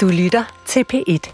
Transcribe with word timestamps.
Du 0.00 0.08
lytter 0.08 0.62
til 0.66 0.84
P1. 0.92 1.32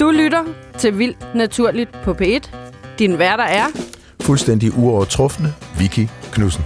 Du 0.00 0.10
lytter 0.10 0.44
til 0.78 0.98
Vildt 0.98 1.34
Naturligt 1.34 1.92
på 2.04 2.12
P1. 2.12 2.50
Din 2.98 3.18
værter 3.18 3.44
er, 3.44 3.64
Fuldstændig 4.20 4.78
uovertrufne 4.78 5.54
Vicky 5.78 6.08
Knudsen. 6.32 6.64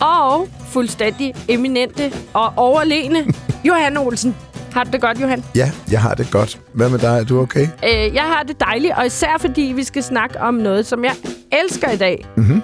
og 0.00 0.48
fuldstændig 0.68 1.34
eminente 1.48 2.12
og 2.32 2.52
overlegne 2.56 3.24
Johan 3.68 3.96
Olsen. 3.96 4.36
Har 4.72 4.84
du 4.84 4.90
det 4.90 5.00
godt, 5.00 5.20
Johan? 5.20 5.44
Ja, 5.56 5.70
jeg 5.90 6.02
har 6.02 6.14
det 6.14 6.28
godt. 6.30 6.60
Hvad 6.72 6.88
med 6.90 6.98
dig? 6.98 7.18
Er 7.18 7.24
du 7.24 7.40
okay? 7.40 7.66
Øh, 7.84 8.14
jeg 8.14 8.22
har 8.22 8.42
det 8.42 8.60
dejligt, 8.60 8.92
og 8.96 9.06
især 9.06 9.38
fordi 9.40 9.72
vi 9.76 9.84
skal 9.84 10.02
snakke 10.02 10.40
om 10.40 10.54
noget, 10.54 10.86
som 10.86 11.04
jeg 11.04 11.14
elsker 11.52 11.90
i 11.90 11.96
dag. 11.96 12.26
Mhm. 12.36 12.62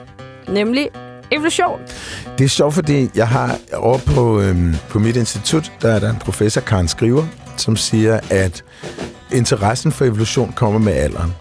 Nemlig 0.48 0.89
evolution. 1.31 1.81
Det 2.39 2.45
er 2.45 2.49
sjovt, 2.49 2.75
fordi 2.75 3.11
jeg 3.15 3.29
har 3.29 3.59
over 3.73 3.98
på, 3.98 4.41
øhm, 4.41 4.75
på 4.89 4.98
mit 4.98 5.16
institut, 5.16 5.73
der 5.83 5.89
er 5.93 5.98
der 5.98 6.11
en 6.11 6.16
professor, 6.16 6.61
Karen 6.61 6.89
Skriver, 6.89 7.25
som 7.56 7.77
siger, 7.77 8.20
at 8.30 8.65
interessen 9.33 9.93
for 9.93 10.05
evolution 10.05 10.53
kommer 10.56 10.80
med 10.80 10.93
alderen. 10.93 11.34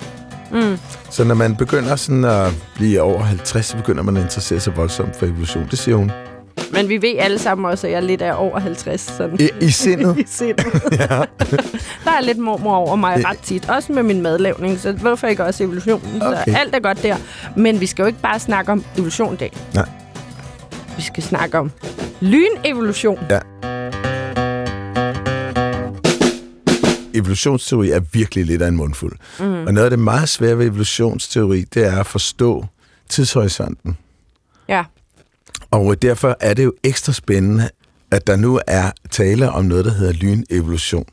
Mm. 0.52 0.78
Så 1.10 1.24
når 1.24 1.36
man 1.36 1.56
begynder 1.56 1.96
sådan 1.96 2.26
at 2.26 2.54
blive 2.76 3.02
over 3.02 3.24
50, 3.24 3.66
så 3.66 3.78
begynder 3.78 4.04
man 4.04 4.18
at 4.18 4.24
interessere 4.24 4.60
sig 4.60 4.78
voldsomt 4.78 5.16
for 5.16 5.26
evolution. 5.26 5.68
Det 5.72 5.80
siger 5.80 5.96
hun. 5.96 6.12
Men 6.74 6.90
vi 6.90 7.02
ved 7.02 7.16
alle 7.20 7.40
sammen 7.40 7.66
også, 7.72 7.88
at 7.88 7.94
jeg 7.94 8.04
lidt 8.04 8.22
er 8.22 8.34
over 8.34 8.60
50. 8.60 9.02
Sådan. 9.02 9.38
I, 9.40 9.66
i 9.66 9.70
sindet. 9.70 10.18
I 10.20 10.24
sindet. 10.28 10.66
ja. 11.00 11.06
Der 12.06 12.12
er 12.18 12.22
lidt 12.22 12.38
mormor 12.38 12.76
over 12.76 12.96
mig 12.96 13.18
Det- 13.18 13.26
ret 13.26 13.40
tit. 13.40 13.70
Også 13.70 13.92
med 13.94 14.04
min 14.04 14.22
madlavning, 14.22 14.80
så 14.80 14.92
hvorfor 14.92 15.28
ikke 15.28 15.46
også 15.46 15.64
evolutionen? 15.64 16.22
Okay. 16.22 16.52
Så 16.52 16.58
alt 16.58 16.76
er 16.76 16.80
godt 16.80 17.04
der. 17.04 17.16
Men 17.56 17.80
vi 17.82 17.86
skal 17.86 18.04
jo 18.04 18.08
ikke 18.08 18.20
bare 18.22 18.40
snakke 18.40 18.72
om 18.72 18.84
evolution 18.98 19.34
i 19.34 19.38
dag. 19.38 19.52
Nej. 19.74 19.90
Vi 20.98 21.02
skal 21.02 21.24
snakke 21.24 21.58
om 21.60 21.72
lynevolution. 22.22 23.20
Ja. 23.30 23.40
Evolutionsteori 27.14 27.90
er 27.92 28.00
virkelig 28.00 28.46
lidt 28.46 28.62
af 28.62 28.68
en 28.68 28.76
mundfuld. 28.76 29.14
Mm. 29.40 29.66
Og 29.66 29.74
noget 29.74 29.86
af 29.86 29.90
det 29.90 30.00
meget 30.00 30.30
svære 30.30 30.58
ved 30.58 30.66
evolutionsteori, 30.66 31.62
det 31.74 31.86
er 31.86 32.00
at 32.00 32.06
forstå 32.08 32.66
tidshorisonten. 33.10 33.98
Ja. 34.68 34.84
Og 35.72 36.02
derfor 36.02 36.38
er 36.40 36.54
det 36.54 36.64
jo 36.64 36.74
ekstra 36.84 37.14
spændende, 37.14 37.70
at 38.12 38.28
der 38.28 38.36
nu 38.36 38.60
er 38.68 38.92
tale 39.12 39.50
om 39.52 39.66
noget, 39.66 39.86
der 39.86 39.92
hedder 39.94 40.14
lynevolution. 40.14 41.06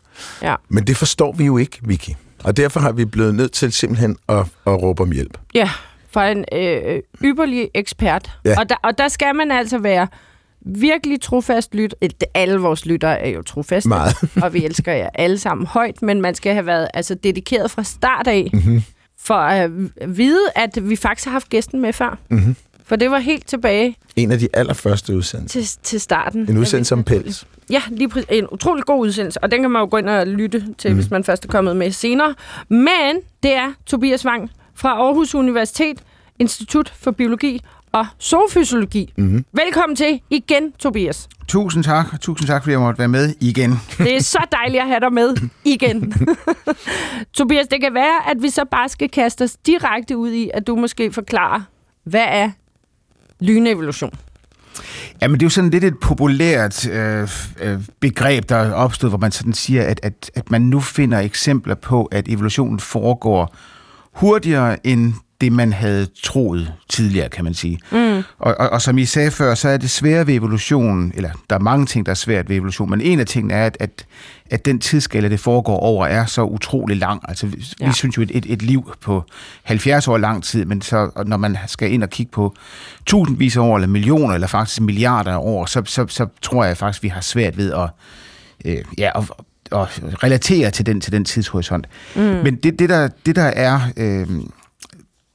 Ja. 0.42 0.54
Men 0.68 0.84
det 0.86 0.96
forstår 0.96 1.32
vi 1.32 1.44
jo 1.44 1.56
ikke, 1.56 1.78
Vicky. 1.82 2.10
Og 2.44 2.56
derfor 2.56 2.80
har 2.80 2.92
vi 2.92 3.04
blevet 3.04 3.34
nødt 3.34 3.52
til 3.52 3.72
simpelthen 3.72 4.16
at, 4.28 4.36
at 4.38 4.82
råbe 4.82 5.02
om 5.02 5.12
hjælp. 5.12 5.38
Ja, 5.54 5.70
for 6.10 6.20
en 6.20 6.44
øh, 6.52 7.02
ypperlig 7.24 7.70
ekspert. 7.74 8.30
Ja. 8.44 8.58
Og, 8.60 8.68
der, 8.68 8.74
og 8.82 8.98
der 8.98 9.08
skal 9.08 9.34
man 9.34 9.50
altså 9.50 9.78
være 9.78 10.08
virkelig 10.60 11.20
trofast 11.20 11.74
lyt. 11.74 11.94
Øh, 12.02 12.10
Alle 12.34 12.58
vores 12.58 12.86
lyttere 12.86 13.20
er 13.20 13.28
jo 13.30 13.42
trofaste, 13.42 13.88
Meget. 13.88 14.14
og 14.42 14.54
vi 14.54 14.64
elsker 14.64 14.92
jer 14.92 15.08
alle 15.14 15.38
sammen 15.38 15.66
højt, 15.66 16.02
men 16.02 16.20
man 16.20 16.34
skal 16.34 16.52
have 16.52 16.66
været 16.66 16.88
altså, 16.94 17.14
dedikeret 17.14 17.70
fra 17.70 17.82
start 17.84 18.26
af, 18.26 18.50
Mhm. 18.52 18.62
mm-hmm. 18.64 18.82
for 19.18 19.34
at 19.34 19.70
vide, 20.16 20.41
at 20.54 20.78
vi 20.88 20.96
faktisk 20.96 21.24
har 21.26 21.32
haft 21.32 21.48
gæsten 21.48 21.80
med 21.80 21.92
før. 21.92 22.18
Mhm. 22.30 22.56
For 22.86 22.96
det 22.96 23.10
var 23.10 23.18
helt 23.18 23.46
tilbage 23.46 23.96
En 24.16 24.32
af 24.32 24.38
de 24.38 24.48
allerførste 24.54 25.16
udsendelser. 25.16 25.60
til, 25.60 25.78
til 25.82 26.00
starten. 26.00 26.50
En 26.50 26.58
udsendelse 26.58 26.94
om 26.94 27.04
pels. 27.04 27.46
Ja, 27.70 27.82
lige 27.90 28.08
præcis. 28.08 28.26
En 28.30 28.46
utrolig 28.52 28.84
god 28.84 29.00
udsendelse, 29.06 29.44
og 29.44 29.50
den 29.50 29.60
kan 29.60 29.70
man 29.70 29.80
jo 29.82 29.88
gå 29.90 29.96
ind 29.96 30.08
og 30.08 30.26
lytte 30.26 30.64
til, 30.78 30.90
mm. 30.90 30.96
hvis 30.96 31.10
man 31.10 31.24
først 31.24 31.44
er 31.44 31.48
kommet 31.48 31.76
med 31.76 31.90
senere. 31.90 32.34
Men 32.68 33.16
det 33.42 33.52
er 33.52 33.72
Tobias 33.86 34.26
Wang 34.26 34.50
fra 34.74 34.88
Aarhus 34.88 35.34
Universitet, 35.34 36.02
Institut 36.38 36.92
for 36.96 37.10
Biologi 37.10 37.60
og 37.92 38.06
Zoofysiologi. 38.22 39.12
Mm-hmm. 39.16 39.44
Velkommen 39.52 39.96
til 39.96 40.20
igen, 40.30 40.72
Tobias. 40.72 41.28
Tusind 41.48 41.84
tak. 41.84 42.20
Tusind 42.20 42.46
tak, 42.48 42.62
fordi 42.62 42.72
jeg 42.72 42.80
måtte 42.80 42.98
være 42.98 43.08
med 43.08 43.34
igen. 43.40 43.74
Det 43.98 44.16
er 44.16 44.22
så 44.22 44.46
dejligt 44.52 44.82
at 44.82 44.88
have 44.88 45.00
dig 45.00 45.12
med 45.12 45.36
igen. 45.64 46.14
Tobias, 47.36 47.66
det 47.66 47.80
kan 47.80 47.94
være, 47.94 48.30
at 48.30 48.42
vi 48.42 48.50
så 48.50 48.64
bare 48.70 48.88
skal 48.88 49.08
kaste 49.08 49.44
os 49.44 49.56
direkte 49.56 50.16
ud 50.16 50.30
i, 50.30 50.50
at 50.54 50.66
du 50.66 50.76
måske 50.76 51.12
forklarer, 51.12 51.60
hvad 52.04 52.25
er 52.28 52.50
lynevolution? 53.41 54.10
Jamen, 55.22 55.34
det 55.34 55.42
er 55.42 55.47
jo 55.47 55.50
sådan 55.50 55.70
lidt 55.70 55.84
et 55.84 55.98
populært 55.98 56.88
øh, 56.88 57.28
øh, 57.60 57.80
begreb, 58.00 58.48
der 58.48 58.56
er 58.56 58.72
opstået, 58.72 59.10
hvor 59.10 59.19
man 59.19 59.32
sådan 59.32 59.52
siger, 59.52 59.82
at, 59.82 60.00
at, 60.02 60.30
at 60.34 60.50
man 60.50 60.62
nu 60.62 60.80
finder 60.80 61.19
eksempler 61.19 61.75
på, 61.75 62.04
at 62.04 62.28
evolutionen 62.28 62.80
foregår 62.80 63.56
hurtigere 64.12 64.86
end 64.86 65.14
det, 65.41 65.52
man 65.52 65.72
havde 65.72 66.06
troet 66.22 66.72
tidligere, 66.88 67.28
kan 67.28 67.44
man 67.44 67.54
sige. 67.54 67.78
Mm. 67.92 68.16
Og, 68.38 68.54
og, 68.58 68.70
og 68.70 68.82
som 68.82 68.98
I 68.98 69.04
sagde 69.04 69.30
før, 69.30 69.54
så 69.54 69.69
er 69.69 69.76
det 69.76 69.91
svære 69.91 70.26
ved 70.26 70.34
evolutionen, 70.34 71.12
eller 71.14 71.30
der 71.50 71.56
er 71.56 71.60
mange 71.60 71.86
ting, 71.86 72.06
der 72.06 72.12
er 72.12 72.16
svært 72.16 72.48
ved 72.48 72.56
evolution, 72.56 72.91
men 72.91 73.00
en 73.00 73.20
af 73.20 73.26
tingene 73.26 73.54
er, 73.54 73.66
at, 73.66 73.76
at, 73.80 74.06
at 74.50 74.64
den 74.64 74.78
tidsskala, 74.78 75.28
det 75.28 75.41
foregår 75.41 75.76
over, 75.78 76.06
er 76.06 76.26
så 76.26 76.42
utrolig 76.42 76.96
lang. 76.96 77.20
Altså, 77.28 77.46
vi, 77.46 77.64
Ja. 77.80 77.92
synes 77.92 78.16
jo, 78.16 78.22
et, 78.22 78.30
et, 78.34 78.46
et 78.48 78.62
liv 78.62 78.92
på 79.00 79.25
70 79.62 80.08
år 80.08 80.19
lang 80.19 80.44
tid, 80.44 80.64
men 80.64 80.82
så, 80.82 81.10
og 81.14 81.26
når 81.26 81.36
man 81.36 81.56
skal 81.66 81.92
ind 81.92 82.02
og 82.02 82.10
kigge 82.10 82.32
på 82.32 82.54
tusindvis 83.06 83.56
af 83.56 83.60
år, 83.60 83.76
eller 83.76 83.88
millioner, 83.88 84.34
eller 84.34 84.46
faktisk 84.46 84.80
milliarder 84.80 85.32
af 85.32 85.38
år, 85.41 85.66
så, 85.66 85.82
så, 85.86 86.06
så 86.08 86.26
tror 86.42 86.64
jeg 86.64 86.76
faktisk, 86.76 87.02
vi 87.02 87.08
har 87.08 87.20
svært 87.20 87.56
ved 87.56 87.72
at, 87.72 87.91
øh, 88.64 88.76
ja, 88.98 89.10
at, 89.19 89.25
at 89.72 90.02
relatere 90.22 90.70
til 90.70 90.86
den, 90.86 91.00
til 91.00 91.12
den 91.12 91.25
tidshorisont. 91.25 91.86
Mm. 92.16 92.22
Men 92.22 92.56
det, 92.56 92.78
det, 92.78 92.88
der, 92.88 93.08
det, 93.26 93.36
der 93.36 93.42
er... 93.42 93.80
Øh, 93.96 94.26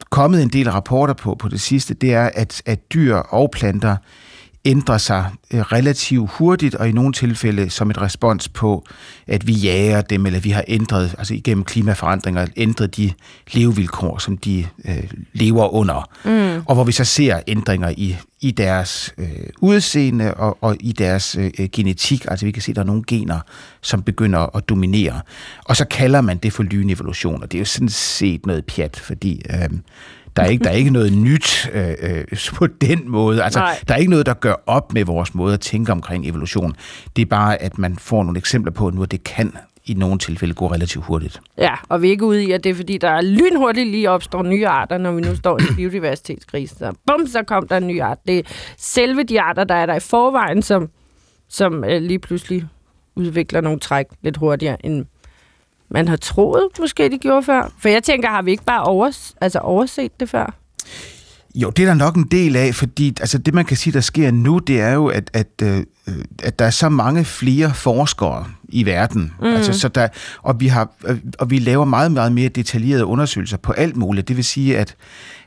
kommet 0.10 0.42
en 0.42 0.50
del 0.50 0.70
rapporter 0.70 1.14
på 1.14 1.36
på 1.36 1.48
det 1.48 1.62
sidste, 1.62 1.94
det 1.94 2.14
er, 2.14 2.30
at, 2.34 2.62
at 2.66 2.94
dyr 2.94 3.16
og 3.16 3.52
planter 3.52 3.96
ændrer 4.66 4.98
sig 4.98 5.30
øh, 5.54 5.60
relativt 5.62 6.32
hurtigt, 6.32 6.76
og 6.76 6.90
i 6.90 6.92
nogle 6.92 7.14
tilfælde 7.14 7.70
som 7.70 7.90
et 7.90 8.02
respons 8.02 8.50
på, 8.50 8.86
at 9.28 9.48
vi 9.48 9.54
jager 9.54 10.02
dem, 10.02 10.26
eller 10.26 10.40
vi 10.40 10.50
har 10.50 10.64
ændret, 10.68 11.16
altså 11.18 11.34
igennem 11.34 11.64
klimaforandringer, 11.64 12.48
ændret 12.56 12.98
de 12.98 13.12
levevilkår, 13.52 14.18
som 14.18 14.38
de 14.38 14.66
øh, 14.86 15.04
lever 15.34 15.74
under. 15.74 16.10
Mm. 16.26 16.64
Og 16.66 16.76
hvor 16.76 16.84
vi 16.84 16.92
så 16.92 17.04
ser 17.04 17.40
ændringer 17.48 17.90
i, 17.98 18.16
i 18.42 18.52
deres 18.52 19.14
øh, 19.18 19.28
udseende 19.62 20.34
og, 20.34 20.58
og 20.62 20.78
i 20.80 20.92
deres 20.92 21.36
øh, 21.40 21.70
genetik. 21.72 22.26
Altså 22.28 22.46
vi 22.46 22.52
kan 22.52 22.62
se, 22.62 22.72
at 22.72 22.76
der 22.76 22.82
er 22.82 22.86
nogle 22.86 23.04
gener, 23.08 23.40
som 23.82 24.02
begynder 24.02 24.56
at 24.56 24.70
dominere. 24.70 25.22
Og 25.66 25.76
så 25.76 25.86
kalder 25.86 26.22
man 26.22 26.38
det 26.38 26.54
for 26.54 26.64
lynevolution, 26.64 27.44
og 27.44 27.52
det 27.52 27.58
er 27.58 27.62
jo 27.62 27.66
sådan 27.66 27.90
set 27.90 28.46
noget 28.46 28.66
pjat, 28.66 29.00
fordi... 29.00 29.42
Øh, 29.50 29.70
der 30.36 30.44
er 30.44 30.48
ikke, 30.48 30.64
der 30.64 30.70
er 30.70 30.74
ikke 30.74 30.92
noget 30.92 31.14
nyt 31.14 31.70
øh, 31.74 31.94
øh, 32.02 32.26
på 32.56 32.68
den 32.68 33.10
måde. 33.10 33.44
Altså, 33.44 33.60
Nej. 33.60 33.80
der 33.88 33.94
er 33.94 33.98
ikke 33.98 34.12
noget, 34.12 34.26
der 34.26 34.34
gør 34.34 34.54
op 34.66 34.94
med 34.94 35.06
vores 35.06 35.36
måde 35.36 35.54
at 35.54 35.60
tænke 35.60 35.92
omkring 35.92 36.28
evolution. 36.28 36.76
Det 37.16 37.22
er 37.22 37.26
bare, 37.26 37.62
at 37.62 37.78
man 37.78 37.96
får 37.96 38.24
nogle 38.24 38.38
eksempler 38.38 38.72
på 38.72 38.90
nu, 38.90 39.04
at 39.04 39.12
det 39.12 39.24
kan 39.24 39.54
i 39.86 39.94
nogle 39.94 40.18
tilfælde 40.20 40.54
gå 40.54 40.68
relativt 40.68 41.06
hurtigt. 41.06 41.42
Ja, 41.58 41.74
og 41.90 42.02
vi 42.02 42.08
er 42.08 42.12
ikke 42.12 42.26
ude 42.26 42.44
i, 42.44 42.52
at 42.52 42.64
det 42.64 42.70
er 42.70 42.74
fordi, 42.74 42.98
der 42.98 43.10
er 43.10 43.22
lynhurtigt 43.22 43.90
lige 43.90 44.10
opstår 44.10 44.44
nye 44.44 44.68
arter, 44.68 44.98
når 44.98 45.12
vi 45.12 45.22
nu 45.22 45.36
står 45.36 45.60
i 45.60 45.64
en 45.70 45.76
biodiversitetskrise. 45.76 46.76
Så 46.76 46.94
bum, 47.08 47.28
så 47.28 47.44
kom 47.44 47.68
der 47.68 47.78
en 47.78 47.88
ny 47.88 48.02
art. 48.02 48.18
Det 48.28 48.40
er 48.40 48.44
selve 48.78 49.24
de 49.24 49.42
arter, 49.42 49.64
der 49.64 49.76
er 49.76 49.86
der 49.86 49.96
i 49.96 50.00
forvejen, 50.00 50.62
som, 50.62 50.90
som 51.50 51.84
øh, 51.84 52.02
lige 52.02 52.20
pludselig 52.20 52.66
udvikler 53.16 53.62
nogle 53.62 53.80
træk 53.80 54.06
lidt 54.22 54.38
hurtigere, 54.38 54.86
end 54.86 55.06
man 55.92 56.08
har 56.08 56.16
troet, 56.16 56.68
måske 56.80 57.10
de 57.10 57.18
gjorde 57.18 57.44
før. 57.44 57.72
For 57.80 57.90
jeg 57.90 58.04
tænker, 58.04 58.30
har 58.30 58.42
vi 58.42 58.52
ikke 58.52 58.64
bare 58.64 58.84
overs, 58.84 59.36
altså 59.42 59.60
overset 59.60 60.20
det 60.20 60.30
før? 60.30 60.56
Jo, 61.56 61.70
det 61.70 61.84
er 61.84 61.88
der 61.88 61.94
nok 61.94 62.16
en 62.16 62.28
del 62.32 62.56
af, 62.56 62.76
fordi 62.76 63.08
altså, 63.20 63.38
det, 63.38 63.54
man 63.54 63.66
kan 63.66 63.78
sige, 63.78 63.94
der 63.94 64.02
sker 64.02 64.32
nu, 64.32 64.60
det 64.60 64.82
er 64.82 64.94
jo, 64.94 65.08
at, 65.08 65.30
at, 65.34 65.48
øh, 65.64 65.84
at 66.44 66.60
der 66.60 66.66
er 66.66 66.70
så 66.70 66.90
mange 66.90 67.26
flere 67.26 67.74
forskere 67.74 68.46
i 68.70 68.86
verden. 68.86 69.34
Mm. 69.40 69.48
Altså, 69.48 69.80
så 69.80 69.88
der, 69.88 70.08
og, 70.42 70.60
vi 70.60 70.68
har, 70.68 70.92
øh, 71.08 71.18
og 71.40 71.50
vi 71.50 71.60
laver 71.60 71.86
meget, 71.86 72.12
meget 72.12 72.32
mere 72.32 72.50
detaljerede 72.50 73.06
undersøgelser 73.06 73.58
på 73.58 73.72
alt 73.72 73.96
muligt. 73.96 74.28
Det 74.28 74.36
vil 74.36 74.46
sige, 74.46 74.78
at 74.78 74.96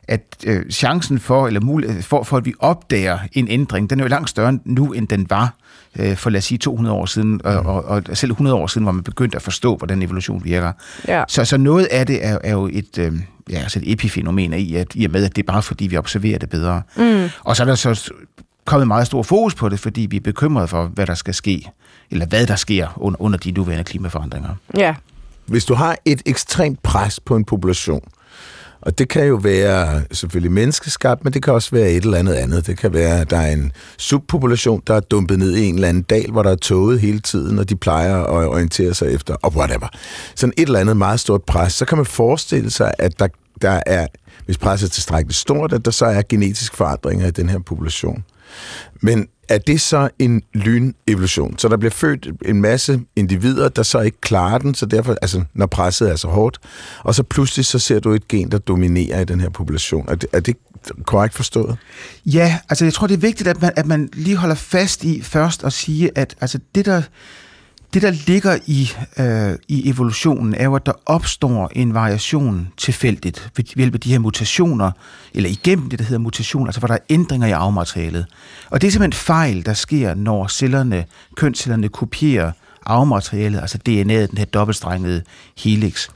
at 0.09 0.45
øh, 0.47 0.71
chancen 0.71 1.19
for, 1.19 1.47
eller 1.47 1.61
mulighed 1.61 2.03
for, 2.03 2.23
for, 2.23 2.37
at 2.37 2.45
vi 2.45 2.55
opdager 2.59 3.19
en 3.33 3.49
ændring, 3.49 3.91
den 3.91 4.01
er 4.01 4.05
jo 4.05 4.09
langt 4.09 4.31
større 4.31 4.59
nu, 4.65 4.93
end 4.93 5.09
den 5.09 5.27
var 5.31 5.55
øh, 5.99 6.17
for 6.17 6.31
lad 6.31 6.39
os 6.39 6.45
sige 6.45 6.59
200 6.59 6.97
år 6.97 7.07
siden, 7.07 7.41
og, 7.45 7.57
og, 7.57 7.85
og 7.85 8.03
selv 8.15 8.31
100 8.33 8.57
år 8.57 8.67
siden, 8.67 8.83
hvor 8.83 8.93
man 8.93 9.03
begyndte 9.03 9.37
at 9.37 9.43
forstå, 9.43 9.77
hvordan 9.77 10.03
evolution 10.03 10.45
virker. 10.45 10.73
Ja. 11.09 11.25
Så, 11.29 11.45
så 11.45 11.57
noget 11.57 11.85
af 11.85 12.07
det 12.07 12.27
er, 12.27 12.39
er 12.45 12.53
jo 12.53 12.69
et, 12.73 12.99
øh, 12.99 13.13
ja, 13.51 13.59
altså 13.59 13.79
et 13.79 13.93
epifænomen 13.93 14.53
i, 14.53 14.75
at, 14.75 14.87
i 14.95 15.05
og 15.05 15.11
med, 15.11 15.25
at 15.25 15.37
det 15.37 15.43
er 15.43 15.53
bare 15.53 15.63
fordi, 15.63 15.87
vi 15.87 15.97
observerer 15.97 16.39
det 16.39 16.51
bedre. 16.51 16.83
Mm. 16.97 17.29
Og 17.45 17.57
så 17.57 17.63
er 17.63 17.67
der 17.67 17.75
så 17.75 18.13
kommet 18.65 18.87
meget 18.87 19.07
stor 19.07 19.23
fokus 19.23 19.55
på 19.55 19.69
det, 19.69 19.81
fordi 19.81 20.07
vi 20.11 20.17
er 20.17 20.21
bekymrede 20.21 20.69
for, 20.69 20.85
hvad 20.87 21.07
der 21.07 21.15
skal 21.15 21.35
ske, 21.35 21.71
eller 22.11 22.27
hvad 22.27 22.47
der 22.47 22.57
sker 22.57 22.89
under, 22.97 23.23
under 23.23 23.39
de 23.39 23.51
nuværende 23.51 23.85
klimaforandringer. 23.85 24.55
Ja, 24.77 24.95
Hvis 25.47 25.65
du 25.65 25.75
har 25.75 25.97
et 26.05 26.23
ekstremt 26.27 26.83
pres 26.83 27.21
på 27.21 27.37
en 27.37 27.45
population, 27.45 28.01
og 28.87 28.99
det 28.99 29.09
kan 29.09 29.27
jo 29.27 29.35
være 29.35 30.03
selvfølgelig 30.13 30.53
menneskeskabt, 30.53 31.25
men 31.25 31.33
det 31.33 31.43
kan 31.43 31.53
også 31.53 31.71
være 31.73 31.91
et 31.91 32.05
eller 32.05 32.19
andet 32.19 32.35
andet. 32.35 32.67
Det 32.67 32.79
kan 32.79 32.93
være, 32.93 33.21
at 33.21 33.31
der 33.31 33.39
er 33.39 33.53
en 33.53 33.73
subpopulation, 33.99 34.83
der 34.87 34.95
er 34.95 35.01
dumpet 35.01 35.39
ned 35.39 35.55
i 35.55 35.67
en 35.67 35.75
eller 35.75 35.89
anden 35.89 36.03
dal, 36.03 36.31
hvor 36.31 36.43
der 36.43 36.51
er 36.51 36.57
toget 36.57 37.01
hele 37.01 37.21
tiden, 37.21 37.59
og 37.59 37.69
de 37.69 37.77
plejer 37.77 38.17
at 38.23 38.49
orientere 38.49 38.95
sig 38.95 39.15
efter, 39.15 39.37
og 39.43 39.57
whatever. 39.57 39.89
Sådan 40.35 40.53
et 40.57 40.67
eller 40.67 40.81
andet 40.81 40.97
meget 40.97 41.21
stort 41.21 41.43
pres. 41.43 41.73
Så 41.73 41.85
kan 41.85 41.99
man 41.99 42.07
forestille 42.07 42.71
sig, 42.71 42.95
at 42.99 43.19
der 43.19 43.29
der 43.63 43.81
er, 43.87 44.07
hvis 44.45 44.59
presset 44.59 44.89
er 44.89 44.91
tilstrækkeligt 44.91 45.39
stort, 45.39 45.73
at 45.73 45.85
der 45.85 45.91
så 45.91 46.07
er 46.07 46.23
genetisk 46.29 46.75
forandringer 46.75 47.27
i 47.27 47.31
den 47.31 47.49
her 47.49 47.59
population. 47.59 48.25
Men 49.01 49.29
er 49.49 49.59
det 49.59 49.81
så 49.81 50.09
en 50.19 50.43
lynevolution? 50.55 51.59
Så 51.59 51.69
der 51.69 51.77
bliver 51.77 51.91
født 51.91 52.29
en 52.45 52.61
masse 52.61 53.01
individer, 53.17 53.69
der 53.69 53.83
så 53.83 54.01
ikke 54.01 54.21
klarer 54.21 54.59
den, 54.59 54.75
så 54.75 54.87
derfor, 54.87 55.17
altså 55.23 55.43
når 55.55 55.67
presset 55.67 56.11
er 56.11 56.17
så 56.17 56.29
hårdt, 56.29 56.59
og 57.03 57.15
så 57.15 57.23
pludselig 57.23 57.67
så 57.67 57.79
ser 57.79 58.01
du 58.01 58.13
et 58.13 58.29
gen, 58.29 58.51
der 58.51 58.59
dominerer 58.59 59.21
i 59.21 59.25
den 59.25 59.41
her 59.41 59.49
population. 59.49 60.09
Er 60.09 60.15
det, 60.15 60.29
er 60.33 60.41
det 60.41 60.57
korrekt 61.05 61.35
forstået? 61.35 61.77
Ja, 62.27 62.59
altså 62.69 62.85
jeg 62.85 62.95
tror, 62.95 63.07
det 63.07 63.15
er 63.15 63.19
vigtigt, 63.19 63.49
at 63.49 63.63
man, 63.63 63.73
at 63.77 63.87
man 63.87 64.09
lige 64.13 64.37
holder 64.37 64.55
fast 64.55 65.05
i 65.05 65.23
først 65.23 65.65
at 65.65 65.73
sige, 65.73 66.11
at 66.15 66.35
altså 66.41 66.59
det, 66.75 66.87
der, 66.87 67.03
det, 67.95 68.03
der 68.03 68.11
ligger 68.11 68.59
i, 68.67 68.93
øh, 69.19 69.59
i 69.69 69.91
evolutionen, 69.91 70.55
er 70.55 70.65
jo, 70.65 70.75
at 70.75 70.87
der 70.87 70.93
opstår 71.07 71.71
en 71.73 71.95
variation 71.95 72.69
tilfældigt 72.77 73.51
ved 73.57 73.65
hjælp 73.65 73.95
af 73.95 74.01
de 74.01 74.11
her 74.11 74.19
mutationer, 74.19 74.91
eller 75.35 75.51
igennem 75.51 75.91
det, 75.91 75.99
der 75.99 76.05
hedder 76.05 76.19
mutationer, 76.19 76.67
altså 76.67 76.81
hvor 76.81 76.87
der 76.87 76.95
er 76.95 76.99
ændringer 77.09 77.47
i 77.47 77.51
arvematerialet. 77.51 78.27
Og 78.71 78.81
det 78.81 78.87
er 78.87 78.91
simpelthen 78.93 79.21
fejl, 79.21 79.67
der 79.67 79.75
sker, 79.75 80.15
når 80.15 80.47
cellerne, 80.47 81.05
kønscellerne 81.37 81.89
kopierer 81.89 82.53
arvematerialet, 82.87 83.61
altså 83.61 83.79
DNA'et, 83.89 84.31
den 84.31 84.39
her 84.39 84.45
dobbeltstrengede 84.45 85.23
helix. 85.59 86.09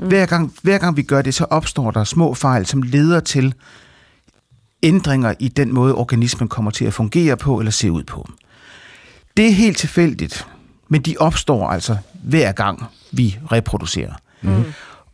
Mm. 0.00 0.06
Hver, 0.06 0.26
gang, 0.26 0.52
hver 0.62 0.78
gang 0.78 0.96
vi 0.96 1.02
gør 1.02 1.22
det, 1.22 1.34
så 1.34 1.44
opstår 1.44 1.90
der 1.90 2.04
små 2.04 2.34
fejl, 2.34 2.66
som 2.66 2.82
leder 2.82 3.20
til 3.20 3.54
ændringer 4.82 5.34
i 5.38 5.48
den 5.48 5.74
måde, 5.74 5.94
organismen 5.94 6.48
kommer 6.48 6.70
til 6.70 6.84
at 6.84 6.94
fungere 6.94 7.36
på 7.36 7.58
eller 7.58 7.72
se 7.72 7.92
ud 7.92 8.04
på. 8.04 8.28
Det 9.36 9.46
er 9.46 9.52
helt 9.52 9.78
tilfældigt, 9.78 10.46
men 10.88 11.02
de 11.02 11.16
opstår 11.18 11.68
altså 11.68 11.96
hver 12.22 12.52
gang, 12.52 12.84
vi 13.12 13.38
reproducerer. 13.52 14.12
Mm. 14.42 14.64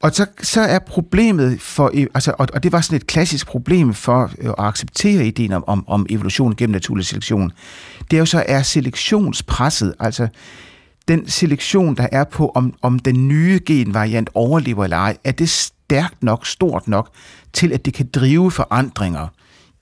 Og 0.03 0.11
så, 0.15 0.27
så 0.43 0.61
er 0.61 0.79
problemet 0.79 1.61
for, 1.61 1.93
altså, 2.15 2.35
og, 2.39 2.49
og 2.55 2.63
det 2.63 2.73
var 2.73 2.81
sådan 2.81 2.97
et 2.97 3.07
klassisk 3.07 3.47
problem 3.47 3.95
for 3.95 4.31
at 4.41 4.55
acceptere 4.59 5.27
ideen 5.27 5.53
om, 5.53 5.65
om, 5.67 5.85
om 5.89 6.07
evolution 6.11 6.57
gennem 6.57 6.73
naturlig 6.73 7.07
selektion, 7.07 7.53
det 8.11 8.17
er 8.17 8.19
jo 8.19 8.27
så 8.27 8.45
er 8.49 8.63
selektionspresset, 8.63 9.95
altså 10.01 10.29
den 11.09 11.29
selektion, 11.29 11.97
der 11.97 12.07
er 12.13 12.25
på, 12.25 12.53
om, 12.55 12.75
om 12.83 12.99
den 12.99 13.29
nye 13.29 13.61
genvariant 13.67 14.31
overlever 14.35 14.85
eller 14.85 14.97
ej, 14.97 15.17
er 15.25 15.33
det 15.33 15.49
stærkt 15.49 16.23
nok, 16.23 16.47
stort 16.47 16.89
nok, 16.89 17.11
til 17.53 17.73
at 17.73 17.85
det 17.85 17.95
kan 17.95 18.09
drive 18.15 18.51
forandringer 18.51 19.27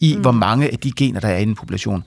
i, 0.01 0.15
mm. 0.15 0.21
hvor 0.21 0.33
mange 0.33 0.73
af 0.73 0.79
de 0.79 0.93
gener, 0.93 1.21
der 1.21 1.29
er 1.29 1.39
i 1.39 1.43
en 1.43 1.55
population. 1.55 2.05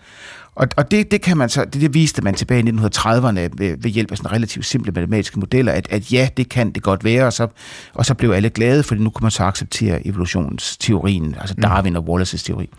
Og, 0.56 0.68
og 0.78 0.92
det, 0.92 1.12
det 1.12 1.22
kan 1.22 1.38
man 1.38 1.50
så, 1.50 1.66
det, 1.66 1.82
det 1.82 1.94
viste 1.94 2.22
man 2.22 2.34
tilbage 2.34 2.60
i 2.60 2.70
1930'erne 2.70 3.40
ved, 3.58 3.78
ved 3.78 3.90
hjælp 3.90 4.12
af 4.12 4.18
sådan 4.18 4.32
relativt 4.32 4.66
simple 4.66 4.92
matematiske 4.92 5.40
modeller, 5.40 5.72
at, 5.72 5.88
at 5.90 6.14
ja, 6.14 6.30
det 6.38 6.50
kan 6.50 6.72
det 6.72 6.84
godt 6.84 7.04
være, 7.04 7.26
og 7.26 7.34
så, 7.34 7.48
og 7.94 8.06
så 8.06 8.14
blev 8.14 8.32
alle 8.32 8.50
glade, 8.50 8.84
fordi 8.84 9.02
nu 9.02 9.10
kunne 9.10 9.26
man 9.26 9.32
så 9.32 9.44
acceptere 9.44 10.08
evolutionsteorien, 10.08 11.36
altså 11.40 11.56
mm. 11.58 11.62
Darwin 11.62 11.96
og 11.96 12.06
Wallace's 12.10 12.46
teori. 12.46 12.70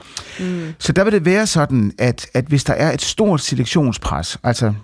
Mm. 0.40 0.74
Så 0.78 0.92
der 0.92 1.04
vil 1.04 1.12
det 1.12 1.24
være 1.24 1.46
sådan, 1.46 1.92
at, 1.98 2.26
at 2.34 2.44
hvis 2.44 2.64
der 2.64 2.74
er 2.74 2.92
et 2.92 3.02
stort 3.02 3.40
selektionspres, 3.40 4.38
altså 4.42 4.74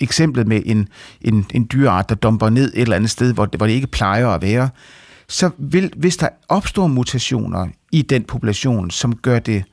eksemplet 0.00 0.46
med 0.46 0.62
en, 0.66 0.88
en, 1.20 1.46
en 1.54 1.68
dyreart, 1.72 2.08
der 2.08 2.14
dumper 2.14 2.50
ned 2.50 2.72
et 2.74 2.82
eller 2.82 2.96
andet 2.96 3.10
sted, 3.10 3.34
hvor, 3.34 3.48
hvor 3.56 3.66
det 3.66 3.74
ikke 3.74 3.86
plejer 3.86 4.28
at 4.28 4.42
være, 4.42 4.68
så 5.28 5.50
vil, 5.58 5.92
hvis 5.96 6.16
der 6.16 6.28
opstår 6.48 6.86
mutationer 6.86 7.68
i 7.92 8.02
den 8.02 8.24
population, 8.24 8.90
som 8.90 9.16
gør 9.16 9.38
det 9.38 9.64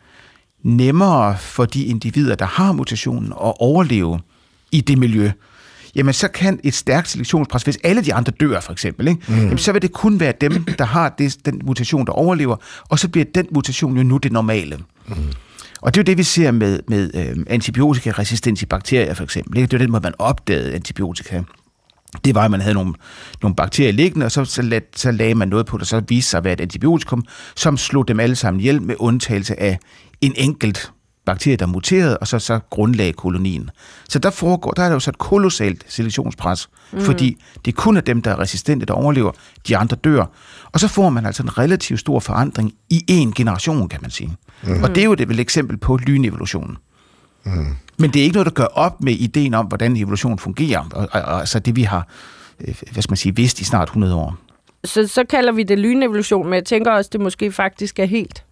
nemmere 0.65 1.37
for 1.37 1.65
de 1.65 1.85
individer, 1.85 2.35
der 2.35 2.45
har 2.45 2.71
mutationen, 2.71 3.31
at 3.31 3.53
overleve 3.59 4.19
i 4.71 4.81
det 4.81 4.97
miljø, 4.97 5.31
jamen 5.95 6.13
så 6.13 6.27
kan 6.27 6.59
et 6.63 6.73
stærkt 6.73 7.09
selektionspres, 7.09 7.63
hvis 7.63 7.77
alle 7.83 8.03
de 8.03 8.13
andre 8.13 8.33
dør 8.39 8.59
for 8.59 8.71
eksempel, 8.71 9.07
ikke? 9.07 9.21
Mm. 9.27 9.35
Jamen, 9.35 9.57
så 9.57 9.71
vil 9.71 9.81
det 9.81 9.91
kun 9.91 10.19
være 10.19 10.33
dem, 10.41 10.63
der 10.63 10.85
har 10.85 11.09
det, 11.09 11.45
den 11.45 11.61
mutation, 11.63 12.05
der 12.05 12.11
overlever, 12.11 12.55
og 12.89 12.99
så 12.99 13.09
bliver 13.09 13.25
den 13.35 13.47
mutation 13.51 13.97
jo 13.97 14.03
nu 14.03 14.17
det 14.17 14.31
normale. 14.31 14.77
Mm. 15.07 15.15
Og 15.81 15.93
det 15.93 15.99
er 15.99 16.03
jo 16.03 16.05
det, 16.05 16.17
vi 16.17 16.23
ser 16.23 16.51
med, 16.51 16.79
med 16.87 17.11
øh, 17.13 17.45
antibiotikaresistens 17.47 18.61
i 18.61 18.65
bakterier 18.65 19.13
for 19.13 19.23
eksempel. 19.23 19.57
Ikke? 19.57 19.67
Det 19.67 19.73
er 19.73 19.77
jo 19.77 19.83
den 19.83 19.91
måde, 19.91 20.03
man 20.03 20.13
opdagede 20.19 20.73
antibiotika 20.73 21.41
det 22.25 22.35
var, 22.35 22.45
at 22.45 22.51
man 22.51 22.61
havde 22.61 22.73
nogle, 22.73 22.93
nogle 23.41 23.55
bakterier 23.55 23.91
liggende, 23.91 24.25
og 24.25 24.31
så, 24.31 24.45
så, 24.45 24.61
lag, 24.61 24.81
så 24.95 25.11
lagde 25.11 25.35
man 25.35 25.47
noget 25.47 25.65
på 25.65 25.77
det, 25.77 25.87
så 25.87 26.01
viste 26.07 26.29
sig 26.29 26.37
at 26.37 26.43
være 26.43 26.53
et 26.53 26.61
antibiotikum, 26.61 27.23
som 27.55 27.77
slog 27.77 28.07
dem 28.07 28.19
alle 28.19 28.35
sammen 28.35 28.59
ihjel 28.59 28.81
med 28.81 28.95
undtagelse 28.99 29.59
af 29.59 29.79
en 30.21 30.33
enkelt 30.35 30.91
bakterie, 31.25 31.57
der 31.57 31.65
muterede, 31.65 32.17
og 32.17 32.27
så, 32.27 32.39
så 32.39 32.59
grundlagde 32.69 33.13
kolonien. 33.13 33.69
Så 34.09 34.19
der, 34.19 34.29
foregår, 34.29 34.71
der 34.71 34.83
er 34.83 34.87
der 34.87 34.93
jo 34.93 34.99
så 34.99 35.11
et 35.11 35.17
kolossalt 35.17 35.85
selektionspres, 35.87 36.69
mm. 36.93 37.01
fordi 37.01 37.41
det 37.65 37.75
kun 37.75 37.97
er 37.97 38.01
dem, 38.01 38.21
der 38.21 38.31
er 38.31 38.39
resistente, 38.39 38.85
der 38.85 38.93
overlever, 38.93 39.31
de 39.67 39.77
andre 39.77 39.97
dør. 40.03 40.25
Og 40.71 40.79
så 40.79 40.87
får 40.87 41.09
man 41.09 41.25
altså 41.25 41.43
en 41.43 41.57
relativt 41.57 41.99
stor 41.99 42.19
forandring 42.19 42.73
i 42.89 43.03
en 43.07 43.33
generation, 43.33 43.89
kan 43.89 43.99
man 44.01 44.11
sige. 44.11 44.35
Mm. 44.63 44.83
Og 44.83 44.89
det 44.89 45.01
er 45.01 45.05
jo 45.05 45.13
det 45.13 45.29
vel 45.29 45.39
eksempel 45.39 45.77
på 45.77 45.97
lynevolutionen. 45.97 46.77
Mm. 47.45 47.75
Men 47.97 48.13
det 48.13 48.19
er 48.19 48.23
ikke 48.23 48.33
noget, 48.33 48.45
der 48.45 48.51
gør 48.51 48.65
op 48.65 49.01
med 49.01 49.13
ideen 49.13 49.53
om, 49.53 49.65
hvordan 49.65 49.97
evolution 49.97 50.39
fungerer. 50.39 50.89
Og, 50.93 51.07
og, 51.11 51.21
og 51.21 51.39
altså 51.39 51.59
det, 51.59 51.75
vi 51.75 51.83
har 51.83 52.07
øh, 52.59 52.75
hvad 52.91 53.01
skal 53.03 53.11
man 53.11 53.17
sige, 53.17 53.35
vidst 53.35 53.61
i 53.61 53.63
snart 53.63 53.87
100 53.87 54.15
år. 54.15 54.37
Så, 54.83 55.07
så 55.07 55.23
kalder 55.29 55.51
vi 55.51 55.63
det 55.63 55.79
lynevolution, 55.79 56.45
men 56.45 56.53
jeg 56.53 56.65
tænker 56.65 56.91
også, 56.91 57.09
det 57.13 57.21
måske 57.21 57.51
faktisk 57.51 57.99
er 57.99 58.05
helt 58.05 58.43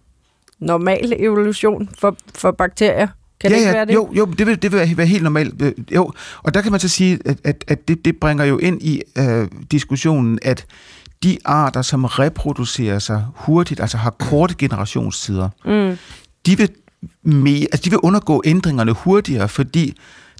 normal 0.58 1.12
evolution 1.16 1.88
for, 1.98 2.16
for 2.34 2.50
bakterier. 2.50 3.08
Kan 3.40 3.50
ja, 3.50 3.56
det 3.56 3.60
ikke 3.60 3.68
ja, 3.68 3.76
være 3.76 3.86
det? 3.86 3.94
Jo, 3.94 4.12
jo 4.12 4.24
det, 4.24 4.46
vil, 4.46 4.62
det 4.62 4.72
vil 4.72 4.96
være 4.96 5.06
helt 5.06 5.22
normalt. 5.22 5.62
Øh, 5.62 5.72
jo, 5.94 6.12
og 6.42 6.54
der 6.54 6.62
kan 6.62 6.70
man 6.70 6.80
så 6.80 6.88
sige, 6.88 7.18
at, 7.24 7.36
at, 7.44 7.64
at 7.68 7.88
det, 7.88 8.04
det 8.04 8.16
bringer 8.16 8.44
jo 8.44 8.58
ind 8.58 8.82
i 8.82 9.02
øh, 9.18 9.48
diskussionen, 9.70 10.38
at 10.42 10.66
de 11.22 11.38
arter, 11.44 11.82
som 11.82 12.04
reproducerer 12.04 12.98
sig 12.98 13.24
hurtigt, 13.34 13.80
altså 13.80 13.96
har 13.96 14.10
korte 14.10 14.54
generationstider, 14.58 15.48
mm. 15.64 15.98
de 16.46 16.56
vil 16.56 16.68
mere, 17.22 17.66
altså 17.72 17.84
de 17.84 17.90
vil 17.90 17.98
undergå 17.98 18.42
ændringerne 18.44 18.92
hurtigere, 18.92 19.48
fordi 19.48 19.94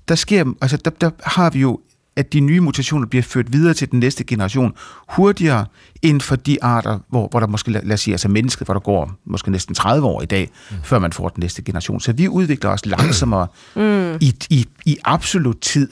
der 0.09 0.15
sker, 0.15 0.45
altså 0.61 0.77
der, 0.77 0.91
der 0.91 1.11
har 1.25 1.51
vi 1.51 1.61
jo, 1.61 1.81
at 2.17 2.33
de 2.33 2.41
nye 2.41 2.61
mutationer 2.61 3.07
bliver 3.07 3.23
ført 3.23 3.53
videre 3.53 3.75
til 3.75 3.91
den 3.91 4.01
næste 4.01 4.25
generation 4.25 4.75
hurtigere 5.09 5.67
end 6.03 6.21
for 6.21 6.37
de 6.37 6.65
arter, 6.65 6.99
hvor, 7.09 7.29
hvor 7.29 7.41
der 7.41 7.47
måske, 7.47 7.71
lad 7.71 7.93
os 7.93 8.01
sige, 8.01 8.15
altså 8.15 8.29
mennesket, 8.29 8.67
hvor 8.67 8.75
der 8.75 8.81
går 8.81 9.13
måske 9.25 9.51
næsten 9.51 9.75
30 9.75 10.07
år 10.07 10.23
i 10.23 10.27
dag, 10.27 10.51
mm. 10.71 10.77
før 10.83 10.99
man 10.99 11.13
får 11.13 11.29
den 11.29 11.41
næste 11.41 11.63
generation. 11.63 12.01
Så 12.01 12.13
vi 12.13 12.29
udvikler 12.29 12.71
os 12.71 12.87
langsommere 12.87 13.47
mm. 13.77 14.19
i, 14.21 14.35
i, 14.51 14.67
i 14.85 14.97
absolut 15.05 15.59
tid 15.61 15.89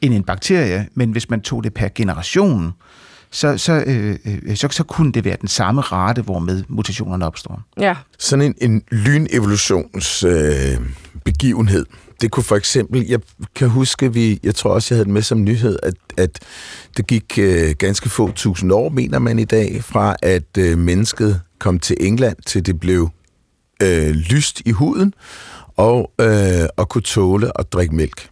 end 0.00 0.14
en 0.14 0.22
bakterie, 0.22 0.88
men 0.94 1.10
hvis 1.10 1.30
man 1.30 1.40
tog 1.40 1.64
det 1.64 1.74
per 1.74 1.88
generation, 1.94 2.72
så, 3.32 3.58
så, 3.58 3.84
øh, 3.86 4.18
øh, 4.24 4.56
så, 4.56 4.68
så 4.70 4.84
kunne 4.84 5.12
det 5.12 5.24
være 5.24 5.36
den 5.40 5.48
samme 5.48 5.80
rate, 5.80 6.22
hvor 6.22 6.38
med 6.38 6.64
mutationerne 6.68 7.26
opstår. 7.26 7.62
Ja. 7.80 7.96
Sådan 8.18 8.44
en, 8.44 8.54
en 8.70 8.82
lynevolutions 8.90 10.24
øh, 10.24 10.80
begivenhed, 11.24 11.86
det 12.20 12.30
kunne 12.30 12.44
for 12.44 12.56
eksempel, 12.56 13.06
jeg 13.08 13.20
kan 13.54 13.68
huske, 13.68 14.12
vi, 14.12 14.40
jeg 14.42 14.54
tror 14.54 14.70
også, 14.70 14.94
jeg 14.94 14.96
havde 14.96 15.04
det 15.04 15.12
med 15.12 15.22
som 15.22 15.44
nyhed, 15.44 15.78
at, 15.82 15.94
at 16.16 16.38
det 16.96 17.06
gik 17.06 17.38
øh, 17.38 17.74
ganske 17.78 18.08
få 18.08 18.32
tusind 18.32 18.72
år, 18.72 18.88
mener 18.88 19.18
man 19.18 19.38
i 19.38 19.44
dag, 19.44 19.84
fra 19.84 20.16
at 20.22 20.58
øh, 20.58 20.78
mennesket 20.78 21.40
kom 21.58 21.78
til 21.78 21.96
England, 22.00 22.36
til 22.46 22.66
det 22.66 22.80
blev 22.80 23.10
øh, 23.82 24.10
lyst 24.10 24.62
i 24.64 24.70
huden, 24.70 25.14
og, 25.76 26.12
øh, 26.20 26.66
og 26.76 26.88
kunne 26.88 27.02
tåle 27.02 27.58
at 27.60 27.72
drikke 27.72 27.94
mælk. 27.94 28.31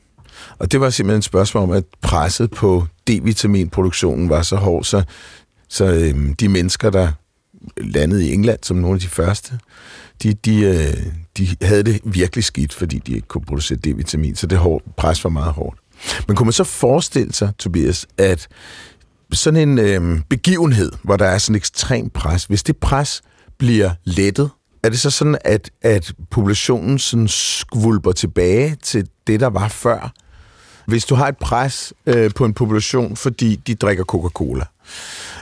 Og 0.60 0.72
det 0.72 0.80
var 0.80 0.90
simpelthen 0.90 1.18
et 1.18 1.24
spørgsmål 1.24 1.62
om, 1.62 1.70
at 1.70 1.84
presset 2.02 2.50
på 2.50 2.86
D-vitaminproduktionen 3.10 4.28
var 4.28 4.42
så 4.42 4.56
hård, 4.56 4.84
så, 4.84 5.02
så 5.68 5.84
øhm, 5.84 6.34
de 6.34 6.48
mennesker, 6.48 6.90
der 6.90 7.12
landede 7.76 8.28
i 8.28 8.34
England 8.34 8.58
som 8.62 8.76
nogle 8.76 8.94
af 8.94 9.00
de 9.00 9.08
første, 9.08 9.58
de, 10.22 10.34
de, 10.34 10.60
øh, 10.60 11.06
de 11.38 11.56
havde 11.62 11.82
det 11.82 12.00
virkelig 12.04 12.44
skidt, 12.44 12.74
fordi 12.74 12.98
de 12.98 13.12
ikke 13.12 13.28
kunne 13.28 13.44
producere 13.44 13.78
D-vitamin, 13.86 14.34
så 14.34 14.46
det 14.46 14.58
hård, 14.58 14.82
pres 14.96 15.24
var 15.24 15.30
meget 15.30 15.52
hårdt. 15.52 15.78
Men 16.28 16.36
kunne 16.36 16.46
man 16.46 16.52
så 16.52 16.64
forestille 16.64 17.32
sig, 17.32 17.52
Tobias, 17.58 18.06
at 18.18 18.48
sådan 19.32 19.68
en 19.68 19.78
øh, 19.78 20.20
begivenhed, 20.28 20.92
hvor 21.02 21.16
der 21.16 21.26
er 21.26 21.38
sådan 21.38 21.54
et 21.54 21.60
ekstrem 21.60 22.10
pres, 22.10 22.44
hvis 22.44 22.62
det 22.62 22.76
pres 22.76 23.22
bliver 23.58 23.90
lettet, 24.04 24.50
er 24.82 24.88
det 24.88 25.00
så 25.00 25.10
sådan, 25.10 25.38
at, 25.44 25.70
at 25.82 26.12
populationen 26.30 26.98
sådan 26.98 27.28
skvulper 27.28 28.12
tilbage 28.12 28.76
til 28.82 29.08
det, 29.26 29.40
der 29.40 29.46
var 29.46 29.68
før? 29.68 30.12
Hvis 30.86 31.04
du 31.04 31.14
har 31.14 31.28
et 31.28 31.38
pres 31.38 31.92
øh, 32.06 32.30
på 32.34 32.44
en 32.44 32.54
population, 32.54 33.16
fordi 33.16 33.56
de 33.66 33.74
drikker 33.74 34.04
Coca-Cola, 34.04 34.64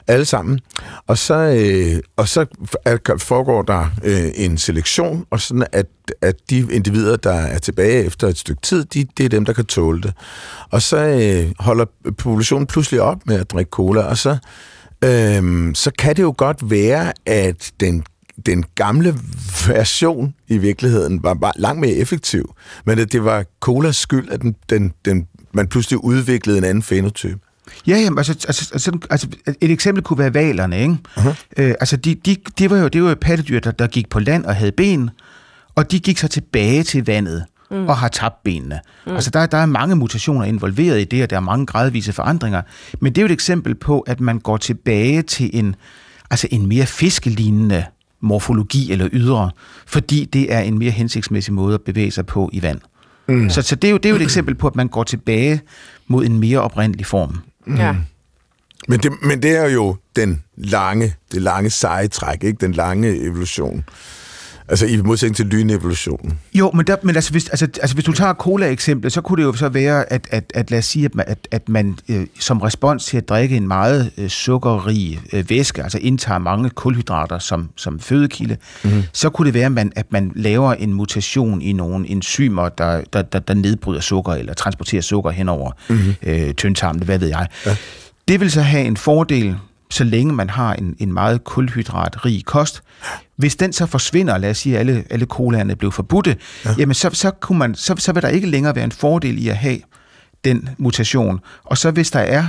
alle 0.06 0.24
sammen, 0.24 0.60
og 1.06 1.18
så, 1.18 1.34
øh, 1.34 2.02
og 2.16 2.28
så 2.28 2.46
foregår 3.18 3.62
der 3.62 3.86
øh, 4.04 4.30
en 4.34 4.58
selektion, 4.58 5.26
og 5.30 5.40
sådan 5.40 5.66
at, 5.72 5.86
at 6.22 6.36
de 6.50 6.58
individer, 6.58 7.16
der 7.16 7.32
er 7.32 7.58
tilbage 7.58 8.04
efter 8.04 8.28
et 8.28 8.38
stykke 8.38 8.62
tid, 8.62 8.84
de, 8.84 9.06
det 9.16 9.24
er 9.24 9.28
dem, 9.28 9.44
der 9.44 9.52
kan 9.52 9.66
tåle 9.66 10.02
det. 10.02 10.12
Og 10.70 10.82
så 10.82 10.96
øh, 10.96 11.52
holder 11.58 11.84
populationen 12.18 12.66
pludselig 12.66 13.00
op 13.00 13.18
med 13.26 13.40
at 13.40 13.50
drikke 13.50 13.70
cola, 13.70 14.00
og 14.00 14.18
så, 14.18 14.36
øh, 15.04 15.74
så 15.74 15.90
kan 15.98 16.16
det 16.16 16.22
jo 16.22 16.34
godt 16.36 16.70
være, 16.70 17.12
at 17.26 17.72
den 17.80 18.04
den 18.46 18.64
gamle 18.74 19.14
version 19.66 20.34
i 20.48 20.58
virkeligheden 20.58 21.22
var 21.22 21.34
bare 21.34 21.52
langt 21.56 21.80
mere 21.80 21.92
effektiv, 21.92 22.54
men 22.84 22.98
at 22.98 23.12
det 23.12 23.24
var 23.24 23.44
colas 23.60 23.96
skyld, 23.96 24.28
at 24.30 24.42
den, 24.42 24.56
den, 24.70 24.92
den 25.04 25.26
man 25.52 25.68
pludselig 25.68 26.04
udviklede 26.04 26.58
en 26.58 26.64
anden 26.64 26.82
fenotype. 26.82 27.38
Ja, 27.86 27.96
jamen, 27.96 28.18
altså, 28.18 28.32
altså, 28.32 28.70
altså, 28.72 28.98
altså, 29.10 29.28
et 29.60 29.70
eksempel 29.70 30.04
kunne 30.04 30.18
være 30.18 30.34
valerne, 30.34 30.80
ikke? 30.80 30.96
Uh-huh. 31.16 31.34
Øh, 31.56 31.74
altså, 31.80 31.96
de, 31.96 32.14
de, 32.14 32.36
de 32.58 32.70
var 32.70 32.78
jo, 32.78 32.88
det 32.88 33.02
var 33.02 33.08
jo 33.08 33.16
pattedyr, 33.20 33.60
der, 33.60 33.70
der 33.70 33.86
gik 33.86 34.08
på 34.08 34.20
land 34.20 34.44
og 34.44 34.56
havde 34.56 34.72
ben, 34.72 35.10
og 35.74 35.90
de 35.90 36.00
gik 36.00 36.18
så 36.18 36.28
tilbage 36.28 36.82
til 36.82 37.06
vandet 37.06 37.44
mm. 37.70 37.86
og 37.86 37.96
har 37.96 38.08
tabt 38.08 38.42
benene. 38.44 38.80
Mm. 39.06 39.14
Altså, 39.14 39.30
der, 39.30 39.46
der 39.46 39.58
er 39.58 39.66
mange 39.66 39.96
mutationer 39.96 40.44
involveret 40.44 41.00
i 41.00 41.04
det, 41.04 41.22
og 41.22 41.30
der 41.30 41.36
er 41.36 41.40
mange 41.40 41.66
gradvise 41.66 42.12
forandringer. 42.12 42.62
Men 43.00 43.12
det 43.12 43.18
er 43.18 43.22
jo 43.22 43.26
et 43.26 43.32
eksempel 43.32 43.74
på, 43.74 44.00
at 44.00 44.20
man 44.20 44.38
går 44.38 44.56
tilbage 44.56 45.22
til 45.22 45.50
en, 45.52 45.76
altså 46.30 46.48
en 46.50 46.66
mere 46.66 46.86
fiskelignende 46.86 47.84
morfologi 48.20 48.92
eller 48.92 49.08
ydre, 49.12 49.50
fordi 49.86 50.24
det 50.24 50.52
er 50.52 50.60
en 50.60 50.78
mere 50.78 50.90
hensigtsmæssig 50.90 51.54
måde 51.54 51.74
at 51.74 51.82
bevæge 51.82 52.10
sig 52.10 52.26
på 52.26 52.50
i 52.52 52.62
vand. 52.62 52.80
Mm. 53.28 53.50
Så, 53.50 53.62
så 53.62 53.76
det, 53.76 53.88
er 53.88 53.90
jo, 53.92 53.96
det 53.96 54.06
er 54.06 54.10
jo 54.10 54.16
et 54.16 54.22
eksempel 54.22 54.54
på, 54.54 54.66
at 54.66 54.76
man 54.76 54.88
går 54.88 55.04
tilbage 55.04 55.60
mod 56.06 56.26
en 56.26 56.38
mere 56.38 56.58
oprindelig 56.60 57.06
form. 57.06 57.38
Ja. 57.76 57.96
Men 58.88 59.00
det, 59.00 59.12
men 59.22 59.42
det 59.42 59.56
er 59.56 59.68
jo 59.68 59.96
den 60.16 60.42
lange, 60.56 61.14
det 61.32 61.42
lange 61.42 61.70
seje 61.70 62.08
træk, 62.08 62.44
ikke? 62.44 62.56
Den 62.60 62.72
lange 62.72 63.20
evolution. 63.20 63.84
Altså 64.70 64.86
i 64.86 64.96
modsætning 64.96 65.36
til 65.36 65.46
lynevolutionen. 65.46 66.38
Jo, 66.54 66.70
men, 66.74 66.86
der, 66.86 66.96
men 67.02 67.14
altså, 67.14 67.30
hvis, 67.30 67.48
altså, 67.48 67.68
altså, 67.80 67.94
hvis 67.94 68.04
du 68.04 68.12
tager 68.12 68.34
cola-eksemplet, 68.34 69.12
så 69.12 69.20
kunne 69.20 69.42
det 69.42 69.48
jo 69.48 69.52
så 69.52 69.68
være, 69.68 70.12
at, 70.12 70.28
at, 70.30 70.52
at 70.54 70.70
lad 70.70 70.78
os 70.78 70.84
sige, 70.84 71.04
at 71.04 71.14
man, 71.14 71.24
at, 71.28 71.48
at 71.50 71.68
man 71.68 71.98
øh, 72.08 72.26
som 72.40 72.60
respons 72.60 73.04
til 73.04 73.16
at 73.16 73.28
drikke 73.28 73.56
en 73.56 73.68
meget 73.68 74.10
øh, 74.18 74.28
sukkerrig 74.28 75.20
øh, 75.32 75.50
væske, 75.50 75.82
altså 75.82 75.98
indtager 75.98 76.38
mange 76.38 76.70
kulhydrater 76.70 77.38
som, 77.38 77.70
som 77.76 78.00
fødekilde, 78.00 78.56
mm-hmm. 78.84 79.02
så 79.12 79.30
kunne 79.30 79.46
det 79.46 79.54
være, 79.54 79.66
at 79.66 79.72
man, 79.72 79.92
at 79.96 80.12
man 80.12 80.32
laver 80.34 80.74
en 80.74 80.92
mutation 80.92 81.62
i 81.62 81.72
nogle 81.72 82.08
enzymer, 82.08 82.68
der, 82.68 83.02
der, 83.12 83.22
der, 83.22 83.38
der 83.38 83.54
nedbryder 83.54 84.00
sukker 84.00 84.32
eller 84.32 84.54
transporterer 84.54 85.02
sukker 85.02 85.30
henover 85.30 85.70
mm-hmm. 85.88 86.14
øh, 86.22 86.54
tyndtarmen, 86.54 87.02
hvad 87.02 87.18
ved 87.18 87.28
jeg. 87.28 87.46
Ja. 87.66 87.76
Det 88.28 88.40
vil 88.40 88.50
så 88.50 88.60
have 88.60 88.84
en 88.84 88.96
fordel 88.96 89.56
så 89.90 90.04
længe 90.04 90.34
man 90.34 90.50
har 90.50 90.74
en, 90.74 90.96
en 90.98 91.12
meget 91.12 91.44
kulhydratrig 91.44 92.44
kost. 92.44 92.82
Hvis 93.36 93.56
den 93.56 93.72
så 93.72 93.86
forsvinder, 93.86 94.38
lad 94.38 94.50
os 94.50 94.58
sige, 94.58 94.74
at 94.74 94.80
alle, 94.80 95.04
alle 95.10 95.26
colaerne 95.26 95.76
blev 95.76 95.92
forbudte, 95.92 96.36
ja. 96.64 96.74
jamen 96.78 96.94
så, 96.94 97.10
så, 97.12 97.30
kunne 97.30 97.58
man, 97.58 97.74
så, 97.74 97.94
så 97.98 98.12
vil 98.12 98.22
der 98.22 98.28
ikke 98.28 98.46
længere 98.46 98.74
være 98.74 98.84
en 98.84 98.92
fordel 98.92 99.44
i 99.44 99.48
at 99.48 99.56
have 99.56 99.78
den 100.44 100.68
mutation. 100.78 101.40
Og 101.64 101.78
så 101.78 101.90
hvis 101.90 102.10
der 102.10 102.20
er 102.20 102.44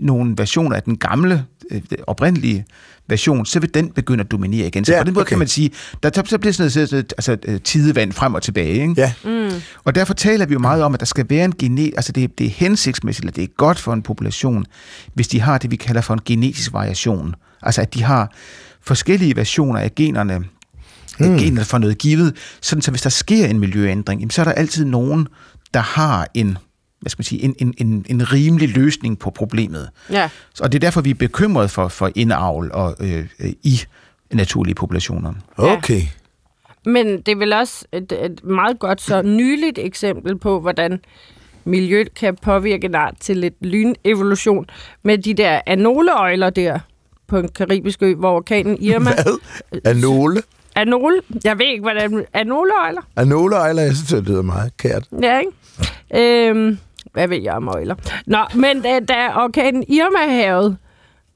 nogle 0.00 0.34
versioner 0.38 0.76
af 0.76 0.82
den 0.82 0.96
gamle, 0.96 1.44
øh, 1.70 1.82
oprindelige 2.06 2.64
version, 3.08 3.46
så 3.46 3.60
vil 3.60 3.74
den 3.74 3.90
begynde 3.90 4.20
at 4.20 4.30
dominere 4.30 4.66
igen. 4.66 4.84
Så 4.84 4.92
ja, 4.92 5.00
på 5.00 5.04
den 5.04 5.14
måde 5.14 5.22
okay. 5.22 5.28
kan 5.28 5.38
man 5.38 5.48
sige, 5.48 5.70
der 6.02 6.22
så 6.24 6.38
bliver 6.38 6.52
sådan 6.52 6.88
noget 6.90 7.12
altså, 7.18 7.36
øh, 7.44 7.60
tidevand 7.60 8.12
frem 8.12 8.34
og 8.34 8.42
tilbage. 8.42 8.72
Ikke? 8.72 8.94
Ja. 8.96 9.12
Mm. 9.24 9.50
Og 9.84 9.94
derfor 9.94 10.14
taler 10.14 10.46
vi 10.46 10.52
jo 10.52 10.58
meget 10.58 10.82
om, 10.82 10.94
at 10.94 11.00
der 11.00 11.06
skal 11.06 11.26
være 11.28 11.44
en 11.44 11.54
genet, 11.58 11.92
altså 11.96 12.12
det, 12.12 12.38
det 12.38 12.46
er 12.46 12.50
hensigtsmæssigt, 12.50 13.24
eller 13.24 13.32
det 13.32 13.44
er 13.44 13.48
godt 13.56 13.78
for 13.78 13.92
en 13.92 14.02
population, 14.02 14.64
hvis 15.14 15.28
de 15.28 15.40
har 15.40 15.58
det, 15.58 15.70
vi 15.70 15.76
kalder 15.76 16.00
for 16.00 16.14
en 16.14 16.20
genetisk 16.24 16.72
variation. 16.72 17.34
Altså 17.62 17.80
at 17.80 17.94
de 17.94 18.02
har 18.02 18.32
forskellige 18.82 19.36
versioner 19.36 19.80
af 19.80 19.94
generne, 19.94 20.38
mm. 20.38 21.38
generne 21.38 21.64
for 21.64 21.78
noget 21.78 21.98
givet, 21.98 22.36
sådan 22.60 22.82
så 22.82 22.90
hvis 22.90 23.02
der 23.02 23.10
sker 23.10 23.46
en 23.46 23.58
miljøændring, 23.58 24.32
så 24.32 24.42
er 24.42 24.44
der 24.44 24.52
altid 24.52 24.84
nogen, 24.84 25.28
der 25.74 25.80
har 25.80 26.26
en 26.34 26.58
hvad 27.06 27.10
skal 27.10 27.20
man 27.20 27.24
sige, 27.24 27.44
en, 27.44 27.54
en, 27.58 27.74
en, 27.78 28.06
en 28.08 28.32
rimelig 28.32 28.68
løsning 28.68 29.18
på 29.18 29.30
problemet. 29.30 29.88
Ja. 30.10 30.28
Og 30.60 30.72
det 30.72 30.78
er 30.78 30.80
derfor, 30.80 31.00
vi 31.00 31.10
er 31.10 31.14
bekymret 31.14 31.70
for, 31.70 31.88
for 31.88 32.10
indavl 32.14 32.70
og, 32.72 32.96
øh, 33.00 33.26
i 33.62 33.80
naturlige 34.32 34.74
populationer. 34.74 35.34
Okay. 35.56 36.00
Ja. 36.00 36.06
Men 36.90 37.06
det 37.06 37.28
er 37.28 37.36
vel 37.36 37.52
også 37.52 37.84
et, 37.92 38.12
et 38.12 38.44
meget 38.44 38.78
godt 38.78 39.00
så 39.00 39.22
nyligt 39.22 39.78
eksempel 39.78 40.38
på, 40.38 40.60
hvordan 40.60 41.00
miljøet 41.64 42.14
kan 42.14 42.36
påvirke 42.42 42.84
en 42.84 42.94
art 42.94 43.14
til 43.20 43.36
lidt 43.36 43.54
lynevolution 43.60 44.66
med 45.02 45.18
de 45.18 45.34
der 45.34 45.60
anoleøjler 45.66 46.50
der 46.50 46.78
på 47.26 47.38
en 47.38 47.48
karibisk 47.48 48.02
ø, 48.02 48.14
hvor 48.14 48.32
orkanen 48.36 48.82
Irma... 48.82 49.10
Hvad? 49.12 49.38
Anole? 49.84 50.42
Anole? 50.74 51.20
Jeg 51.44 51.58
ved 51.58 51.66
ikke, 51.66 51.82
hvordan... 51.82 52.24
Anoleøjler? 52.32 53.02
Anoleøjler, 53.16 53.82
jeg 53.82 53.96
synes, 53.96 54.12
det 54.12 54.28
lyder 54.28 54.42
meget 54.42 54.76
kært. 54.76 55.08
Ja, 55.22 55.38
ikke? 55.38 55.52
Øhm, 56.14 56.78
hvad 57.16 57.28
ved 57.28 57.42
jeg 57.42 57.54
om 57.54 57.68
øjler? 57.68 57.94
Nå, 58.26 58.38
men 58.54 58.82
da, 58.82 59.00
da 59.00 59.28
orkanen 59.36 59.84
Irma 59.88 60.32
havet, 60.32 60.76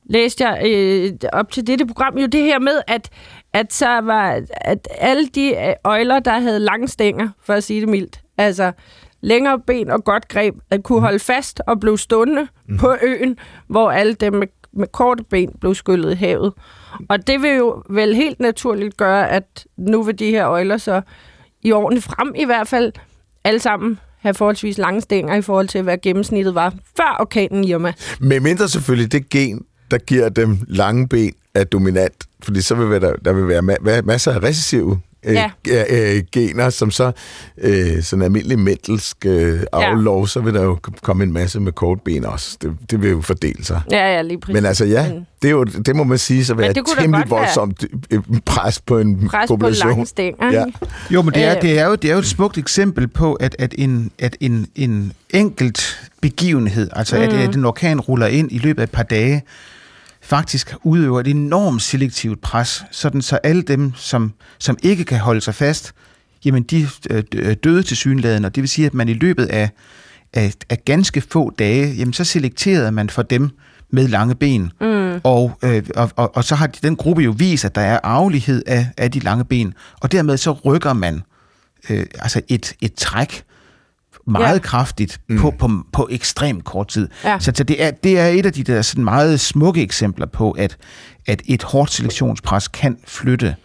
læste 0.05 0.49
jeg 0.49 0.63
øh, 0.67 1.13
op 1.33 1.51
til 1.51 1.67
dette 1.67 1.87
program 1.87 2.19
jo 2.19 2.27
det 2.27 2.43
her 2.43 2.59
med, 2.59 2.81
at, 2.87 3.11
at, 3.53 3.73
så 3.73 4.01
var, 4.01 4.43
at 4.51 4.89
alle 4.99 5.27
de 5.27 5.57
øh, 5.57 5.75
øjler, 5.85 6.19
der 6.19 6.39
havde 6.39 6.61
lange 6.61 6.89
stænger, 6.89 7.29
for 7.43 7.55
at 7.55 7.65
sige 7.65 7.81
det 7.81 7.89
mildt, 7.89 8.21
altså 8.39 8.73
længere 9.21 9.59
ben 9.59 9.91
og 9.91 10.05
godt 10.05 10.29
greb, 10.29 10.55
at 10.71 10.83
kunne 10.83 11.01
holde 11.01 11.19
fast 11.19 11.63
og 11.67 11.81
blev 11.81 11.99
stående 11.99 12.49
mm. 12.69 12.79
på 12.79 12.95
øen, 13.03 13.39
hvor 13.67 13.91
alle 13.91 14.15
dem 14.15 14.33
med, 14.33 14.47
med 14.73 14.87
korte 14.87 15.25
ben 15.25 15.53
blev 15.61 15.75
skyllet 15.75 16.13
i 16.13 16.17
havet. 16.17 16.53
Og 17.09 17.27
det 17.27 17.43
vil 17.43 17.57
jo 17.57 17.83
vel 17.91 18.15
helt 18.15 18.41
naturligt 18.41 18.97
gøre, 18.97 19.31
at 19.31 19.67
nu 19.77 20.03
vil 20.03 20.19
de 20.19 20.31
her 20.31 20.49
øjler 20.49 20.77
så 20.77 21.03
i 21.63 21.73
årene 21.73 22.01
frem 22.01 22.35
i 22.37 22.45
hvert 22.45 22.69
fald 22.69 22.93
alle 23.45 23.61
sammen 23.61 23.99
have 24.21 24.35
forholdsvis 24.35 24.79
lange 24.79 25.01
stænger 25.01 25.35
i 25.35 25.43
forhold 25.43 25.69
til, 25.69 25.83
hvad 25.83 25.99
gennemsnittet 26.03 26.55
var 26.55 26.75
før 26.97 27.17
orkanen 27.21 27.65
Irma. 27.65 27.93
Med 28.21 28.41
mindre 28.41 28.69
selvfølgelig 28.69 29.13
det 29.13 29.29
gen, 29.29 29.63
der 29.91 29.99
giver 29.99 30.29
dem 30.29 30.59
lange 30.69 31.09
ben, 31.09 31.33
er 31.55 31.65
dominant. 31.65 32.25
Fordi 32.43 32.61
så 32.61 32.75
vil 32.75 33.01
der, 33.01 33.13
der 33.25 33.33
vil 33.33 33.49
være 33.49 33.63
ma- 33.63 34.03
masser 34.03 34.33
af 34.33 34.43
recessive 34.43 35.01
øh, 35.27 35.35
ja. 35.35 35.51
øh, 35.91 36.23
gener, 36.33 36.71
som 36.71 36.91
så 36.91 37.13
øh, 37.59 38.03
sådan 38.03 38.23
almindelig 38.23 38.59
mentalsk 38.59 39.17
øh, 39.27 39.63
aflov, 39.73 40.21
ja. 40.21 40.27
så 40.27 40.41
vil 40.41 40.55
der 40.55 40.63
jo 40.63 40.79
komme 41.03 41.25
en 41.25 41.33
masse 41.33 41.61
med 41.61 41.73
kort 41.73 42.01
ben 42.05 42.25
også. 42.25 42.57
Det, 42.63 42.77
det 42.91 43.03
vil 43.03 43.11
jo 43.11 43.21
fordele 43.21 43.65
sig. 43.65 43.81
Ja, 43.91 44.15
ja, 44.15 44.23
lige 44.23 44.41
præcis. 44.41 44.55
Men 44.55 44.67
altså 44.67 44.85
ja, 44.85 45.13
det, 45.43 45.49
er 45.49 45.53
jo, 45.53 45.65
det 45.65 45.97
må 45.97 46.05
man 46.05 46.19
sige 46.19 46.45
så 46.45 46.55
være 46.55 46.71
et 46.71 46.79
temmelig 46.99 47.31
voldsomt 47.31 47.85
være. 48.11 48.23
Øh, 48.31 48.41
pres 48.47 48.81
på 48.81 48.99
en 48.99 49.29
pres 49.29 49.49
population. 49.49 49.89
på 49.89 49.89
lange 49.89 50.07
stænger. 50.07 50.53
Ja. 50.53 50.65
Jo, 51.11 51.23
men 51.23 51.35
det 51.35 51.45
er, 51.45 51.61
det, 51.61 51.79
er 51.79 51.87
jo, 51.87 51.95
det 51.95 52.11
er 52.11 52.13
jo 52.13 52.19
et 52.19 52.27
smukt 52.27 52.59
eksempel 52.59 53.09
på, 53.09 53.35
at, 53.35 53.57
at, 53.59 53.75
en, 53.79 54.11
at 54.19 54.37
en, 54.41 54.67
en 54.75 55.13
enkelt 55.31 56.11
begivenhed, 56.21 56.91
altså 56.93 57.17
mm. 57.17 57.23
at, 57.23 57.33
at 57.33 57.55
en 57.55 57.65
orkan 57.65 58.01
ruller 58.01 58.27
ind 58.27 58.53
i 58.53 58.59
løbet 58.59 58.81
af 58.81 58.87
et 58.87 58.91
par 58.91 59.03
dage, 59.03 59.43
faktisk 60.31 60.75
udøver 60.83 61.21
et 61.21 61.27
enormt 61.29 61.83
selektivt 61.83 62.41
pres, 62.41 62.85
sådan 62.91 63.23
så 63.23 63.37
alle 63.37 63.63
dem, 63.63 63.93
som, 63.97 64.33
som 64.59 64.79
ikke 64.83 65.05
kan 65.05 65.19
holde 65.19 65.41
sig 65.41 65.55
fast, 65.55 65.93
jamen 66.45 66.63
de 66.63 66.89
øh, 67.11 67.23
øh, 67.35 67.57
døde 67.65 67.83
til 67.83 67.97
synladen, 67.97 68.45
og 68.45 68.55
det 68.55 68.63
vil 68.63 68.69
sige, 68.69 68.87
at 68.87 68.95
man 68.95 69.09
i 69.09 69.13
løbet 69.13 69.47
af, 69.47 69.71
af, 70.33 70.53
af 70.71 70.85
ganske 70.85 71.21
få 71.21 71.51
dage, 71.51 71.95
jamen 71.95 72.13
så 72.13 72.25
selekterede 72.25 72.93
man 72.93 73.11
for 73.11 73.23
dem 73.23 73.51
med 73.91 74.09
lange 74.09 74.35
ben. 74.35 74.73
Mm. 74.81 75.21
Og, 75.25 75.59
øh, 75.65 75.83
og, 75.97 76.11
og, 76.17 76.37
og 76.37 76.45
så 76.45 76.55
har 76.55 76.67
den 76.67 76.97
gruppe 76.97 77.23
jo 77.23 77.35
vist, 77.37 77.65
at 77.65 77.75
der 77.75 77.81
er 77.81 77.99
arvelighed 78.03 78.63
af, 78.67 78.87
af 78.97 79.11
de 79.11 79.19
lange 79.19 79.45
ben, 79.45 79.75
og 80.01 80.13
dermed 80.13 80.37
så 80.37 80.53
rykker 80.53 80.93
man 80.93 81.23
øh, 81.91 82.07
altså 82.19 82.41
et, 82.49 82.73
et 82.81 82.95
træk 82.95 83.45
meget 84.31 84.55
ja. 84.55 84.59
kraftigt 84.59 85.21
mm. 85.29 85.39
på, 85.39 85.55
på, 85.59 85.71
på 85.93 86.09
ekstremt 86.11 86.65
kort 86.65 86.89
tid. 86.89 87.09
Ja. 87.25 87.39
Så, 87.39 87.53
så 87.55 87.65
det, 87.65 87.85
er, 87.85 87.91
det 87.91 88.19
er 88.19 88.27
et 88.27 88.47
af 88.47 88.53
de 88.53 88.63
der 88.63 88.83
sådan 88.83 89.05
meget 89.05 89.41
smukke 89.41 89.83
eksempler 89.83 90.27
på, 90.27 90.51
at, 90.51 90.77
at 91.27 91.43
et 91.47 91.63
hårdt 91.63 91.91
selektionspres 91.91 92.69
kan 92.69 92.99
flytte 93.07 93.57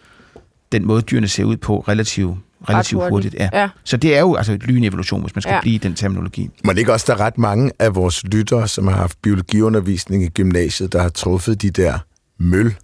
den 0.72 0.86
måde, 0.86 1.02
dyrene 1.02 1.28
ser 1.28 1.44
ud 1.44 1.56
på 1.56 1.80
relativt 1.80 2.38
relativt 2.68 3.02
hurtigt. 3.02 3.12
hurtigt 3.12 3.34
ja. 3.34 3.60
Ja. 3.60 3.68
Så 3.84 3.96
det 3.96 4.16
er 4.16 4.20
jo 4.20 4.34
altså 4.34 4.52
et 4.52 4.62
lynevolution, 4.62 5.22
hvis 5.22 5.34
man 5.34 5.42
skal 5.42 5.52
ja. 5.54 5.60
blive 5.60 5.78
den 5.78 5.94
terminologi. 5.94 6.50
Men 6.64 6.78
ikke 6.78 6.92
også, 6.92 7.04
der 7.08 7.14
er 7.14 7.20
ret 7.26 7.38
mange 7.38 7.72
af 7.78 7.94
vores 7.94 8.24
lyttere, 8.24 8.68
som 8.68 8.86
har 8.86 8.96
haft 8.96 9.22
biologiundervisning 9.22 10.22
i 10.22 10.28
gymnasiet, 10.28 10.92
der 10.92 11.02
har 11.02 11.08
truffet 11.08 11.62
de 11.62 11.70
der 11.70 11.98
møl 12.38 12.74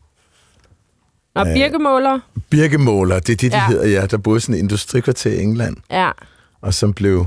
og 1.34 1.46
birkemåler? 1.46 2.18
Birkemåler, 2.50 3.18
det 3.18 3.32
er 3.32 3.36
det, 3.36 3.52
de 3.52 3.56
ja. 3.56 3.66
hedder, 3.66 3.88
ja. 3.88 4.06
Der 4.06 4.16
boede 4.16 4.40
sådan 4.40 4.54
en 4.54 4.58
industrikvarter 4.58 5.30
i 5.30 5.42
England. 5.42 5.76
Ja. 5.90 6.10
Og 6.60 6.74
som 6.74 6.92
blev 6.92 7.26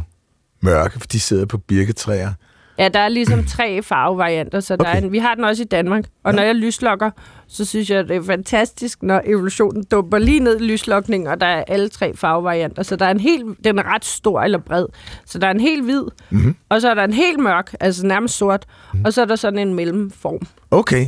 mørke, 0.66 1.00
for 1.00 1.08
de 1.08 1.20
sidder 1.20 1.46
på 1.46 1.58
birketræer. 1.58 2.34
Ja, 2.78 2.90
der 2.90 3.00
er 3.00 3.10
ligesom 3.10 3.44
tre 3.56 3.82
farvevarianter, 3.82 4.60
så 4.60 4.74
okay. 4.74 4.86
der 4.86 4.92
er 4.92 4.98
en, 4.98 5.12
vi 5.12 5.18
har 5.18 5.36
den 5.36 5.44
også 5.44 5.64
i 5.64 5.66
Danmark. 5.66 6.04
Og 6.24 6.34
ja. 6.34 6.36
når 6.36 6.44
jeg 6.44 6.56
lyslokker, 6.56 7.12
så 7.48 7.66
synes 7.66 7.90
jeg, 7.90 8.08
det 8.08 8.16
er 8.16 8.24
fantastisk, 8.24 9.04
når 9.04 9.22
evolutionen 9.26 9.84
dumper 9.84 10.18
lige 10.18 10.40
ned 10.40 10.62
i 10.62 10.64
lyslokningen, 10.64 11.28
og 11.28 11.42
der 11.42 11.48
er 11.48 11.64
alle 11.68 11.90
tre 11.90 12.16
farvevarianter. 12.16 12.84
Så 12.84 12.96
der 12.96 13.06
er 13.06 13.12
en 13.12 13.20
helt, 13.20 13.46
den 13.64 13.80
er 13.80 13.94
ret 13.94 14.06
stor 14.06 14.42
eller 14.42 14.58
bred. 14.58 14.86
Så 15.26 15.40
der 15.40 15.48
er 15.48 15.52
en 15.52 15.60
helt 15.60 15.84
hvid, 15.84 16.04
mm-hmm. 16.30 16.56
og 16.70 16.82
så 16.82 16.90
er 16.90 16.94
der 16.94 17.04
en 17.04 17.14
helt 17.14 17.40
mørk, 17.40 17.76
altså 17.80 18.06
nærmest 18.06 18.38
sort, 18.38 18.66
mm-hmm. 18.94 19.06
og 19.06 19.14
så 19.14 19.22
er 19.22 19.26
der 19.26 19.36
sådan 19.36 19.60
en 19.60 19.74
mellemform. 19.74 20.48
Okay. 20.72 21.06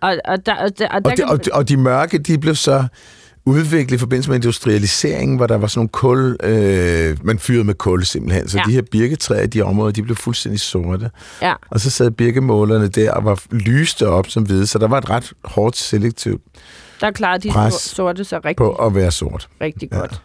Og, 0.00 0.16
og, 0.24 0.46
der, 0.46 0.54
og, 0.54 0.78
der, 0.78 0.88
og, 0.88 1.00
og, 1.04 1.16
de, 1.16 1.24
og, 1.24 1.44
de, 1.44 1.50
og 1.52 1.68
de 1.68 1.76
mørke, 1.76 2.18
de 2.18 2.38
blev 2.38 2.54
så 2.54 2.84
udviklet 3.46 3.96
i 3.96 3.98
forbindelse 3.98 4.30
med 4.30 4.36
industrialiseringen, 4.36 5.36
hvor 5.36 5.46
der 5.46 5.56
var 5.56 5.66
sådan 5.66 5.78
nogle 5.78 5.88
kul, 5.88 6.36
øh, 6.42 7.26
man 7.26 7.38
fyrede 7.38 7.64
med 7.64 7.74
kul 7.74 8.04
simpelthen, 8.04 8.48
så 8.48 8.58
ja. 8.58 8.62
de 8.66 8.72
her 8.72 8.82
birketræer 8.90 9.42
i 9.42 9.46
de 9.46 9.62
områder, 9.62 9.92
de 9.92 10.02
blev 10.02 10.16
fuldstændig 10.16 10.60
sorte. 10.60 11.10
Ja. 11.42 11.54
Og 11.70 11.80
så 11.80 11.90
sad 11.90 12.10
birkemålerne 12.10 12.88
der 12.88 13.12
og 13.12 13.24
var 13.24 13.42
lyste 13.50 14.08
op 14.08 14.28
som 14.28 14.42
hvide, 14.42 14.66
så 14.66 14.78
der 14.78 14.88
var 14.88 14.98
et 14.98 15.10
ret 15.10 15.32
hårdt 15.44 15.76
selektivt 15.76 16.42
Der 17.00 17.10
klarede 17.10 17.48
de 17.48 17.52
pres 17.52 17.74
sorte 17.74 18.24
så 18.24 18.36
rigtig, 18.36 18.56
på 18.56 18.72
at 18.72 18.94
være 18.94 19.10
sort. 19.10 19.48
rigtig 19.60 19.90
godt. 19.90 20.22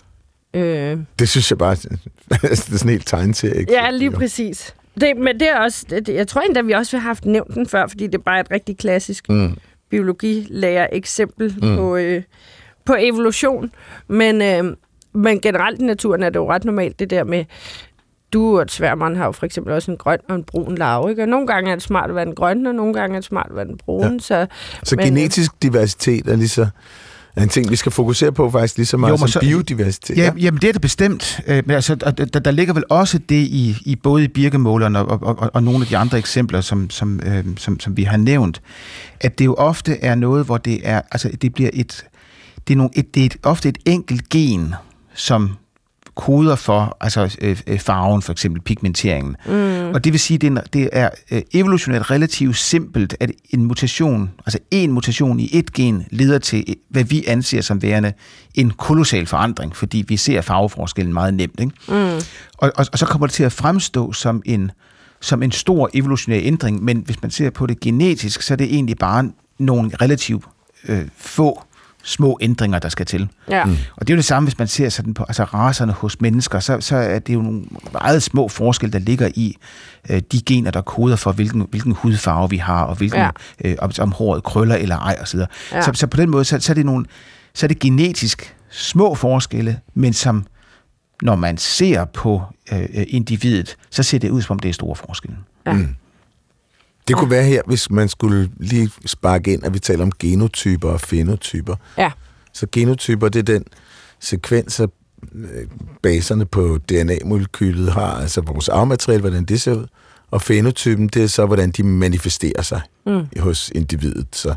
Ja. 0.53 0.59
Øh. 0.93 0.97
Det 1.19 1.29
synes 1.29 1.51
jeg 1.51 1.57
bare, 1.57 1.75
det 2.29 2.43
er 2.51 2.55
sådan 2.55 2.89
helt 2.89 3.07
tegn 3.07 3.33
til. 3.33 3.65
Ja, 3.69 3.91
lige 3.91 4.11
præcis. 4.11 4.73
Det, 5.01 5.17
men 5.17 5.39
det 5.39 5.49
er 5.49 5.59
også, 5.59 5.85
det, 5.89 6.09
jeg 6.09 6.27
tror 6.27 6.41
endda, 6.41 6.61
vi 6.61 6.71
også 6.71 6.97
har 6.97 7.07
haft 7.07 7.25
nævnt 7.25 7.53
den 7.53 7.67
før, 7.67 7.87
fordi 7.87 8.07
det 8.07 8.15
er 8.15 8.23
bare 8.25 8.39
et 8.39 8.51
rigtig 8.51 8.77
klassisk 8.77 9.29
Mm. 9.29 9.57
biologilærer 9.89 10.87
eksempel 10.91 11.55
mm. 11.61 11.75
på, 11.75 11.95
øh, 11.95 12.23
på 12.89 12.95
evolution. 12.99 13.71
Men, 14.07 14.41
øh, 14.41 14.75
men 15.13 15.39
generelt 15.41 15.81
i 15.81 15.83
naturen 15.83 16.23
er 16.23 16.29
det 16.29 16.35
jo 16.35 16.51
ret 16.51 16.65
normalt, 16.65 16.99
det 16.99 17.09
der 17.09 17.23
med, 17.23 17.45
du 18.33 18.59
og 18.59 18.65
sværmeren 18.69 19.15
har 19.15 19.25
jo 19.25 19.31
for 19.31 19.45
eksempel 19.45 19.73
også 19.73 19.91
en 19.91 19.97
grøn 19.97 20.19
og 20.29 20.35
en 20.35 20.43
brun 20.43 20.75
larve, 20.75 21.09
ikke? 21.09 21.21
Og 21.23 21.27
nogle 21.29 21.47
gange 21.47 21.71
er 21.71 21.75
det 21.75 21.83
smart 21.83 22.09
at 22.09 22.15
være 22.15 22.25
den 22.25 22.35
grønne, 22.35 22.69
og 22.69 22.75
nogle 22.75 22.93
gange 22.93 23.15
er 23.15 23.19
det 23.19 23.25
smart 23.27 23.47
at 23.49 23.55
være 23.55 23.65
den 23.65 23.77
brune. 23.77 24.11
Ja. 24.13 24.19
Så, 24.19 24.47
Så 24.83 24.95
Men, 24.95 24.99
øh, 24.99 25.05
genetisk 25.05 25.51
diversitet 25.63 26.27
er 26.27 26.35
lige 26.35 26.47
så 26.49 26.67
er 27.35 27.43
en 27.43 27.49
ting, 27.49 27.69
vi 27.71 27.75
skal 27.75 27.91
fokusere 27.91 28.31
på 28.31 28.51
faktisk 28.51 28.77
lige 28.77 28.85
så 28.85 28.97
meget 28.97 29.11
Jo, 29.11 29.17
som 29.17 29.27
så- 29.27 29.39
biodiversitet. 29.39 30.17
Ja, 30.17 30.31
jamen 30.37 30.61
det 30.61 30.67
er 30.69 30.71
det 30.73 30.81
bestemt. 30.81 31.39
Øh, 31.47 31.63
Men 31.65 31.75
altså, 31.75 31.95
der, 31.95 32.39
der 32.39 32.51
ligger 32.51 32.73
vel 32.73 32.83
også 32.89 33.17
det 33.17 33.35
i, 33.35 33.77
i 33.85 33.95
både 33.95 34.23
i 34.23 34.27
birkemåleren 34.27 34.95
og, 34.95 35.05
og, 35.09 35.19
og, 35.39 35.51
og 35.53 35.63
nogle 35.63 35.81
af 35.81 35.87
de 35.87 35.97
andre 35.97 36.17
eksempler, 36.17 36.61
som, 36.61 36.89
som, 36.89 37.19
øh, 37.25 37.43
som, 37.57 37.79
som 37.79 37.97
vi 37.97 38.03
har 38.03 38.17
nævnt, 38.17 38.61
at 39.21 39.39
det 39.39 39.45
jo 39.45 39.53
ofte 39.53 39.97
er 40.03 40.15
noget, 40.15 40.45
hvor 40.45 40.57
det 40.57 40.79
er, 40.83 41.01
altså 41.11 41.29
det 41.41 41.53
bliver 41.53 41.69
et, 41.73 42.05
det 42.69 42.75
er, 42.75 42.77
nogle, 42.77 42.91
et, 42.95 43.15
det 43.15 43.21
er 43.21 43.25
et, 43.25 43.37
ofte 43.43 43.69
et 43.69 43.77
enkelt 43.85 44.29
gen, 44.29 44.75
som 45.13 45.55
koder 46.15 46.55
for 46.55 46.97
altså 47.01 47.37
øh, 47.41 47.61
øh, 47.67 47.79
farven, 47.79 48.21
for 48.21 48.31
eksempel 48.31 48.61
pigmenteringen. 48.61 49.35
Mm. 49.45 49.93
Og 49.93 50.03
det 50.03 50.13
vil 50.13 50.19
sige, 50.19 50.35
at 50.35 50.41
det 50.41 50.51
er, 50.57 50.61
det 50.73 50.89
er 50.91 51.09
øh, 51.31 51.41
evolutionært 51.53 52.11
relativt 52.11 52.57
simpelt, 52.57 53.15
at 53.19 53.31
en 53.49 53.65
mutation, 53.65 54.31
altså 54.45 54.59
en 54.71 54.91
mutation 54.91 55.39
i 55.39 55.49
et 55.53 55.73
gen, 55.73 56.05
leder 56.11 56.39
til, 56.39 56.65
øh, 56.67 56.75
hvad 56.89 57.03
vi 57.03 57.25
anser 57.27 57.61
som 57.61 57.81
værende 57.81 58.13
en 58.55 58.71
kolossal 58.71 59.25
forandring, 59.25 59.75
fordi 59.75 60.05
vi 60.07 60.17
ser 60.17 60.41
farveforskellen 60.41 61.13
meget 61.13 61.33
nemt. 61.33 61.59
Ikke? 61.59 61.73
Mm. 61.87 62.21
Og, 62.57 62.71
og, 62.75 62.85
og 62.91 62.99
så 62.99 63.05
kommer 63.05 63.27
det 63.27 63.33
til 63.33 63.43
at 63.43 63.51
fremstå 63.51 64.13
som 64.13 64.41
en, 64.45 64.71
som 65.21 65.43
en 65.43 65.51
stor 65.51 65.89
evolutionær 65.93 66.39
ændring, 66.41 66.83
men 66.83 67.03
hvis 67.05 67.21
man 67.21 67.31
ser 67.31 67.49
på 67.49 67.65
det 67.65 67.79
genetisk, 67.79 68.41
så 68.41 68.53
er 68.53 68.55
det 68.55 68.73
egentlig 68.73 68.97
bare 68.97 69.31
nogle 69.59 69.91
relativt 70.01 70.45
øh, 70.87 71.07
få 71.17 71.63
små 72.03 72.37
ændringer, 72.41 72.79
der 72.79 72.89
skal 72.89 73.05
til. 73.05 73.29
ja. 73.49 73.65
Mm. 73.65 73.71
Og 73.95 74.07
det 74.07 74.13
er 74.13 74.15
jo 74.15 74.17
det 74.17 74.25
samme, 74.25 74.47
hvis 74.47 74.57
man 74.59 74.67
ser 74.67 74.89
sådan 74.89 75.13
på 75.13 75.25
altså 75.27 75.43
racerne 75.43 75.91
hos 75.93 76.21
mennesker, 76.21 76.59
så, 76.59 76.77
så 76.81 76.95
er 76.95 77.19
det 77.19 77.33
jo 77.33 77.41
nogle 77.41 77.63
meget 77.93 78.23
små 78.23 78.47
forskelle, 78.47 78.93
der 78.93 78.99
ligger 78.99 79.29
i 79.35 79.57
øh, 80.09 80.21
de 80.31 80.41
gener, 80.41 80.71
der 80.71 80.81
koder 80.81 81.15
for, 81.15 81.31
hvilken, 81.31 81.67
hvilken 81.69 81.91
hudfarve 81.91 82.49
vi 82.49 82.57
har, 82.57 82.83
og 82.83 82.95
hvilken, 82.95 83.19
Ja. 83.19 83.29
øh, 83.65 83.75
om, 83.79 83.91
om 83.99 84.11
håret 84.11 84.43
krøller 84.43 84.75
eller 84.75 84.97
ej 84.97 85.17
osv. 85.21 85.39
Ja. 85.39 85.45
Ja. 85.71 85.81
Så, 85.81 85.91
så 85.93 86.07
på 86.07 86.17
den 86.17 86.29
måde, 86.29 86.45
så, 86.45 86.59
så, 86.59 86.71
er 86.71 86.75
det 86.75 86.85
nogle, 86.85 87.05
så 87.53 87.65
er 87.65 87.67
det 87.67 87.79
genetisk 87.79 88.55
små 88.69 89.15
forskelle, 89.15 89.79
men 89.93 90.13
som 90.13 90.45
når 91.21 91.35
man 91.35 91.57
ser 91.57 92.05
på 92.05 92.41
øh, 92.73 92.79
øh, 92.81 93.05
individet, 93.07 93.75
så 93.89 94.03
ser 94.03 94.19
det 94.19 94.29
ud, 94.29 94.41
som 94.41 94.53
om 94.53 94.59
det 94.59 94.69
er 94.69 94.73
store 94.73 94.95
forskelle. 94.95 95.37
Ja. 95.65 95.73
Mm. 95.73 95.95
Det 97.09 97.17
kunne 97.17 97.29
være 97.31 97.43
her, 97.43 97.61
hvis 97.65 97.91
man 97.91 98.09
skulle 98.09 98.49
lige 98.57 98.91
sparke 99.05 99.53
ind, 99.53 99.63
at 99.65 99.73
vi 99.73 99.79
taler 99.79 100.03
om 100.03 100.11
genotyper 100.19 100.89
og 100.89 101.01
fenotyper. 101.01 101.75
ja. 101.97 102.11
Så 102.53 102.67
genotyper, 102.71 103.29
det 103.29 103.39
er 103.39 103.43
den 103.43 103.63
sekvens 104.19 104.79
af 104.79 104.87
øh, 105.35 105.67
baserne 106.03 106.45
på 106.45 106.79
DNA-molekylet 106.89 107.91
har, 107.91 108.21
altså 108.21 108.41
vores 108.41 108.69
arvemateriale, 108.69 109.21
hvordan 109.21 109.45
det 109.45 109.61
ser 109.61 109.73
ud. 109.73 109.87
Og 110.31 110.41
fenotypen, 110.41 111.07
det 111.07 111.23
er 111.23 111.27
så, 111.27 111.45
hvordan 111.45 111.71
de 111.71 111.83
manifesterer 111.83 112.61
sig 112.61 112.81
mm. 113.05 113.25
hos 113.39 113.71
individet. 113.75 114.27
Så 114.31 114.53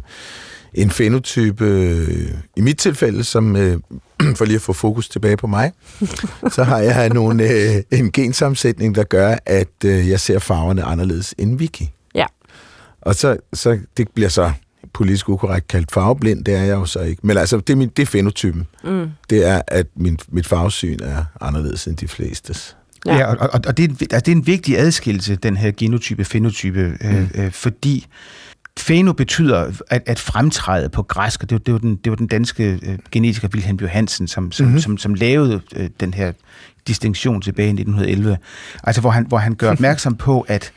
en 0.74 0.90
fenotype, 0.90 1.64
øh, 1.64 2.30
i 2.56 2.60
mit 2.60 2.78
tilfælde, 2.78 3.24
som 3.24 3.56
øh, 3.56 3.78
for 4.36 4.44
lige 4.44 4.56
at 4.56 4.62
få 4.62 4.72
fokus 4.72 5.08
tilbage 5.08 5.36
på 5.36 5.46
mig, 5.46 5.72
så 6.50 6.64
har 6.64 6.78
jeg 6.78 7.08
nogle, 7.08 7.50
øh, 7.50 7.82
en 7.90 8.12
gensammensætning, 8.12 8.94
der 8.94 9.04
gør, 9.04 9.36
at 9.46 9.84
øh, 9.84 10.08
jeg 10.08 10.20
ser 10.20 10.38
farverne 10.38 10.82
anderledes 10.82 11.34
end 11.38 11.58
Vicky. 11.58 11.82
Og 13.02 13.14
så, 13.14 13.36
så 13.52 13.78
det 13.96 14.08
bliver 14.14 14.28
så 14.28 14.52
politisk 14.92 15.28
ukorrekt 15.28 15.68
kaldt 15.68 15.92
farveblind, 15.92 16.44
det 16.44 16.54
er 16.54 16.62
jeg 16.62 16.74
jo 16.74 16.84
så 16.84 17.00
ikke. 17.00 17.26
Men 17.26 17.36
altså, 17.36 17.56
det 17.56 17.70
er, 17.70 17.76
min, 17.76 17.88
det 17.88 18.02
er 18.02 18.06
fenotypen. 18.06 18.66
Mm. 18.84 19.10
Det 19.30 19.46
er, 19.46 19.62
at 19.68 19.86
min, 19.96 20.18
mit 20.28 20.46
farvesyn 20.46 20.98
er 21.02 21.24
anderledes 21.40 21.86
end 21.86 21.96
de 21.96 22.08
flestes. 22.08 22.76
Ja. 23.06 23.12
Ja, 23.14 23.18
ja 23.18 23.26
og, 23.26 23.50
og, 23.52 23.60
og 23.66 23.76
det, 23.76 23.84
er 23.84 23.88
en, 23.88 23.96
altså, 24.00 24.20
det 24.20 24.28
er 24.28 24.36
en 24.36 24.46
vigtig 24.46 24.78
adskillelse, 24.78 25.36
den 25.36 25.56
her 25.56 25.72
genotype-fenotype, 25.76 26.96
mm. 27.00 27.08
øh, 27.08 27.30
øh, 27.34 27.52
fordi 27.52 28.06
feno 28.78 29.12
betyder 29.12 29.72
at, 29.90 30.02
at 30.06 30.18
fremtræde 30.18 30.88
på 30.88 31.02
græsk, 31.02 31.42
og 31.42 31.50
det 31.50 31.54
var, 31.54 31.58
det 31.58 31.72
var, 31.72 31.78
den, 31.78 31.96
det 31.96 32.10
var 32.10 32.16
den 32.16 32.26
danske 32.26 32.78
øh, 32.82 32.98
genetiker 33.10 33.48
Wilhelm 33.54 33.78
Johansen, 33.82 34.28
som, 34.28 34.52
som, 34.52 34.66
mm-hmm. 34.66 34.80
som, 34.80 34.98
som 34.98 35.14
lavede 35.14 35.60
øh, 35.76 35.90
den 36.00 36.14
her 36.14 36.32
distinktion 36.86 37.42
tilbage 37.42 37.66
i 37.66 37.70
1911. 37.70 38.38
Altså, 38.84 39.00
hvor 39.00 39.10
han, 39.10 39.26
hvor 39.26 39.38
han 39.38 39.54
gør 39.54 39.70
opmærksom 39.76 40.16
på, 40.16 40.40
at 40.40 40.72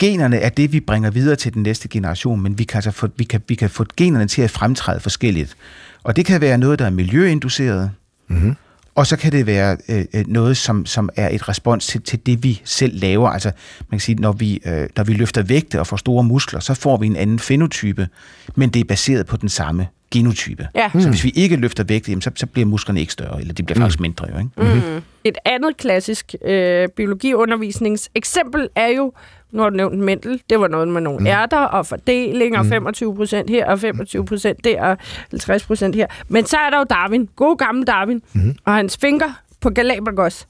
generne 0.00 0.36
er 0.36 0.48
det, 0.48 0.72
vi 0.72 0.80
bringer 0.80 1.10
videre 1.10 1.36
til 1.36 1.54
den 1.54 1.62
næste 1.62 1.88
generation, 1.88 2.40
men 2.40 2.58
vi 2.58 2.64
kan, 2.64 2.76
altså 2.76 2.90
få, 2.90 3.08
vi 3.16 3.24
kan, 3.24 3.42
vi 3.48 3.54
kan 3.54 3.70
få 3.70 3.84
generne 3.96 4.26
til 4.26 4.42
at 4.42 4.50
fremtræde 4.50 5.00
forskelligt. 5.00 5.56
Og 6.02 6.16
det 6.16 6.26
kan 6.26 6.40
være 6.40 6.58
noget, 6.58 6.78
der 6.78 6.86
er 6.86 6.90
miljøinduceret, 6.90 7.90
mm-hmm. 8.28 8.56
og 8.94 9.06
så 9.06 9.16
kan 9.16 9.32
det 9.32 9.46
være 9.46 9.76
øh, 9.88 10.04
øh, 10.14 10.24
noget, 10.26 10.56
som, 10.56 10.86
som 10.86 11.10
er 11.16 11.28
et 11.28 11.48
respons 11.48 11.86
til, 11.86 12.02
til 12.02 12.26
det, 12.26 12.42
vi 12.42 12.60
selv 12.64 13.00
laver. 13.00 13.28
Altså, 13.28 13.50
man 13.80 13.98
kan 13.98 14.00
sige, 14.00 14.20
når 14.20 14.32
vi, 14.32 14.60
øh, 14.66 14.88
når 14.96 15.04
vi 15.04 15.12
løfter 15.12 15.42
vægte 15.42 15.80
og 15.80 15.86
får 15.86 15.96
store 15.96 16.24
muskler, 16.24 16.60
så 16.60 16.74
får 16.74 16.96
vi 16.96 17.06
en 17.06 17.16
anden 17.16 17.38
fenotype, 17.38 18.08
men 18.56 18.68
det 18.68 18.80
er 18.80 18.84
baseret 18.84 19.26
på 19.26 19.36
den 19.36 19.48
samme 19.48 19.86
genotype. 20.10 20.68
Ja. 20.74 20.90
Så 20.98 21.08
hvis 21.08 21.24
vi 21.24 21.32
ikke 21.34 21.56
løfter 21.56 21.84
vægte, 21.84 22.10
jamen, 22.10 22.22
så, 22.22 22.30
så 22.34 22.46
bliver 22.46 22.66
musklerne 22.66 23.00
ikke 23.00 23.12
større, 23.12 23.40
eller 23.40 23.54
de 23.54 23.62
bliver 23.62 23.78
faktisk 23.78 24.00
mindre. 24.00 24.26
Jo, 24.32 24.38
ikke? 24.38 24.80
Mm. 24.96 25.02
Et 25.24 25.38
andet 25.44 25.76
klassisk 25.76 26.34
øh, 26.44 26.88
biologiundervisningseksempel 26.96 28.68
er 28.76 28.86
jo, 28.86 29.12
nu 29.52 29.62
har 29.62 29.70
du 29.70 29.76
nævnt 29.76 29.98
Mendel, 29.98 30.42
det 30.50 30.60
var 30.60 30.68
noget 30.68 30.88
med 30.88 31.00
nogle 31.00 31.20
mm. 31.20 31.26
ærter 31.26 31.58
og 31.58 31.86
fordeling, 31.86 32.58
og 32.58 32.66
25 32.66 33.16
procent 33.16 33.50
her, 33.50 33.66
og 33.66 33.80
25 33.80 34.24
procent 34.24 34.64
der, 34.64 34.82
og 34.82 34.96
50 35.30 35.64
procent 35.66 35.94
her. 35.94 36.06
Men 36.28 36.46
så 36.46 36.56
er 36.56 36.70
der 36.70 36.78
jo 36.78 36.84
Darwin, 36.84 37.28
god 37.36 37.56
gammel 37.56 37.86
Darwin, 37.86 38.22
mm. 38.32 38.54
og 38.64 38.74
hans 38.74 38.96
finker 38.96 39.40
på 39.60 39.70
Galapagos, 39.70 40.46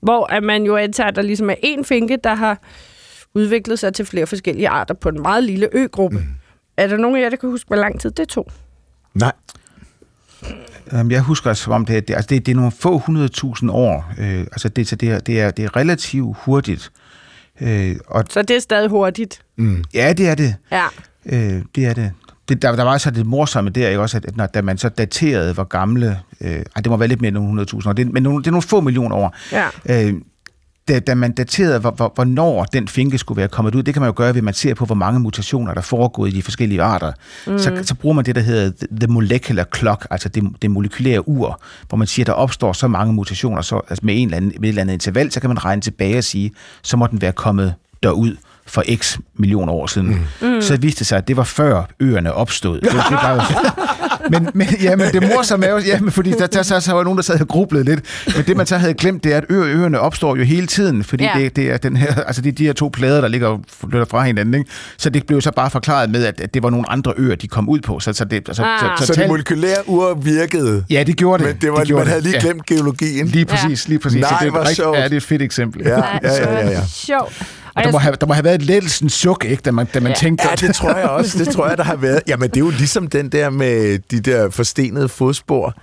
hvor 0.00 0.26
at 0.32 0.42
man 0.42 0.62
jo 0.64 0.76
antager, 0.76 1.08
at 1.08 1.16
der 1.16 1.22
ligesom 1.22 1.50
er 1.50 1.54
én 1.64 1.82
finke, 1.84 2.18
der 2.24 2.34
har 2.34 2.58
udviklet 3.34 3.78
sig 3.78 3.94
til 3.94 4.06
flere 4.06 4.26
forskellige 4.26 4.68
arter 4.68 4.94
på 4.94 5.08
en 5.08 5.22
meget 5.22 5.44
lille 5.44 5.68
øgruppe. 5.72 6.16
Mm. 6.18 6.24
Er 6.76 6.86
der 6.86 6.96
nogen 6.96 7.16
af 7.16 7.20
jer, 7.22 7.28
der 7.30 7.36
kan 7.36 7.50
huske, 7.50 7.66
hvor 7.68 7.76
lang 7.76 8.00
tid 8.00 8.10
det 8.10 8.28
tog? 8.28 8.50
Nej. 9.14 9.32
Øhm, 10.92 11.10
Jeg 11.10 11.20
husker, 11.22 11.52
som 11.52 11.72
om 11.72 11.86
det, 11.86 11.96
er- 11.96 12.00
det, 12.00 12.14
altså 12.14 12.26
det, 12.28 12.46
det 12.46 12.52
er 12.52 12.56
nogle 12.56 12.72
få 12.72 12.98
hundredtusind 12.98 13.70
år. 13.70 14.12
Øh, 14.18 14.40
altså 14.40 14.68
det, 14.68 14.88
så 14.88 14.96
det, 14.96 15.10
er, 15.10 15.18
det, 15.18 15.40
er, 15.40 15.50
det 15.50 15.64
er 15.64 15.76
relativt 15.76 16.36
hurtigt. 16.44 16.90
Øh, 16.94 17.07
og 18.06 18.24
Så 18.30 18.42
det 18.42 18.56
er 18.56 18.60
stadig 18.60 18.88
hurtigt. 18.90 19.42
ja, 19.94 20.12
det 20.12 20.28
er 20.28 20.34
det. 20.34 20.54
Ja. 20.72 20.84
Øh, 21.26 21.62
det 21.74 21.86
er 21.86 21.94
det. 21.94 22.12
det 22.48 22.62
der, 22.62 22.76
der 22.76 22.82
var 22.82 22.98
så 22.98 23.10
det 23.10 23.26
morsomme 23.26 23.70
der, 23.70 23.88
ikke 23.88 24.00
også, 24.00 24.16
at, 24.16 24.24
at 24.24 24.36
når, 24.36 24.46
da 24.46 24.62
man 24.62 24.78
så 24.78 24.88
daterede, 24.88 25.54
hvor 25.54 25.64
gamle... 25.64 26.20
Øh, 26.40 26.50
ej, 26.50 26.62
det 26.76 26.86
må 26.86 26.96
være 26.96 27.08
lidt 27.08 27.20
mere 27.20 27.28
end 27.28 27.34
nogle 27.38 27.62
100.000 27.62 27.88
år, 27.88 27.92
det, 27.92 28.12
men 28.12 28.22
nogle, 28.22 28.38
det 28.38 28.46
er 28.46 28.50
nogle 28.50 28.62
få 28.62 28.80
millioner 28.80 29.16
år. 29.16 29.36
Ja. 29.52 29.66
Øh, 30.06 30.14
da, 30.88 30.98
da 30.98 31.14
man 31.14 31.32
daterede, 31.32 31.78
hvor, 31.78 31.90
hvor, 31.90 32.12
hvornår 32.14 32.64
den 32.64 32.88
finke 32.88 33.18
skulle 33.18 33.36
være 33.36 33.48
kommet 33.48 33.74
ud, 33.74 33.82
det 33.82 33.94
kan 33.94 34.00
man 34.00 34.08
jo 34.08 34.14
gøre 34.16 34.28
ved, 34.28 34.36
at 34.36 34.44
man 34.44 34.54
ser 34.54 34.74
på, 34.74 34.84
hvor 34.84 34.94
mange 34.94 35.20
mutationer, 35.20 35.74
der 35.74 35.80
foregår 35.80 36.26
i 36.26 36.30
de 36.30 36.42
forskellige 36.42 36.82
arter. 36.82 37.12
Mm. 37.46 37.58
Så, 37.58 37.82
så 37.82 37.94
bruger 37.94 38.14
man 38.14 38.24
det, 38.24 38.34
der 38.34 38.40
hedder 38.40 38.86
the 39.00 39.06
molecular 39.06 39.64
clock, 39.76 40.06
altså 40.10 40.28
det, 40.28 40.44
det 40.62 40.70
molekylære 40.70 41.28
ur, 41.28 41.60
hvor 41.88 41.98
man 41.98 42.06
siger, 42.06 42.24
at 42.24 42.26
der 42.26 42.32
opstår 42.32 42.72
så 42.72 42.88
mange 42.88 43.12
mutationer 43.12 43.62
så, 43.62 43.80
altså 43.88 44.06
med, 44.06 44.22
en 44.22 44.28
eller 44.28 44.36
anden, 44.36 44.52
med 44.60 44.68
et 44.68 44.68
eller 44.68 44.82
andet 44.82 44.94
interval, 44.94 45.32
så 45.32 45.40
kan 45.40 45.50
man 45.50 45.64
regne 45.64 45.82
tilbage 45.82 46.18
og 46.18 46.24
sige, 46.24 46.52
så 46.82 46.96
må 46.96 47.06
den 47.06 47.22
være 47.22 47.32
kommet 47.32 47.74
derud 48.02 48.36
for 48.68 48.84
x 48.96 49.18
millioner 49.38 49.72
år 49.72 49.86
siden. 49.86 50.26
Mm. 50.40 50.62
Så 50.62 50.76
viste 50.76 50.98
det 50.98 51.06
sig, 51.06 51.18
at 51.18 51.28
det 51.28 51.36
var 51.36 51.44
før 51.44 51.82
øerne 52.00 52.32
opstod. 52.32 52.80
Det, 52.80 52.90
det 52.92 52.94
var 53.22 53.34
jo, 53.34 53.40
men, 54.38 54.48
men, 54.54 54.66
ja, 54.82 54.96
men 54.96 55.06
det 55.12 55.22
morsomme 55.36 55.66
er 55.66 55.70
jo, 55.70 55.78
ja, 55.78 56.00
men 56.00 56.10
fordi 56.12 56.30
der, 56.32 56.46
der, 56.46 56.62
så, 56.62 56.80
så 56.80 56.92
var 56.92 57.02
nogen, 57.04 57.16
der 57.16 57.22
sad 57.22 57.40
og 57.40 57.48
grublede 57.48 57.84
lidt. 57.84 58.00
Men 58.36 58.44
det, 58.46 58.56
man 58.56 58.66
så 58.66 58.76
havde 58.76 58.94
glemt, 58.94 59.24
det 59.24 59.32
er, 59.32 59.36
at 59.36 59.44
ø, 59.48 59.54
øerne 59.64 60.00
opstår 60.00 60.36
jo 60.36 60.42
hele 60.42 60.66
tiden, 60.66 61.04
fordi 61.04 61.24
Ja. 61.24 61.38
ja. 61.38 61.44
det, 61.44 61.56
det, 61.56 61.70
er 61.70 61.76
den 61.76 61.96
her, 61.96 62.14
altså 62.26 62.42
det 62.42 62.48
er 62.48 62.54
de 62.54 62.66
her 62.66 62.72
to 62.72 62.90
plader, 62.92 63.20
der 63.20 63.28
ligger 63.28 63.48
og 63.48 63.60
flytter 63.80 64.04
fra 64.10 64.22
hinanden. 64.24 64.54
Ikke? 64.54 64.70
Så 64.98 65.10
det 65.10 65.26
blev 65.26 65.40
så 65.40 65.50
bare 65.52 65.70
forklaret 65.70 66.10
med, 66.10 66.24
at, 66.24 66.40
at 66.40 66.54
det 66.54 66.62
var 66.62 66.70
nogle 66.70 66.90
andre 66.90 67.12
øer, 67.16 67.34
de 67.34 67.48
kom 67.48 67.68
ud 67.68 67.80
på. 67.80 68.00
Så, 68.00 68.12
så 68.12 68.24
det, 68.24 68.36
altså, 68.48 68.62
Ah. 68.62 68.98
Så, 68.98 69.06
så 69.06 69.12
tal- 69.14 69.22
det 69.22 69.28
molekylære 69.30 69.76
ur 69.88 70.14
virkede, 70.14 70.84
Ja, 70.90 71.02
det 71.02 71.16
gjorde 71.16 71.44
det. 71.44 71.52
men 71.52 71.60
det 71.60 71.70
var, 71.72 71.78
det 71.78 71.86
gjorde 71.86 72.00
man 72.04 72.08
havde 72.08 72.22
lige 72.22 72.40
glemt 72.40 72.66
geologien. 72.66 73.26
Ja, 73.26 73.32
lige 73.32 73.44
præcis, 73.44 73.88
lige 73.88 73.98
præcis. 73.98 74.20
Nej, 74.20 74.30
så 74.30 74.36
det 74.44 74.46
er, 74.48 74.54
et 74.54 74.60
rigtig- 74.60 74.76
sjovt. 74.76 74.98
ja, 74.98 75.04
det 75.04 75.12
er 75.12 75.16
et 75.16 75.22
fedt 75.22 75.42
eksempel. 75.42 75.82
Ja, 75.84 75.96
ja, 75.98 76.02
ja, 76.22 76.52
ja, 76.52 76.70
ja. 76.70 76.80
Sjovt. 77.06 77.42
Og 77.78 77.82
der, 77.84 77.88
jeg 77.88 77.92
må 77.92 77.98
have, 77.98 78.16
der 78.20 78.26
må 78.26 78.32
have 78.34 78.44
været 78.44 78.54
et 78.54 78.62
lettelsens 78.62 79.12
suk, 79.12 79.44
ikke, 79.44 79.60
da 79.64 79.70
man, 79.70 79.86
da 79.94 80.00
man 80.00 80.12
Ja. 80.12 80.16
tænkte, 80.18 80.48
Ja, 80.50 80.54
det 80.66 80.74
tror 80.74 80.96
jeg 80.96 81.08
også. 81.18 81.38
Det 81.38 81.48
tror 81.48 81.68
jeg, 81.68 81.78
der 81.78 81.84
har 81.84 81.96
været. 81.96 82.20
Jamen, 82.28 82.48
det 82.50 82.56
er 82.56 82.60
jo 82.60 82.70
ligesom 82.70 83.06
den 83.06 83.28
der 83.32 83.50
med 83.50 83.98
de 84.10 84.20
der 84.20 84.50
forstenede 84.50 85.08
fodspor. 85.08 85.74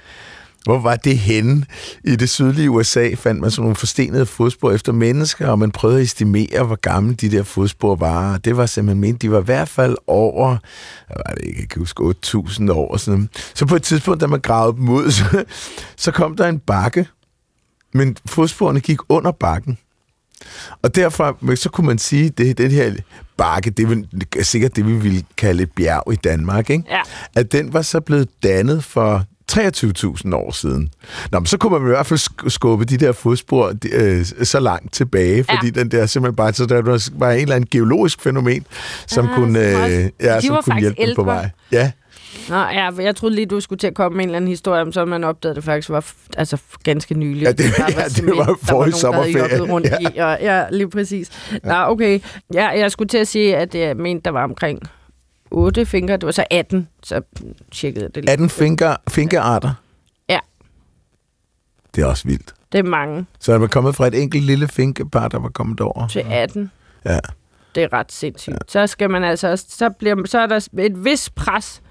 Hvor 0.64 0.80
var 0.80 0.96
det 0.96 1.18
henne? 1.18 1.66
I 2.04 2.16
det 2.16 2.30
sydlige 2.30 2.70
USA 2.70 3.10
fandt 3.18 3.42
man 3.42 3.52
sådan 3.52 3.62
nogle 3.62 3.76
forstenede 3.76 4.26
fodspor 4.26 4.72
efter 4.72 4.94
mennesker, 4.94 5.48
og 5.48 5.60
man 5.60 5.72
prøvede 5.72 5.98
at 6.00 6.04
estimere, 6.04 6.64
hvor 6.64 6.76
gamle 6.76 7.16
de 7.16 7.32
der 7.32 7.44
fodspor 7.44 7.96
var. 7.96 8.38
Det 8.38 8.58
var 8.58 8.66
simpelthen 8.66 9.02
ment, 9.02 9.22
de 9.22 9.32
var 9.32 9.40
i 9.42 9.44
hvert 9.44 9.70
fald 9.70 9.96
over, 10.08 10.58
var 11.10 11.34
det, 11.38 11.44
ikke, 11.46 11.60
jeg 11.60 11.70
kan 11.70 11.80
huske, 11.80 12.04
8.000 12.04 12.72
år. 12.72 12.98
Sådan. 12.98 13.30
Så 13.54 13.66
på 13.66 13.76
et 13.76 13.84
tidspunkt, 13.84 14.22
da 14.22 14.28
man 14.28 14.40
gravede 14.40 14.78
dem 14.78 14.90
ud, 14.90 15.12
så, 15.18 15.44
så 15.98 16.12
kom 16.12 16.36
der 16.36 16.48
en 16.48 16.60
bakke, 16.60 17.08
men 17.94 18.18
fodsporene 18.26 18.80
gik 18.80 18.98
under 19.10 19.32
bakken. 19.32 19.78
Og 20.82 20.96
derfor 20.96 21.56
så 21.56 21.70
kunne 21.70 21.88
man 21.88 21.98
sige, 21.98 22.26
at 22.26 22.38
det, 22.38 22.58
det 22.58 22.72
her 22.72 22.94
bakke, 23.38 23.70
det 23.70 24.06
er 24.40 24.44
sikkert 24.44 24.76
det, 24.76 24.88
vi 24.88 24.94
ville 24.94 25.24
kalde 25.38 25.64
et 25.64 25.72
bjerg 25.72 26.14
i 26.14 26.16
Danmark, 26.16 26.70
ikke? 26.70 26.84
Ja. 26.90 27.02
at 27.36 27.52
den 27.52 27.74
var 27.74 27.82
så 27.82 28.00
blevet 28.02 28.28
dannet 28.44 28.84
for 28.84 29.24
23.000 29.52 30.36
år 30.36 30.52
siden. 30.52 30.90
Nå, 31.32 31.40
men 31.40 31.46
så 31.46 31.58
kunne 31.58 31.72
man 31.80 31.82
i 31.82 31.92
hvert 31.92 32.06
fald 32.06 32.20
sk- 32.20 32.50
skubbe 32.50 32.86
de 32.86 32.98
der 32.98 33.12
fodspor 33.12 33.74
øh, 33.92 34.26
så 34.44 34.60
langt 34.60 34.94
tilbage, 34.94 35.44
fordi 35.44 35.66
ja. 35.76 35.80
den 35.80 35.92
der 35.92 36.06
simpelthen 36.06 36.36
bare, 36.36 36.54
så 36.54 36.66
der 36.66 36.82
var 37.14 37.32
en 37.32 37.40
eller 37.42 37.56
anden 37.56 37.68
geologisk 37.72 38.22
fænomen, 38.22 38.66
som 39.08 39.26
Ah, 39.30 39.36
kunne, 39.36 39.60
øh, 39.60 40.10
ja, 40.22 40.36
de 40.36 40.42
som 40.46 40.56
var 40.56 40.62
kunne 40.62 40.80
hjælpe 40.80 41.02
dem 41.02 41.16
på 41.16 41.22
ældre. 41.22 41.26
vej. 41.26 41.50
Ja, 41.72 41.92
Nå, 42.50 42.56
ja, 42.56 42.90
jeg 43.00 43.16
troede 43.16 43.36
lige, 43.36 43.46
du 43.46 43.60
skulle 43.60 43.80
til 43.80 43.88
at 43.88 43.94
komme 43.94 44.16
med 44.16 44.24
en 44.24 44.30
eller 44.30 44.38
anden 44.38 44.48
historie 44.50 44.82
om, 44.82 44.92
så 44.92 45.06
man 45.06 45.24
opdagede, 45.24 45.56
det 45.56 45.64
faktisk 45.64 45.90
var 45.90 46.12
altså, 46.38 46.58
ganske 46.84 47.14
nyligt. 47.16 47.44
Ja, 47.44 47.52
det- 47.52 47.58
Der 47.78 47.84
ja, 48.02 48.08
det 48.08 48.38
var 48.38 48.46
der 48.46 48.56
forrige 48.64 48.70
nogen, 48.72 48.92
der 48.92 48.98
sommerferie. 48.98 49.38
havde 49.40 49.58
jobbet 49.58 49.70
rundt 49.74 49.88
i, 50.02 50.06
og, 50.18 50.38
ja, 50.42 50.66
lige 50.72 50.90
præcis. 50.90 51.52
Nå, 51.64 51.74
okay. 51.74 52.20
Ja, 52.54 52.68
jeg 52.68 52.92
skulle 52.92 53.08
til 53.10 53.18
at 53.18 53.28
sige, 53.28 53.58
at 53.58 53.76
jeg 53.76 53.98
mente, 53.98 54.24
der 54.26 54.32
var 54.32 54.44
omkring 54.44 54.80
8 55.52 55.86
fingre. 55.86 56.14
Det 56.18 56.26
var 56.26 56.32
så 56.32 56.46
18, 56.52 56.88
så 57.04 57.22
tjekkede 57.72 58.06
jeg 58.06 58.16
det 58.16 58.24
lige. 58.24 58.32
18 58.32 58.50
finger, 58.50 58.96
fingerarter. 59.10 59.74
Ja. 60.30 60.40
Det 61.96 62.02
er 62.02 62.06
også 62.06 62.28
vildt. 62.28 62.54
Det 62.72 62.80
er 62.80 62.84
mange 62.84 63.26
Så 63.40 63.54
er 63.54 63.58
man 63.58 63.70
kommet 63.70 63.96
fra 63.96 64.08
et 64.08 64.22
enkelt 64.22 64.44
lille 64.44 64.68
finkepar, 64.68 65.28
der 65.28 65.40
var 65.40 65.50
kommet 65.50 65.80
over. 65.82 66.08
til 66.08 66.24
18. 66.32 66.72
Ja. 67.06 67.20
Det 67.76 67.84
er 67.84 67.94
ret 67.94 68.12
sindssygt. 68.12 68.54
Ja. 68.54 68.58
Så 68.68 68.88
skal 68.88 69.10
man 69.10 69.24
altså, 69.24 69.48
også- 69.52 69.66
så, 69.70 69.90
bliver, 69.90 70.26
så 70.26 70.40
er 70.40 70.46
der 70.48 70.68
et 70.80 71.06
vis 71.06 71.30
pres 71.30 71.82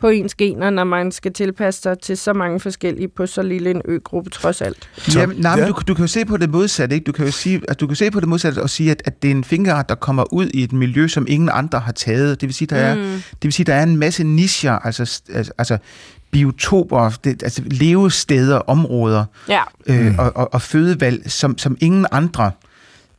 på 0.00 0.08
ens 0.08 0.34
gener, 0.34 0.70
når 0.70 0.84
man 0.84 1.12
skal 1.12 1.32
tilpasse 1.32 1.82
sig 1.82 1.98
til 1.98 2.16
så 2.16 2.32
mange 2.32 2.60
forskellige 2.60 3.08
på 3.08 3.26
så 3.26 3.42
lille 3.42 3.70
en 3.70 3.82
øgruppe 3.84 4.30
trods 4.30 4.60
alt. 4.62 4.88
Jamen, 5.14 5.36
nej, 5.36 5.56
men 5.56 5.64
ja. 5.64 5.70
du, 5.70 5.80
du 5.88 5.94
kan 5.94 6.02
jo 6.02 6.06
se 6.08 6.24
på 6.24 6.36
det 6.36 6.50
modsatte, 6.50 6.94
ikke? 6.94 7.04
Du 7.04 7.12
kan 7.12 7.24
jo 7.26 7.32
sige, 7.32 7.60
at 7.68 7.80
du 7.80 7.86
kan 7.86 7.96
se 7.96 8.10
på 8.10 8.20
det 8.20 8.28
modsatte 8.28 8.62
og 8.62 8.70
sige, 8.70 8.90
at, 8.90 9.02
at 9.04 9.22
det 9.22 9.28
er 9.30 9.34
en 9.34 9.44
fingerart, 9.44 9.88
der 9.88 9.94
kommer 9.94 10.32
ud 10.34 10.46
i 10.54 10.62
et 10.64 10.72
miljø, 10.72 11.08
som 11.08 11.26
ingen 11.28 11.50
andre 11.52 11.80
har 11.80 11.92
taget. 11.92 12.40
Det 12.40 12.46
vil 12.46 12.54
sige, 12.54 12.68
der 12.68 12.76
er, 12.76 12.94
Mm. 12.94 13.02
det 13.32 13.42
vil 13.42 13.52
sige, 13.52 13.64
der 13.66 13.74
er 13.74 13.82
en 13.82 13.96
masse 13.96 14.24
nischer, 14.24 14.72
altså, 14.72 15.20
altså, 15.34 15.52
altså 15.58 15.78
biotoper, 16.30 17.10
det, 17.24 17.42
altså 17.42 17.62
levesteder, 17.66 18.56
områder 18.56 19.24
Ja. 19.48 19.62
øh, 19.86 20.14
og, 20.18 20.32
og, 20.36 20.54
og 20.54 20.62
fødevalg, 20.62 21.30
som, 21.30 21.58
som 21.58 21.76
ingen 21.80 22.06
andre 22.12 22.50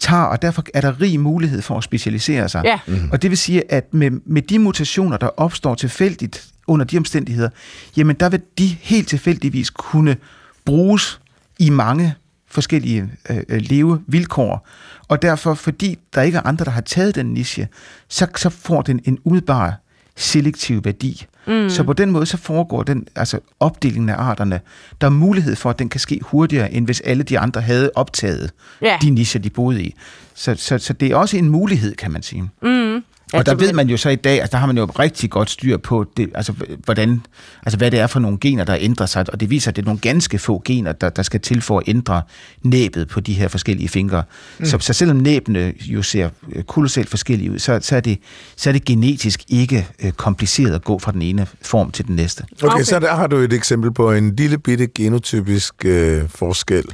tager, 0.02 0.24
og 0.24 0.42
derfor 0.42 0.64
er 0.74 0.82
der 0.82 1.02
rig 1.02 1.20
mulighed 1.20 1.62
for 1.62 1.78
at 1.78 1.84
specialisere 1.84 2.50
sig. 2.50 2.62
Ja. 2.66 2.80
Mhm. 2.88 3.10
Og 3.12 3.22
det 3.22 3.30
vil 3.30 3.38
sige, 3.38 3.72
at 3.72 3.94
med, 3.94 4.12
med 4.26 4.42
de 4.42 4.60
mutationer, 4.60 5.18
der 5.18 5.28
opstår 5.28 5.76
tilfældigt 5.76 6.48
under 6.68 6.86
de 6.86 6.98
omstændigheder, 6.98 7.50
jamen 7.98 8.16
der 8.16 8.30
vil 8.30 8.42
de 8.58 8.68
helt 8.68 9.08
tilfældigvis 9.08 9.70
kunne 9.70 10.18
bruges 10.66 11.20
i 11.60 11.70
mange 11.70 12.16
forskellige 12.48 13.10
øh, 13.30 13.38
øh, 13.50 13.62
levevilkår. 13.62 14.68
Og 15.08 15.22
derfor, 15.22 15.54
fordi 15.54 15.98
der 16.16 16.22
ikke 16.22 16.38
er 16.38 16.42
andre, 16.42 16.66
der 16.66 16.72
har 16.72 16.82
taget 16.82 17.16
den 17.16 17.26
niche, 17.26 17.68
så, 18.08 18.28
så 18.36 18.50
får 18.50 18.82
den 18.82 19.00
en 19.04 19.20
umiddelbar 19.24 19.80
selektiv 20.16 20.86
værdi. 20.86 21.26
Mm. 21.48 21.70
Så 21.70 21.84
på 21.84 21.94
den 21.94 22.12
måde, 22.12 22.26
så 22.26 22.38
foregår 22.38 22.84
den 22.84 23.08
altså 23.16 23.40
opdelingen 23.60 24.10
af 24.10 24.16
arterne. 24.16 24.62
Der 25.02 25.08
er 25.08 25.12
mulighed 25.12 25.56
for, 25.56 25.70
at 25.70 25.80
den 25.80 25.90
kan 25.90 26.00
ske 26.00 26.20
hurtigere, 26.22 26.74
end 26.74 26.86
hvis 26.86 27.02
alle 27.02 27.24
de 27.24 27.40
andre 27.40 27.62
havde 27.62 27.92
optaget 27.96 28.52
Ja. 28.82 28.98
de 29.02 29.10
nicher, 29.10 29.40
de 29.40 29.50
boede 29.50 29.84
i. 29.84 29.96
Så, 30.36 30.56
så, 30.56 30.78
så 30.78 30.94
det 30.94 31.12
er 31.12 31.16
også 31.16 31.38
en 31.38 31.50
mulighed, 31.50 31.96
kan 31.96 32.12
man 32.12 32.24
sige. 32.24 32.50
Mm. 32.64 33.04
Og 33.34 33.46
der 33.46 33.56
ved 33.56 33.74
man 33.74 33.90
jo 33.90 33.98
så 33.98 34.10
i 34.10 34.16
dag, 34.16 34.42
altså 34.42 34.52
der 34.52 34.58
har 34.58 34.68
man 34.68 34.78
jo 34.78 34.86
rigtig 34.86 35.30
godt 35.30 35.50
styr 35.50 35.78
på, 35.78 36.06
det, 36.18 36.30
altså, 36.36 36.54
hvordan, 36.86 37.22
altså 37.64 37.78
hvad 37.78 37.92
det 37.92 38.00
er 38.00 38.08
for 38.08 38.20
nogle 38.20 38.38
gener, 38.42 38.64
der 38.64 38.78
ændrer 38.80 39.06
sig, 39.06 39.26
og 39.34 39.40
det 39.40 39.50
viser, 39.50 39.72
at 39.72 39.76
det 39.76 39.82
er 39.82 39.86
nogle 39.86 40.00
ganske 40.00 40.40
få 40.40 40.62
gener, 40.66 40.92
der, 40.92 41.10
der 41.10 41.24
skal 41.24 41.40
til 41.40 41.62
for 41.62 41.78
at 41.80 41.84
ændre 41.88 42.22
næbet 42.64 43.08
på 43.08 43.20
de 43.20 43.34
her 43.34 43.48
forskellige 43.48 43.90
fingre. 43.90 44.24
Mm. 44.60 44.66
Så, 44.66 44.80
så 44.80 44.94
selvom 44.94 45.18
næbene 45.18 45.74
jo 45.80 46.02
ser 46.02 46.30
øh, 46.52 46.64
kolossalt 46.64 47.10
forskellige 47.10 47.52
ud, 47.52 47.60
så, 47.60 47.80
så, 47.82 47.96
er, 47.96 48.00
det, 48.00 48.20
så 48.56 48.70
er 48.70 48.72
det 48.72 48.86
genetisk 48.86 49.44
ikke 49.48 49.88
øh, 50.04 50.12
kompliceret 50.12 50.76
at 50.76 50.84
gå 50.84 51.00
fra 51.00 51.12
den 51.12 51.22
ene 51.22 51.48
form 51.62 51.92
til 51.92 52.08
den 52.08 52.16
næste. 52.16 52.44
Okay, 52.64 52.74
okay, 52.74 52.84
så 52.84 53.00
der 53.00 53.16
har 53.16 53.28
du 53.28 53.38
et 53.38 53.54
eksempel 53.54 53.94
på 53.94 54.12
en 54.12 54.36
lille 54.36 54.58
bitte 54.58 54.88
genotypisk 54.88 55.86
øh, 55.86 56.30
forskel, 56.30 56.86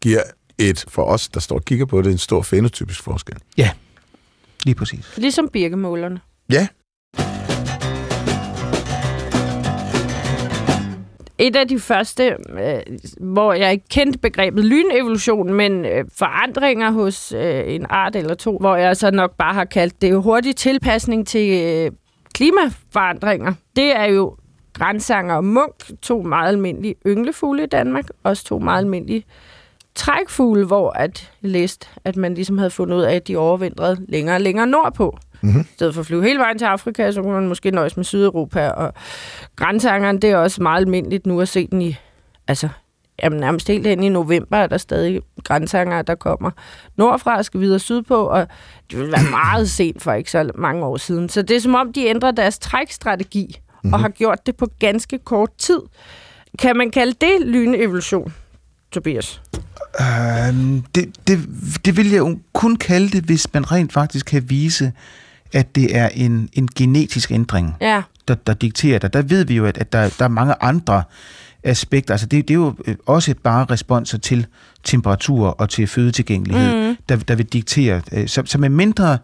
giver 0.00 0.22
et, 0.58 0.84
for 0.88 1.04
os, 1.04 1.28
der 1.28 1.40
står 1.40 1.56
og 1.56 1.64
kigger 1.64 1.86
på 1.86 2.02
det, 2.02 2.12
en 2.12 2.18
stor 2.18 2.42
fenotypisk 2.42 3.02
forskel. 3.02 3.36
Ja, 3.56 3.70
lige 4.66 4.74
præcis. 4.74 5.16
Ligesom 5.16 5.48
birkemålerne. 5.48 6.20
Ja. 6.52 6.66
Et 11.38 11.56
af 11.56 11.68
de 11.68 11.78
første, 11.78 12.36
øh, 12.50 12.98
hvor 13.20 13.52
jeg 13.52 13.72
ikke 13.72 13.88
kendte 13.90 14.18
begrebet 14.18 14.64
lynevolution, 14.64 15.54
men 15.54 15.84
øh, 15.84 16.04
forandringer 16.18 16.90
hos 16.90 17.32
øh, 17.32 17.62
en 17.66 17.86
art 17.90 18.16
eller 18.16 18.34
to, 18.34 18.58
hvor 18.58 18.76
jeg 18.76 18.96
så 18.96 19.10
nok 19.10 19.36
bare 19.36 19.54
har 19.54 19.64
kaldt 19.64 20.02
det 20.02 20.22
hurtig 20.22 20.56
tilpasning 20.56 21.26
til 21.26 21.62
øh, 21.62 21.90
klimaforandringer. 22.34 23.54
Det 23.76 23.96
er 23.96 24.04
jo 24.04 24.36
grænsanger 24.72 25.34
og 25.34 25.44
munk, 25.44 25.74
to 26.02 26.22
meget 26.22 26.48
almindelige 26.48 26.94
ynglefugle 27.06 27.62
i 27.62 27.66
Danmark, 27.66 28.04
også 28.22 28.44
to 28.44 28.58
meget 28.58 28.78
almindelige 28.78 29.24
trækfugle, 29.94 30.64
hvor 30.64 30.90
at 30.90 31.30
jeg 31.42 31.50
læste, 31.50 31.86
at 32.04 32.16
man 32.16 32.34
ligesom 32.34 32.58
havde 32.58 32.70
fundet 32.70 32.96
ud 32.96 33.02
af, 33.02 33.14
at 33.14 33.28
de 33.28 33.36
overvintrede 33.36 34.06
længere 34.08 34.36
og 34.36 34.40
længere 34.40 34.66
nordpå. 34.66 35.18
Mm-hmm. 35.40 35.60
I 35.60 35.74
stedet 35.74 35.94
for 35.94 36.00
at 36.00 36.06
flyve 36.06 36.22
hele 36.22 36.38
vejen 36.38 36.58
til 36.58 36.64
Afrika, 36.64 37.10
så 37.10 37.22
kunne 37.22 37.32
man 37.32 37.48
måske 37.48 37.70
nøjes 37.70 37.96
med 37.96 38.04
Sydeuropa. 38.04 38.68
Og 38.68 38.94
grænsangeren, 39.56 40.22
det 40.22 40.30
er 40.30 40.36
også 40.36 40.62
meget 40.62 40.80
almindeligt 40.80 41.26
nu 41.26 41.40
at 41.40 41.48
se 41.48 41.66
den 41.66 41.82
i, 41.82 41.96
altså, 42.48 42.68
jamen, 43.22 43.40
nærmest 43.40 43.68
helt 43.68 43.86
hen 43.86 44.02
i 44.02 44.08
november, 44.08 44.56
er 44.56 44.66
der 44.66 44.78
stadig 44.78 45.20
grænsanger, 45.44 46.02
der 46.02 46.14
kommer 46.14 46.50
nordfra 46.96 47.36
og 47.36 47.44
skal 47.44 47.60
videre 47.60 47.78
sydpå, 47.78 48.24
og 48.24 48.46
det 48.90 48.98
vil 48.98 49.12
være 49.12 49.30
meget 49.30 49.70
sent 49.78 50.02
for 50.02 50.12
ikke 50.12 50.30
så 50.30 50.50
mange 50.54 50.84
år 50.84 50.96
siden. 50.96 51.28
Så 51.28 51.42
det 51.42 51.56
er 51.56 51.60
som 51.60 51.74
om, 51.74 51.92
de 51.92 52.06
ændrer 52.06 52.30
deres 52.30 52.58
trækstrategi, 52.58 53.46
mm-hmm. 53.48 53.92
og 53.92 54.00
har 54.00 54.08
gjort 54.08 54.46
det 54.46 54.56
på 54.56 54.66
ganske 54.78 55.18
kort 55.18 55.50
tid. 55.58 55.80
Kan 56.58 56.76
man 56.76 56.90
kalde 56.90 57.12
det 57.20 57.46
lynevolution, 57.46 58.34
Tobias? 58.92 59.42
Øhm, 60.00 60.82
det, 60.94 61.08
det, 61.26 61.48
det 61.84 61.96
vil 61.96 62.10
jeg 62.10 62.18
jo 62.18 62.38
kun 62.52 62.76
kalde 62.76 63.08
det, 63.08 63.24
hvis 63.24 63.46
man 63.54 63.72
rent 63.72 63.92
faktisk 63.92 64.26
kan 64.26 64.50
vise, 64.50 64.92
at 65.52 65.74
det 65.74 65.96
er 65.96 66.08
en, 66.08 66.48
en 66.52 66.68
genetisk 66.76 67.30
ændring, 67.30 67.74
Ja, 67.80 68.02
der, 68.28 68.34
der 68.34 68.54
dikterer 68.54 68.98
det. 68.98 69.12
Der 69.12 69.22
ved 69.22 69.44
vi 69.44 69.54
jo, 69.56 69.66
at, 69.66 69.78
at 69.78 69.92
der, 69.92 70.08
der 70.18 70.24
er 70.24 70.28
mange 70.28 70.54
andre 70.62 71.02
aspekter. 71.62 72.14
Altså 72.14 72.26
det, 72.26 72.48
det 72.48 72.54
er 72.54 72.58
jo 72.58 72.74
øh, 72.86 72.94
også 73.06 73.34
bare 73.42 73.64
responser 73.64 74.18
til 74.18 74.46
temperatur 74.84 75.48
og 75.48 75.70
til 75.70 75.86
fødetilgængelighed, 75.86 76.86
Mhm. 76.88 76.96
der, 77.08 77.16
der 77.16 77.34
vil 77.34 77.46
diktere. 77.46 78.02
øh, 78.12 78.28
Så, 78.28 78.42
så 78.46 78.58
med 78.58 78.68
mindre 78.68 79.18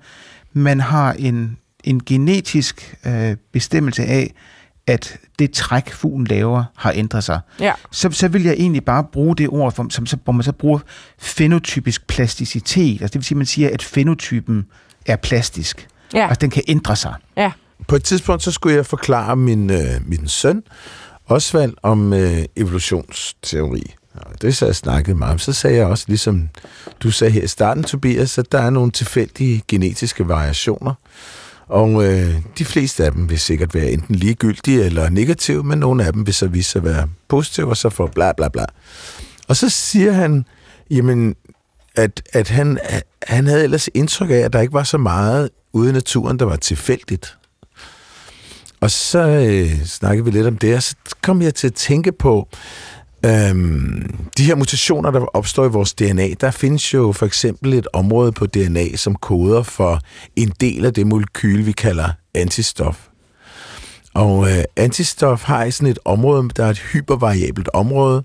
man 0.53 0.81
har 0.81 1.13
en, 1.13 1.57
en 1.85 2.03
genetisk 2.05 2.97
øh, 3.07 3.37
bestemmelse 3.53 4.03
af, 4.05 4.35
at 4.89 5.17
det 5.39 5.51
træk, 5.53 5.93
fuglen 5.93 6.27
laver, 6.27 6.65
har 6.77 6.93
ændret 6.97 7.25
sig, 7.25 7.41
ja. 7.61 7.73
så, 7.91 8.11
så 8.11 8.29
vil 8.29 8.43
jeg 8.43 8.53
egentlig 8.55 8.85
bare 8.85 9.05
bruge 9.13 9.37
det 9.37 9.49
ord, 9.49 9.73
som, 9.73 9.91
som, 9.91 10.07
så- 10.07 10.17
hvor 10.25 10.33
man 10.33 10.43
så 10.43 10.53
bruger 10.53 10.79
fenotypisk 11.19 12.07
plasticitet. 12.07 13.03
Altså 13.03 13.13
det 13.13 13.15
vil 13.15 13.25
sige, 13.25 13.35
at 13.35 13.39
man 13.39 13.47
siger, 13.47 13.71
at 13.75 13.83
fenotypen 13.83 14.67
er 15.07 15.17
plastisk. 15.17 15.89
Ja, 16.15 16.23
Altså 16.29 16.39
den 16.41 16.51
kan 16.51 16.63
ændre 16.69 16.97
sig. 16.97 17.15
ja. 17.37 17.53
På 17.89 17.97
et 17.97 18.05
tidspunkt, 18.05 18.43
så 18.43 18.51
skulle 18.51 18.77
jeg 18.77 18.87
forklare 18.87 19.37
min, 19.37 19.71
øh, 19.71 19.79
min 20.07 20.29
søn, 20.29 20.63
Osvald, 21.27 21.75
om 21.83 22.13
øh, 22.13 22.39
evolutionsteori. 22.57 23.95
Og 24.15 24.43
det 24.43 24.57
så 24.57 24.67
jeg 24.67 24.77
snakket 24.77 25.17
meget 25.17 25.33
om. 25.33 25.39
Så 25.39 25.53
sagde 25.53 25.77
jeg 25.77 25.87
også, 25.87 26.05
ligesom 26.09 26.49
du 27.03 27.11
sagde 27.11 27.33
her 27.33 27.43
i 27.43 27.47
starten, 27.47 27.85
Tobias, 27.85 28.39
at 28.39 28.53
der 28.53 28.59
er 28.61 28.71
nogle 28.71 28.91
tilfældige 28.91 29.63
genetiske 29.69 30.29
variationer. 30.29 30.95
Og 31.69 32.05
øh, 32.05 32.35
de 32.59 32.65
fleste 32.65 33.05
af 33.05 33.13
dem 33.13 33.31
vil 33.31 33.41
sikkert 33.41 33.75
være 33.75 33.91
enten 33.91 34.15
ligegyldige 34.15 34.85
eller 34.85 35.11
negative, 35.11 35.65
men 35.65 35.79
nogle 35.79 36.05
af 36.05 36.13
dem 36.13 36.27
vil 36.27 36.35
så 36.35 36.47
vise 36.47 36.71
sig 36.71 36.79
at 36.79 36.85
være 36.85 37.09
positive, 37.29 37.69
og 37.69 37.77
så 37.77 37.91
får 37.91 38.07
bla 38.07 38.33
bla 38.33 38.49
bla. 38.49 38.65
Og 39.49 39.57
så 39.57 39.69
siger 39.69 40.13
han, 40.13 40.45
jamen, 40.91 41.35
at, 41.97 42.23
at 42.33 42.49
han, 42.49 42.79
han 43.23 43.47
havde 43.47 43.65
ellers 43.65 43.89
indtryk 43.95 44.31
af, 44.31 44.35
at 44.35 44.53
der 44.53 44.61
ikke 44.61 44.73
var 44.75 44.83
så 44.83 44.99
meget 44.99 45.51
ude 45.73 45.91
i 45.91 45.93
naturen, 45.93 46.39
der 46.39 46.45
var 46.45 46.57
tilfældigt. 46.57 47.39
Og 48.81 48.91
så 48.91 49.19
øh, 49.19 49.85
snakkede 49.85 50.25
vi 50.25 50.31
lidt 50.31 50.47
om 50.47 50.59
det, 50.59 50.75
og 50.75 50.83
så 50.83 50.97
kom 51.23 51.43
jeg 51.43 51.55
til 51.55 51.67
at 51.67 51.75
tænke 51.75 52.13
på, 52.13 52.49
øhm, 53.27 54.15
de 54.39 54.45
her 54.45 54.55
mutationer, 54.55 55.11
der 55.11 55.21
opstår 55.21 55.65
i 55.65 55.69
vores 55.69 55.95
DNA. 55.95 56.29
Der 56.41 56.51
findes 56.51 56.95
jo 56.95 57.13
for 57.13 57.27
eksempel 57.27 57.75
et 57.75 57.89
område 57.93 58.33
på 58.33 58.47
DNA, 58.47 58.97
som 58.97 59.15
koder 59.15 59.63
for 59.63 60.01
en 60.37 60.53
del 60.61 60.85
af 60.85 60.95
det 60.95 61.07
molekyl, 61.07 61.67
vi 61.67 61.73
kalder 61.73 62.09
antistof. 62.35 63.09
Og 64.15 64.51
øh, 64.51 64.65
antistof 64.77 65.43
har 65.43 65.65
i 65.65 65.71
sådan 65.71 65.91
et 65.91 65.99
område, 66.05 66.49
der 66.57 66.65
er 66.65 66.71
et 66.71 66.79
hypervariabelt 66.79 67.69
område, 67.75 68.25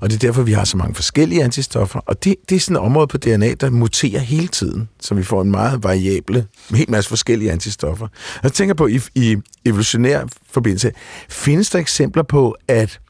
og 0.00 0.10
det 0.10 0.14
er 0.14 0.18
derfor, 0.18 0.42
vi 0.42 0.52
har 0.52 0.64
så 0.64 0.76
mange 0.76 0.94
forskellige 0.94 1.44
antistoffer. 1.44 2.00
Og 2.06 2.24
det, 2.24 2.34
det 2.48 2.56
er 2.56 2.60
sådan 2.60 2.76
et 2.76 2.82
område 2.82 3.06
på 3.06 3.16
DNA, 3.18 3.54
der 3.54 3.70
muterer 3.70 4.20
hele 4.20 4.48
tiden, 4.48 4.88
så 5.00 5.14
vi 5.14 5.22
får 5.22 5.42
en 5.42 5.50
meget 5.50 5.82
variable, 5.82 6.46
en 6.70 6.76
hel 6.76 6.90
masse 6.90 7.08
forskellige 7.08 7.52
antistoffer. 7.52 8.06
Og 8.06 8.40
jeg 8.42 8.52
tænker 8.52 8.74
på, 8.74 8.86
i, 8.86 9.00
i 9.14 9.36
evolutionær 9.64 10.24
forbindelse, 10.50 10.92
findes 11.28 11.70
der 11.70 11.78
eksempler 11.78 12.22
på, 12.22 12.56
at 12.68 13.00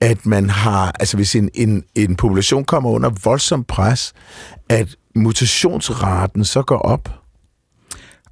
at 0.00 0.26
man 0.26 0.50
har, 0.50 0.92
altså 1.00 1.16
hvis 1.16 1.34
en, 1.36 1.50
en, 1.54 1.84
en 1.94 2.16
population 2.16 2.64
kommer 2.64 2.90
under 2.90 3.10
voldsom 3.24 3.64
pres, 3.64 4.12
at 4.68 4.96
mutationsraten 5.14 6.44
så 6.44 6.62
går 6.62 6.78
op? 6.78 7.08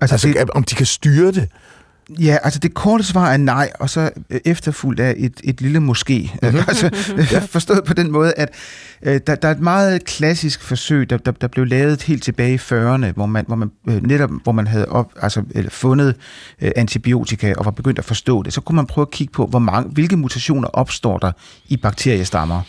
Altså, 0.00 0.14
Altså, 0.14 0.28
det, 0.28 0.50
om 0.50 0.62
de 0.62 0.74
kan 0.74 0.86
styre 0.86 1.32
det? 1.32 1.48
Ja, 2.10 2.38
altså 2.42 2.58
det 2.58 2.74
korte 2.74 3.04
svar 3.04 3.30
er 3.30 3.36
nej, 3.36 3.70
og 3.80 3.90
så 3.90 4.10
øh, 4.30 4.40
efterfulgt 4.44 5.00
af 5.00 5.14
et, 5.16 5.40
et 5.44 5.60
lille 5.60 5.80
måske. 5.80 6.32
Mhm. 6.42 6.56
altså, 6.68 6.90
forstået 7.50 7.84
på 7.84 7.94
den 7.94 8.10
måde, 8.10 8.32
at 8.36 8.54
øh, 9.02 9.20
der, 9.26 9.34
der 9.34 9.48
er 9.48 9.52
et 9.52 9.60
meget 9.60 10.04
klassisk 10.04 10.62
forsøg, 10.62 11.10
der, 11.10 11.16
der, 11.16 11.32
der 11.32 11.48
blev 11.48 11.66
lavet 11.66 12.02
helt 12.02 12.22
tilbage 12.22 12.54
i 12.54 12.56
40'erne, 12.56 13.12
hvor 13.12 13.26
man, 13.26 13.44
hvor 13.46 13.56
man 13.56 13.70
øh, 13.88 14.02
netop 14.02 14.30
hvor 14.42 14.52
man 14.52 14.66
havde 14.66 14.88
op, 14.88 15.12
altså, 15.22 15.42
eller 15.50 15.70
fundet 15.70 16.16
øh, 16.62 16.70
antibiotika 16.76 17.54
og 17.54 17.64
var 17.64 17.70
begyndt 17.70 17.98
at 17.98 18.04
forstå 18.04 18.42
det. 18.42 18.52
Så 18.52 18.60
kunne 18.60 18.76
man 18.76 18.86
prøve 18.86 19.02
at 19.02 19.10
kigge 19.10 19.32
på, 19.32 19.46
hvor 19.46 19.58
mange, 19.58 19.90
hvilke 19.90 20.16
mutationer 20.16 20.68
opstår 20.68 21.18
der 21.18 21.32
i 21.68 21.76
bakteriestammer. 21.76 22.62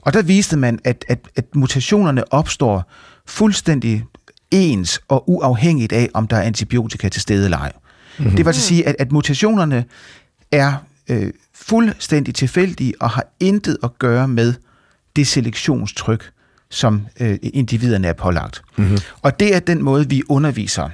Og 0.00 0.12
der 0.12 0.22
viste 0.22 0.56
man, 0.56 0.78
at, 0.84 1.04
at, 1.08 1.18
at 1.36 1.44
mutationerne 1.54 2.32
opstår 2.32 2.90
fuldstændig 3.26 4.04
ens 4.50 5.00
og 5.08 5.30
uafhængigt 5.30 5.92
af, 5.92 6.08
om 6.14 6.26
der 6.26 6.36
er 6.36 6.42
antibiotika 6.42 7.08
til 7.08 7.22
stede 7.22 7.44
eller 7.44 7.58
ej. 7.58 7.72
Mm-hmm. 8.18 8.36
Det 8.36 8.44
vil 8.44 8.48
altså 8.48 8.62
sige, 8.62 8.88
at, 8.88 8.96
at 8.98 9.12
mutationerne 9.12 9.84
er 10.52 10.74
øh, 11.08 11.32
fuldstændig 11.54 12.34
tilfældige 12.34 12.94
og 13.00 13.10
har 13.10 13.24
intet 13.40 13.78
at 13.82 13.98
gøre 13.98 14.28
med 14.28 14.54
det 15.16 15.26
selektionstryk, 15.26 16.30
som 16.70 17.06
øh, 17.20 17.38
individerne 17.42 18.08
er 18.08 18.12
pålagt. 18.12 18.62
Mm-hmm. 18.76 18.98
Og 19.22 19.40
det 19.40 19.54
er 19.54 19.60
den 19.60 19.82
måde, 19.82 20.08
vi 20.08 20.22
underviser 20.28 20.88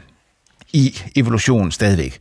i 0.72 0.98
evolution 1.16 1.72
stadigvæk. 1.72 2.18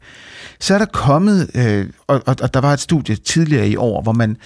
Så 0.59 0.73
er 0.73 0.77
der 0.77 0.85
kommet, 0.85 1.49
øh, 1.55 1.89
og, 2.07 2.21
og, 2.25 2.35
og 2.41 2.53
der 2.53 2.61
var 2.61 2.73
et 2.73 2.79
studie 2.79 3.15
tidligere 3.15 3.69
i 3.69 3.75
år, 3.75 4.01
hvor 4.01 4.11
man, 4.11 4.37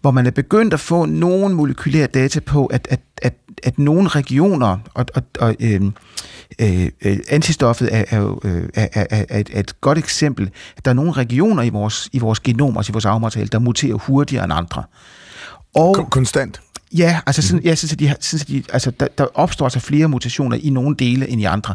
hvor 0.00 0.10
man 0.10 0.26
er 0.26 0.30
begyndt 0.30 0.74
at 0.74 0.80
få 0.80 1.04
nogle 1.04 1.54
molekylære 1.54 2.06
data 2.06 2.40
på, 2.40 2.66
at, 2.66 2.88
at, 2.90 3.00
at, 3.22 3.34
at 3.62 3.78
nogle 3.78 4.08
regioner, 4.08 4.78
og, 4.94 5.06
og, 5.14 5.22
og 5.40 5.54
øh, 5.60 5.82
øh, 6.58 6.88
øh, 7.04 7.18
antistoffet 7.28 7.88
er, 7.92 8.04
er, 8.08 8.40
øh, 8.44 8.68
er, 8.74 8.88
er, 8.92 9.24
er, 9.28 9.58
et, 9.60 9.80
godt 9.80 9.98
eksempel, 9.98 10.50
at 10.76 10.84
der 10.84 10.90
er 10.90 10.94
nogle 10.94 11.12
regioner 11.12 11.62
i 11.62 11.68
vores, 11.68 12.08
i 12.12 12.18
vores 12.18 12.40
genom, 12.40 12.76
altså 12.76 12.92
i 12.92 12.94
vores 12.94 13.04
arvemateriale, 13.04 13.48
der 13.48 13.58
muterer 13.58 13.94
hurtigere 13.94 14.44
end 14.44 14.52
andre. 14.52 14.82
Og, 15.74 15.98
Kon- 15.98 16.08
Konstant? 16.08 16.60
Ja, 16.92 17.20
altså 17.26 17.42
sådan, 17.42 17.64
ja, 17.64 17.74
sådan, 17.74 17.88
så 17.88 17.96
de, 17.96 18.14
sådan, 18.20 18.38
så 18.38 18.44
de, 18.48 18.62
altså, 18.72 18.90
der, 18.90 19.06
der 19.18 19.26
opstår 19.34 19.66
altså 19.66 19.80
flere 19.80 20.08
mutationer 20.08 20.56
i 20.56 20.70
nogle 20.70 20.96
dele 20.96 21.28
end 21.28 21.40
i 21.40 21.44
andre. 21.44 21.74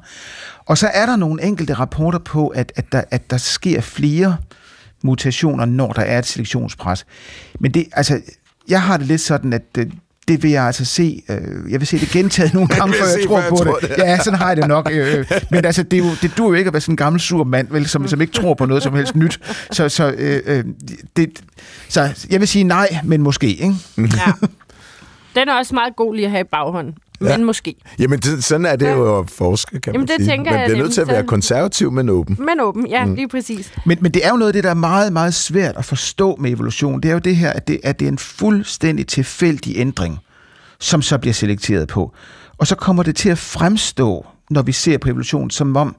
Og 0.66 0.78
så 0.78 0.88
er 0.94 1.06
der 1.06 1.16
nogle 1.16 1.44
enkelte 1.44 1.74
rapporter 1.74 2.20
på, 2.20 2.48
at, 2.48 2.72
at, 2.76 2.92
der, 2.92 3.04
at 3.12 3.30
der 3.30 3.38
sker 3.38 3.82
flere 3.82 4.38
mutationer, 5.04 5.66
når 5.66 5.92
der 5.92 6.02
er 6.02 6.20
et 6.20 6.26
selektionspres. 6.26 7.06
Men 7.60 7.72
det, 7.72 7.86
altså, 7.92 8.22
jeg 8.68 8.82
har 8.82 8.98
det 8.98 9.08
lidt 9.08 9.22
sådan, 9.22 9.54
at 9.54 9.76
det, 9.76 9.92
det 10.28 10.44
vil 10.44 10.52
jeg 10.52 10.64
altså 10.64 10.86
se, 10.86 11.24
øh, 11.30 11.72
jeg 11.72 11.80
vil 11.80 11.88
se 11.88 12.00
det 12.00 12.10
gentaget 12.10 12.54
nogle 12.54 12.70
gange, 12.78 12.94
før 12.94 13.06
jeg 13.06 13.14
se, 13.22 13.28
tror 13.28 13.40
jeg 13.40 13.50
på 13.50 13.56
tror 13.56 13.76
det. 13.76 13.90
det. 13.90 13.98
Ja, 13.98 14.18
sådan 14.18 14.40
har 14.40 14.48
jeg 14.48 14.58
det 14.58 14.68
nok. 14.68 14.90
Øh, 14.92 15.26
men 15.52 15.66
altså, 15.66 15.84
det, 15.84 16.00
er 16.00 16.04
jo, 16.04 16.10
det 16.22 16.38
duer 16.38 16.48
jo 16.50 16.54
ikke 16.54 16.68
at 16.68 16.74
være 16.74 16.82
sådan 16.82 16.94
en 16.94 16.98
gammel 16.98 17.20
sur 17.22 17.44
mand, 17.44 17.68
vel, 17.72 17.88
som, 17.88 18.08
som 18.08 18.22
ikke 18.22 18.34
tror 18.34 18.54
på 18.54 18.66
noget 18.66 18.84
som 18.84 18.96
helst 18.96 19.16
nyt. 19.16 19.40
Så, 19.72 19.90
så, 19.90 20.14
øh, 20.18 20.42
øh, 20.46 20.64
det, 21.16 21.42
så 21.90 22.26
jeg 22.30 22.40
vil 22.40 22.48
sige 22.48 22.64
nej, 22.64 23.00
men 23.04 23.22
måske. 23.22 23.48
Ikke? 23.48 23.76
Ja. 23.98 24.32
Den 25.36 25.50
er 25.50 25.54
også 25.54 25.76
meget 25.76 25.96
god 25.96 26.16
lige 26.16 26.26
at 26.26 26.32
have 26.32 26.42
i 26.42 26.48
baghånden. 26.52 26.96
Men 27.24 27.40
Ja. 27.40 27.46
måske. 27.46 27.76
Jamen, 28.00 28.20
det, 28.20 28.44
sådan 28.44 28.66
er 28.66 28.76
det 28.76 28.92
jo 28.92 29.20
at 29.20 29.30
forske, 29.30 29.80
kan 29.80 29.94
Jamen, 29.94 30.00
man 30.02 30.08
det 30.08 30.16
sige. 30.26 30.28
tænker 30.32 30.52
man 30.52 30.60
jeg 30.60 30.66
bliver 30.68 30.78
nødt 30.78 30.78
nemlig, 30.78 30.94
til 30.94 31.02
at 31.02 31.08
være 31.08 31.24
konservativ, 31.24 31.92
men 31.92 32.10
åben. 32.10 32.38
Men 32.40 32.60
åben, 32.62 32.88
ja, 32.88 33.06
mm. 33.06 33.16
lige 33.16 33.28
præcis. 33.28 33.72
Men, 33.86 33.98
men 34.02 34.12
det 34.12 34.26
er 34.26 34.30
jo 34.30 34.36
noget 34.36 34.50
af 34.50 34.54
det, 34.54 34.64
der 34.64 34.70
er 34.70 34.74
meget, 34.74 35.14
meget 35.14 35.34
svært 35.34 35.76
at 35.78 35.86
forstå 35.86 36.36
med 36.40 36.52
evolution. 36.52 37.02
Det 37.02 37.10
er 37.10 37.14
jo 37.14 37.20
det 37.20 37.36
her, 37.36 37.50
at 37.54 37.68
det, 37.68 37.80
at 37.84 38.00
det 38.00 38.06
er 38.06 38.12
en 38.12 38.18
fuldstændig 38.18 39.08
tilfældig 39.08 39.78
ændring, 39.78 40.20
som 40.80 41.02
så 41.02 41.18
bliver 41.18 41.34
selekteret 41.34 41.88
på. 41.88 42.14
Og 42.58 42.68
så 42.68 42.76
kommer 42.76 43.04
det 43.04 43.16
til 43.16 43.30
at 43.30 43.38
fremstå, 43.38 44.26
når 44.50 44.62
vi 44.62 44.72
ser 44.72 44.98
på 44.98 45.10
evolution, 45.10 45.50
som 45.52 45.76
om, 45.76 45.96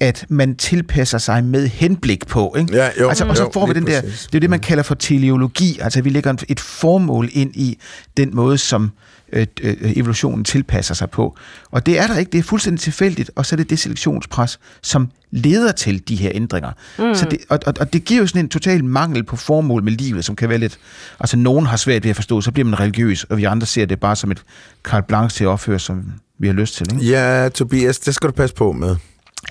at 0.00 0.26
man 0.28 0.56
tilpasser 0.56 1.18
sig 1.18 1.44
med 1.44 1.68
henblik 1.68 2.26
på. 2.26 2.54
Ikke? 2.58 2.76
Ja, 2.76 2.88
jo, 3.00 3.08
altså, 3.08 3.24
og 3.24 3.36
så 3.36 3.42
jo, 3.42 3.50
får 3.52 3.66
vi 3.66 3.72
lige 3.72 3.80
den 3.80 3.92
der, 3.92 4.00
præcis. 4.00 4.20
det 4.20 4.34
er 4.34 4.38
jo 4.38 4.40
det, 4.40 4.50
man 4.50 4.60
kalder 4.60 4.82
for 4.82 4.94
teleologi. 4.94 5.78
Altså, 5.80 6.02
vi 6.02 6.10
lægger 6.10 6.34
et 6.48 6.60
formål 6.60 7.28
ind 7.32 7.56
i 7.56 7.78
den 8.16 8.36
måde, 8.36 8.58
som 8.58 8.90
øh, 9.32 9.46
øh, 9.62 9.76
evolutionen 9.80 10.44
tilpasser 10.44 10.94
sig 10.94 11.10
på. 11.10 11.36
Og 11.70 11.86
det 11.86 11.98
er 11.98 12.06
der 12.06 12.18
ikke. 12.18 12.32
Det 12.32 12.38
er 12.38 12.42
fuldstændig 12.42 12.80
tilfældigt, 12.80 13.30
og 13.36 13.46
så 13.46 13.54
er 13.54 13.56
det 13.56 13.70
det 13.70 13.78
selektionspres, 13.78 14.58
som 14.82 15.10
leder 15.30 15.72
til 15.72 16.08
de 16.08 16.16
her 16.16 16.30
ændringer. 16.34 16.70
Mm. 16.98 17.14
Så 17.14 17.26
det, 17.30 17.38
og, 17.48 17.58
og, 17.66 17.74
og 17.80 17.92
det 17.92 18.04
giver 18.04 18.20
jo 18.20 18.26
sådan 18.26 18.44
en 18.44 18.48
total 18.48 18.84
mangel 18.84 19.24
på 19.24 19.36
formål 19.36 19.82
med 19.82 19.92
livet, 19.92 20.24
som 20.24 20.36
kan 20.36 20.48
være 20.48 20.58
lidt... 20.58 20.78
Altså, 21.20 21.36
nogen 21.36 21.66
har 21.66 21.76
svært 21.76 22.04
ved 22.04 22.10
at 22.10 22.16
forstå, 22.16 22.40
så 22.40 22.50
bliver 22.52 22.68
man 22.68 22.80
religiøs, 22.80 23.24
og 23.24 23.36
vi 23.36 23.44
andre 23.44 23.66
ser 23.66 23.86
det 23.86 24.00
bare 24.00 24.16
som 24.16 24.30
et 24.30 24.42
carte 24.82 25.06
blanche 25.06 25.36
til 25.36 25.44
at 25.44 25.48
opføre, 25.48 25.78
som 25.78 26.12
vi 26.38 26.46
har 26.46 26.54
lyst 26.54 26.74
til. 26.74 26.92
Ikke? 26.92 27.06
Ja, 27.06 27.48
Tobias, 27.48 27.98
det 27.98 28.14
skal 28.14 28.28
du 28.28 28.32
passe 28.32 28.54
på 28.54 28.72
med. 28.72 28.96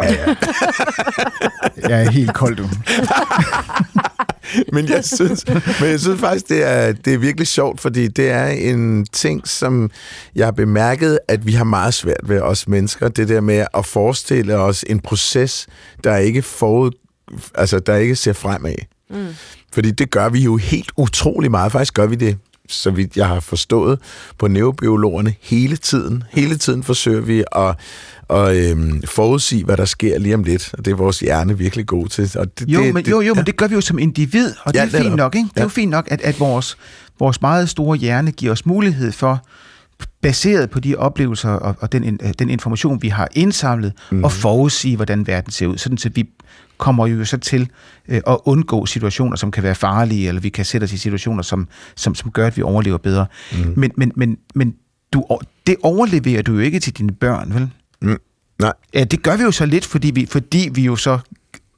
Jeg 1.90 2.04
er 2.04 2.12
helt 2.12 2.34
kold, 2.34 2.56
du. 2.56 2.70
men 4.74 4.90
jeg 4.90 5.06
synes, 5.06 5.46
men 5.82 5.90
jeg 5.90 6.00
synes 6.00 6.20
faktisk, 6.20 6.50
det 6.50 6.64
er, 6.64 6.92
det 6.92 7.14
er 7.14 7.18
virkelig 7.18 7.48
sjovt, 7.48 7.82
fordi 7.82 8.08
det 8.08 8.30
er 8.30 8.48
en 8.48 9.06
ting, 9.06 9.48
som 9.48 9.92
jeg 10.36 10.48
har 10.48 10.52
bemærket, 10.52 11.20
at 11.28 11.46
vi 11.46 11.52
har 11.52 11.64
meget 11.64 11.94
svært 11.94 12.22
ved 12.24 12.42
os 12.42 12.68
mennesker. 12.68 13.08
Det 13.08 13.30
der 13.30 13.42
med 13.42 13.66
at 13.74 13.86
forestille 13.86 14.58
os 14.58 14.86
en 14.88 15.00
proces, 15.00 15.68
der 16.04 16.18
ikke 16.18 16.42
forud, 16.42 16.92
altså 17.56 17.80
der 17.80 17.96
ikke 17.96 18.16
ser 18.16 18.34
fremad. 18.34 18.76
Mm. 19.10 19.28
Fordi 19.74 19.92
det 19.92 20.12
gør 20.12 20.30
vi 20.30 20.40
jo 20.40 20.58
helt 20.58 20.92
utrolig 20.98 21.52
meget. 21.52 21.72
Faktisk 21.72 21.94
gør 21.94 22.06
vi 22.06 22.16
det 22.16 22.38
så 22.68 22.92
vidt 22.92 23.18
jeg 23.18 23.28
har 23.28 23.40
forstået, 23.40 24.00
på 24.38 24.48
neurobiologerne 24.48 25.36
hele 25.42 25.78
tiden. 25.78 26.24
Hele 26.32 26.58
tiden 26.58 26.84
forsøger 26.84 27.22
vi 27.22 27.44
at, 27.56 27.76
at 28.36 28.72
øhm, 28.72 29.02
forudsige, 29.08 29.64
hvad 29.66 29.78
der 29.78 29.86
sker 29.86 30.20
lige 30.20 30.36
om 30.36 30.44
lidt. 30.44 30.70
Og 30.78 30.86
det 30.86 30.92
er 30.92 30.96
vores 30.96 31.20
hjerne 31.20 31.58
virkelig 31.58 31.86
god 31.86 32.08
til. 32.08 32.32
Og 32.40 32.60
det, 32.60 32.70
Jo, 32.70 32.84
det, 32.84 32.94
men, 32.94 33.06
jo, 33.06 33.22
jo, 33.22 33.34
men 33.34 33.46
det 33.46 33.56
gør 33.58 33.68
vi 33.68 33.76
jo 33.76 33.82
som 33.82 34.00
individ, 34.00 34.52
og 34.64 34.74
det 34.74 34.80
Ja, 34.80 34.86
er 34.86 34.90
fint 35.04 35.16
nok, 35.16 35.36
ikke? 35.36 35.50
Det 35.50 35.58
er 35.58 35.62
Ja. 35.62 35.66
jo 35.66 35.70
fint 35.70 35.92
nok, 35.92 36.08
at, 36.12 36.22
at 36.22 36.40
vores, 36.40 36.78
vores 37.20 37.42
meget 37.42 37.70
store 37.70 37.98
hjerne 37.98 38.32
giver 38.32 38.52
os 38.52 38.66
mulighed 38.66 39.12
for, 39.12 39.46
baseret 40.22 40.70
på 40.70 40.80
de 40.80 40.96
oplevelser 40.96 41.50
og, 41.50 41.76
og 41.80 41.92
den, 41.92 42.20
den 42.40 42.50
information, 42.50 43.02
vi 43.02 43.08
har 43.08 43.28
indsamlet, 43.36 43.94
mm. 44.12 44.24
og 44.24 44.32
forudsige, 44.32 44.96
hvordan 44.96 45.28
verden 45.28 45.52
ser 45.52 45.68
ud. 45.68 45.78
Sådan, 45.78 45.98
så 45.98 46.10
vi 46.16 46.30
kommer 46.78 47.08
jo 47.08 47.26
så 47.26 47.38
til 47.38 47.70
øh, 48.10 48.22
at 48.28 48.38
undgå 48.46 48.86
situationer, 48.86 49.36
som 49.38 49.52
kan 49.52 49.64
være 49.64 49.76
farlige, 49.76 50.28
eller 50.28 50.42
vi 50.42 50.50
kan 50.50 50.66
sætte 50.66 50.86
os 50.86 50.94
i 50.94 50.98
situationer, 50.98 51.44
som, 51.44 51.68
som, 51.96 52.16
som 52.16 52.32
gør, 52.32 52.48
at 52.48 52.58
vi 52.58 52.62
overlever 52.62 52.98
bedre. 52.98 53.26
Mm. 53.52 53.74
Men, 53.78 53.92
men, 53.98 54.12
men, 54.16 54.38
men 54.56 54.74
du, 55.14 55.26
det 55.68 55.76
overleverer 55.84 56.42
du 56.42 56.54
jo 56.54 56.60
ikke 56.60 56.80
til 56.80 56.94
dine 56.98 57.12
børn, 57.12 57.54
vel? 57.54 57.70
Mm, 58.04 58.18
nej. 58.60 58.74
Ja, 58.94 59.04
det 59.04 59.24
gør 59.24 59.38
vi 59.38 59.44
jo 59.44 59.52
så 59.52 59.66
lidt, 59.66 59.86
fordi 59.86 60.12
vi, 60.12 60.26
fordi 60.26 60.70
vi 60.74 60.82
jo 60.86 60.96
så 60.96 61.20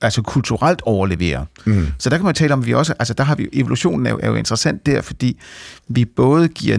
altså 0.02 0.22
kulturelt 0.22 0.82
overleverer. 0.82 1.46
Mm. 1.66 1.88
Så 2.00 2.10
der 2.10 2.18
kan 2.18 2.26
man 2.26 2.36
tale 2.36 2.54
om, 2.54 2.60
at 2.60 2.66
vi 2.66 2.74
også, 2.74 2.94
altså 3.00 3.14
der 3.14 3.24
har 3.24 3.36
vi, 3.36 3.50
evolutionen 3.54 4.06
er 4.06 4.10
jo, 4.12 4.20
er 4.24 4.28
jo 4.30 4.36
interessant 4.36 4.86
der, 4.86 5.02
fordi 5.02 5.40
vi 5.88 6.06
både 6.06 6.48
giver 6.48 6.78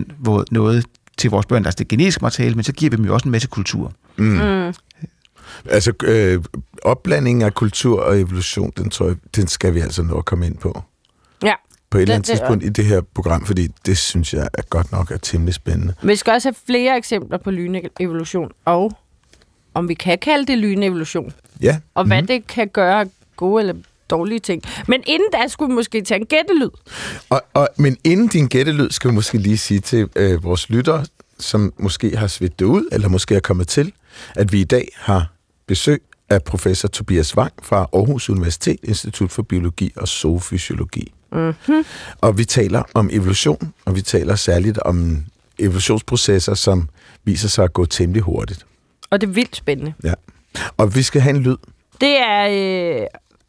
noget 0.51 0.87
til 1.19 1.31
vores 1.31 1.47
børn, 1.47 1.63
der 1.65 1.69
er 1.71 1.73
det 1.73 1.89
genetiske 1.89 2.23
materiale, 2.23 2.55
men 2.55 2.65
så 2.65 2.73
giver 2.73 2.91
vi 2.91 2.97
dem 2.97 3.05
jo 3.05 3.15
også 3.15 3.29
en 3.29 3.33
masse 3.33 3.49
kultur. 3.49 3.93
Altså, 5.71 5.93
øh, 6.05 6.45
opblandingen 6.83 7.43
af 7.43 7.55
kultur 7.55 8.01
og 8.03 8.21
evolution, 8.21 8.73
den 8.77 8.91
tror 8.91 9.07
jeg, 9.07 9.17
den 9.37 9.47
skal 9.47 9.75
vi 9.75 9.81
altså 9.81 10.03
nå 10.03 10.19
at 10.19 10.25
komme 10.25 10.47
ind 10.47 10.57
på. 10.59 10.83
Ja. 11.43 11.53
På 11.91 11.99
et 11.99 12.03
eller 12.03 12.13
Det- 12.13 12.15
andet 12.15 12.27
det- 12.29 12.39
tidspunkt 12.39 12.65
i 12.65 12.69
det 12.69 12.85
her 12.85 13.01
program, 13.15 13.47
fordi 13.47 13.69
det 13.87 13.99
synes 13.99 14.35
jeg 14.35 14.49
er 14.55 14.63
godt 14.71 14.93
nok 14.93 15.11
er 15.11 15.17
temmelig 15.17 15.55
spændende. 15.55 15.95
Men 16.03 16.09
vi 16.09 16.17
skal 16.17 16.33
også 16.33 16.49
have 16.49 16.55
flere 16.67 16.97
eksempler 16.97 17.39
på 17.39 17.51
lynevolution, 17.51 18.51
og 18.65 18.93
om 19.77 19.89
vi 19.89 19.95
kan 19.95 20.19
kalde 20.19 20.47
det 20.47 20.59
lynevolution, 20.59 21.33
Ja, 21.62 21.79
og 21.95 22.05
hvad 22.07 22.23
det 22.23 22.47
kan 22.47 22.69
gøre 22.69 23.07
gode 23.37 23.61
eller 23.61 23.75
dårlige 24.11 24.39
ting. 24.39 24.62
Men 24.89 25.03
inden 25.07 25.29
da 25.33 25.49
skulle 25.49 25.69
vi 25.69 25.75
måske 25.75 26.03
tage 26.03 26.21
en 26.21 26.27
gættelyd. 26.27 26.69
og, 27.31 27.43
og, 27.55 27.69
men 27.77 27.97
inden 28.05 28.29
din 28.29 28.47
gættelyd, 28.49 28.91
skal 28.91 29.11
vi 29.11 29.15
måske 29.15 29.39
lige 29.39 29.59
sige 29.59 29.81
til 29.81 30.09
øh, 30.17 30.45
vores 30.45 30.71
lyttere, 30.71 31.05
som 31.39 31.73
måske 31.79 32.17
har 32.17 32.27
svedt 32.27 32.59
det 32.59 32.65
ud, 32.65 32.89
eller 32.93 33.09
måske 33.09 33.35
er 33.35 33.41
kommet 33.41 33.69
til, 33.69 33.93
at 34.37 34.53
vi 34.53 34.61
i 34.61 34.65
dag 34.65 34.89
har 34.95 35.33
besøg 35.67 36.03
af 36.29 36.45
professor 36.45 36.89
Tobias 36.89 37.37
Wang 37.37 37.53
fra 37.62 37.89
Aarhus 37.93 38.31
Universitet, 38.31 38.79
Institut 38.83 39.31
for 39.31 39.43
Biologi 39.43 39.93
og 39.97 40.09
Zoofysiologi. 40.09 41.12
Mm-hmm. 41.33 41.85
Og 42.21 42.39
vi 42.39 42.45
taler 42.45 42.83
om 42.95 43.09
evolution, 43.12 43.73
og 43.85 43.95
vi 43.97 44.03
taler 44.03 44.35
særligt 44.37 44.79
om 44.79 45.25
evolutionsprocesser, 45.59 46.55
som 46.55 46.89
viser 47.25 47.49
sig 47.49 47.65
at 47.65 47.73
gå 47.73 47.85
temmelig 47.85 48.23
hurtigt. 48.23 48.65
Og 49.11 49.21
det 49.21 49.27
er 49.27 49.33
vildt 49.33 49.57
spændende. 49.57 49.95
Ja. 50.05 50.14
Og 50.77 50.95
vi 50.95 51.03
skal 51.03 51.21
have 51.21 51.37
en 51.37 51.42
lyd. 51.42 51.57
Det 52.01 52.19
er 52.19 52.49
øh, 52.49 53.07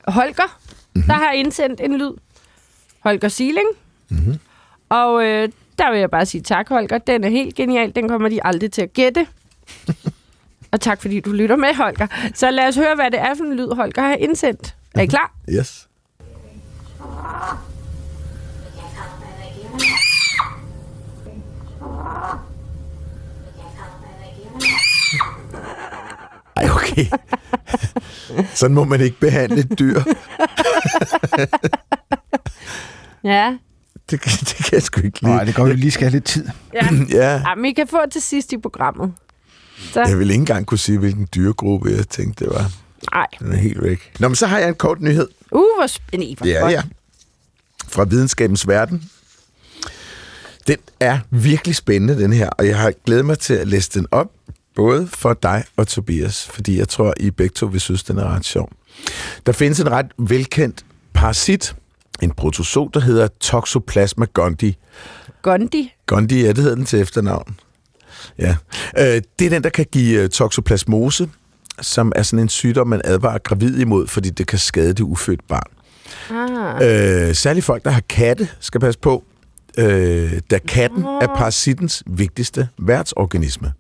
Holger, 0.08 0.60
mm-hmm. 0.94 1.08
der 1.08 1.14
har 1.14 1.32
indsendt 1.32 1.82
en 1.82 1.98
lyd. 1.98 2.12
Holger 3.00 3.28
Siling. 3.28 3.68
Mm-hmm. 4.10 4.40
Og 4.90 5.24
øh, 5.24 5.50
der 5.78 5.92
vil 5.92 6.00
jeg 6.00 6.12
bare 6.12 6.26
sige 6.26 6.42
tak, 6.42 6.70
Holger. 6.70 6.98
Den 6.98 7.24
er 7.24 7.30
helt 7.30 7.56
genial. 7.56 7.96
Den 7.96 8.10
kommer 8.10 8.30
de 8.30 8.46
aldrig 8.46 8.72
til 8.72 8.82
at 8.82 8.94
gætte. 8.94 9.28
og 10.72 10.82
tak, 10.82 11.02
fordi 11.02 11.20
du 11.20 11.32
lytter 11.32 11.56
med, 11.56 11.76
Holger. 11.76 12.08
Så 12.34 12.52
lad 12.52 12.68
os 12.68 12.76
høre, 12.76 12.96
hvad 12.96 13.12
det 13.12 13.20
er 13.20 13.36
for 13.36 13.44
en 13.44 13.54
lyd, 13.54 13.76
Holger 13.76 14.02
har 14.02 14.16
indsendt. 14.16 14.76
Er 14.96 15.02
I 15.02 15.06
klar? 15.06 15.34
Yes. 15.50 15.88
Ej, 26.58 26.70
okay. 26.70 27.06
Sådan 28.60 28.74
må 28.76 28.84
man 28.84 29.02
ikke 29.02 29.20
behandle 29.20 29.60
et 29.60 29.80
dyr. 29.80 30.02
Ja. 33.24 33.58
Det, 34.10 34.22
kan- 34.22 34.32
det 34.40 34.56
kan 34.56 34.70
jeg 34.72 34.82
sgu 34.84 35.02
ikke 35.02 35.22
lide. 35.22 35.32
Nej, 35.36 35.44
det 35.44 35.56
går 35.56 35.68
jo 35.68 35.74
lige 35.74 35.92
skal 35.92 36.04
have 36.04 36.12
lidt 36.12 36.26
tid. 36.26 36.48
ja. 36.74 36.88
Ja, 37.10 37.32
ja 37.34 37.56
men 37.56 37.66
I 37.66 37.74
kan 37.74 37.88
få 37.88 37.98
det 38.06 38.12
til 38.14 38.22
sidst 38.22 38.54
i 38.54 38.58
programmet. 38.58 39.14
Så, 39.94 40.02
jeg 40.02 40.20
vil 40.20 40.30
ikke 40.30 40.40
engang 40.42 40.66
kunne 40.66 40.78
sige, 40.78 40.98
hvilken 40.98 41.28
dyregruppe 41.36 41.90
jeg 41.90 42.08
tænkte, 42.08 42.46
det 42.46 42.54
var. 42.54 42.72
nej. 43.14 43.26
Den 43.40 43.52
er 43.52 43.58
helt 43.58 43.84
væk. 43.84 44.12
Nå, 44.20 44.28
men 44.28 44.36
så 44.36 44.48
har 44.48 44.60
jeg 44.60 44.68
en 44.70 44.76
kort 44.76 45.02
nyhed. 45.02 45.28
Uh, 45.52 45.62
hvor 45.80 45.88
spændende. 45.88 46.50
Ja, 46.50 46.68
ja. 46.68 46.82
Fra 47.88 48.04
videnskabens 48.04 48.68
verden. 48.68 49.10
Den 50.68 50.78
er 51.00 51.20
virkelig 51.30 51.76
spændende, 51.76 52.18
den 52.24 52.34
her, 52.34 52.50
og 52.50 52.68
jeg 52.68 52.78
har 52.78 52.94
glædet 53.06 53.26
mig 53.26 53.40
til 53.40 53.54
at 53.54 53.68
læse 53.68 53.92
den 54.00 54.08
op, 54.12 54.32
både 54.78 55.08
for 55.08 55.34
dig 55.34 55.64
og 55.78 55.88
Tobias, 55.88 56.48
fordi 56.48 56.80
jeg 56.80 56.88
tror, 56.88 57.14
I 57.20 57.32
begge 57.32 57.54
to 57.54 57.66
vil 57.66 57.82
synes, 57.82 58.04
den 58.04 58.18
er 58.18 58.36
ret 58.36 58.46
sjov. 58.46 58.70
Der 59.46 59.52
findes 59.52 59.80
en 59.80 59.92
ret 59.92 60.06
velkendt 60.18 60.86
parasit, 61.14 61.76
en 62.22 62.32
protozoo, 62.32 62.90
der 62.94 63.00
hedder 63.00 63.28
Toxoplasma 63.40 64.26
gondii. 64.34 64.78
Gondi. 65.42 65.94
Gondii, 66.06 66.42
ja, 66.42 66.48
det 66.48 66.58
hedder 66.58 66.76
den 66.76 66.86
til 66.86 67.02
efternavn. 67.02 67.60
Ja. 68.38 68.56
Øh, 68.98 69.22
det 69.40 69.46
er 69.46 69.50
den, 69.50 69.64
der 69.64 69.70
kan 69.70 69.86
give 69.92 70.22
øh, 70.22 70.30
toxoplasmose, 70.30 71.30
som 71.82 72.12
er 72.16 72.24
sådan 72.24 72.40
en 72.40 72.50
sygdom, 72.50 72.88
man 72.88 73.02
advarer 73.04 73.38
gravid 73.38 73.78
imod, 73.78 74.08
fordi 74.08 74.30
det 74.30 74.48
kan 74.48 74.60
skade 74.60 74.94
det 74.94 75.00
ufødte 75.04 75.44
barn. 75.48 75.72
Ah. 76.30 77.28
Øh, 77.30 77.36
særligt 77.36 77.66
folk, 77.66 77.84
der 77.84 77.92
har 77.92 78.02
katte, 78.10 78.50
skal 78.60 78.82
passe 78.82 79.00
på, 79.00 79.24
øh, 79.78 80.42
da 80.52 80.60
katten 80.68 81.04
er 81.04 81.28
parasittens 81.36 82.04
vigtigste 82.08 82.68
værtsorganisme. 82.78 83.74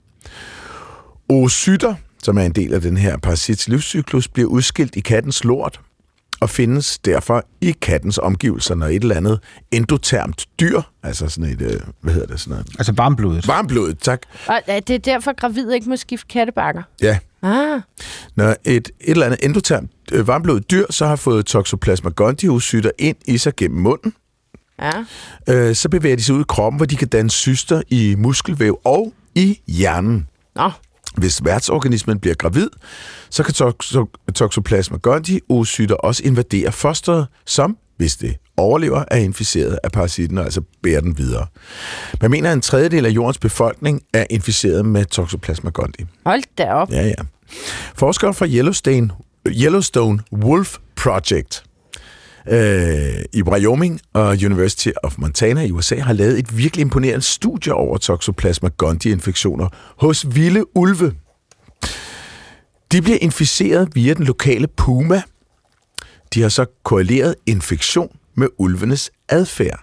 Oocytter, 1.29 1.95
som 2.23 2.37
er 2.37 2.41
en 2.41 2.51
del 2.51 2.73
af 2.73 2.81
den 2.81 2.97
her 2.97 3.17
parasits 3.17 3.67
livscyklus, 3.67 4.27
bliver 4.27 4.49
udskilt 4.49 4.95
i 4.95 4.99
kattens 4.99 5.43
lort 5.43 5.79
og 6.39 6.49
findes 6.49 6.99
derfor 6.99 7.43
i 7.61 7.71
kattens 7.81 8.17
omgivelser, 8.17 8.75
når 8.75 8.85
et 8.87 8.95
eller 9.01 9.15
andet 9.15 9.39
endotermt 9.71 10.45
dyr, 10.59 10.81
altså 11.03 11.29
sådan 11.29 11.51
et, 11.51 11.61
øh, 11.61 11.79
hvad 12.01 12.13
hedder 12.13 12.27
det, 12.27 12.39
sådan 12.39 12.51
noget, 12.51 12.67
Altså 12.79 12.91
varmblodet. 12.91 13.47
varmblodet, 13.47 13.99
tak, 13.99 14.21
Og 14.47 14.61
er 14.67 14.79
det 14.79 14.93
er 14.93 14.99
derfor, 14.99 15.33
gravide 15.35 15.75
ikke 15.75 15.89
må 15.89 15.95
skifte 15.95 16.27
kattebakker? 16.27 16.81
ja, 17.01 17.19
Ah. 17.41 17.81
Når 18.35 18.49
et, 18.49 18.57
et 18.65 18.91
eller 19.01 19.25
andet 19.25 19.39
endotermt 19.43 19.91
øh, 20.11 20.27
varmblodet 20.27 20.71
dyr 20.71 20.85
så 20.89 21.05
har 21.07 21.15
fået 21.15 21.45
Toxoplasma 21.45 22.09
gondii 22.09 22.49
ind 22.99 23.15
i 23.25 23.37
sig 23.37 23.55
gennem 23.55 23.79
munden, 23.81 24.13
Ja. 24.81 24.91
øh, 25.49 25.75
så 25.75 25.89
bevæger 25.89 26.15
de 26.15 26.23
sig 26.23 26.35
ud 26.35 26.41
i 26.41 26.45
kroppen, 26.47 26.77
hvor 26.77 26.85
de 26.85 26.95
kan 26.95 27.07
danne 27.07 27.29
cyster 27.29 27.81
i 27.89 28.15
muskelvæv 28.17 28.79
og 28.83 29.13
i 29.35 29.59
hjernen. 29.67 30.27
Nå. 30.55 30.71
Hvis 31.17 31.45
værtsorganismen 31.45 32.19
bliver 32.19 32.35
gravid, 32.35 32.69
så 33.29 33.43
kan 33.43 33.53
toxo- 33.53 34.31
Toxoplasma 34.35 34.97
gondii 34.97 35.39
også 36.03 36.23
invadere 36.25 36.71
fosteret, 36.71 37.27
som, 37.45 37.77
hvis 37.97 38.15
det 38.15 38.35
overlever, 38.57 39.03
er 39.11 39.17
inficeret 39.17 39.79
af 39.83 39.91
parasitten 39.91 40.37
og 40.37 40.43
altså 40.43 40.61
bærer 40.83 41.01
den 41.01 41.17
videre. 41.17 41.45
Man 42.21 42.31
mener, 42.31 42.49
at 42.49 42.53
en 42.53 42.61
tredjedel 42.61 43.05
af 43.05 43.09
jordens 43.09 43.37
befolkning 43.37 44.01
er 44.13 44.25
inficeret 44.29 44.85
med 44.85 45.05
Toxoplasma 45.05 45.69
gondii. 45.69 46.05
Hold 46.25 46.43
da 46.57 46.73
op. 46.73 46.91
Ja, 46.91 47.05
ja. 47.07 47.13
Forskere 47.95 48.33
fra 48.33 48.47
Yellowstone, 48.47 49.09
Yellowstone 49.47 50.19
Wolf 50.33 50.77
Project 50.95 51.63
øh, 52.49 53.23
i 53.33 53.43
Wyoming 53.43 54.01
og 54.13 54.27
University 54.29 54.89
of 55.03 55.15
Montana 55.17 55.61
i 55.61 55.71
USA 55.71 55.99
har 55.99 56.13
lavet 56.13 56.39
et 56.39 56.57
virkelig 56.57 56.81
imponerende 56.81 57.25
studie 57.25 57.73
over 57.73 57.97
Toxoplasma 57.97 58.69
gondii-infektioner 58.77 59.69
hos 59.97 60.35
vilde 60.35 60.77
ulve. 60.77 61.13
De 62.91 63.01
bliver 63.01 63.17
inficeret 63.21 63.89
via 63.95 64.13
den 64.13 64.25
lokale 64.25 64.67
puma. 64.67 65.21
De 66.33 66.41
har 66.41 66.49
så 66.49 66.65
korreleret 66.83 67.35
infektion 67.45 68.09
med 68.35 68.47
ulvenes 68.57 69.11
adfærd. 69.29 69.79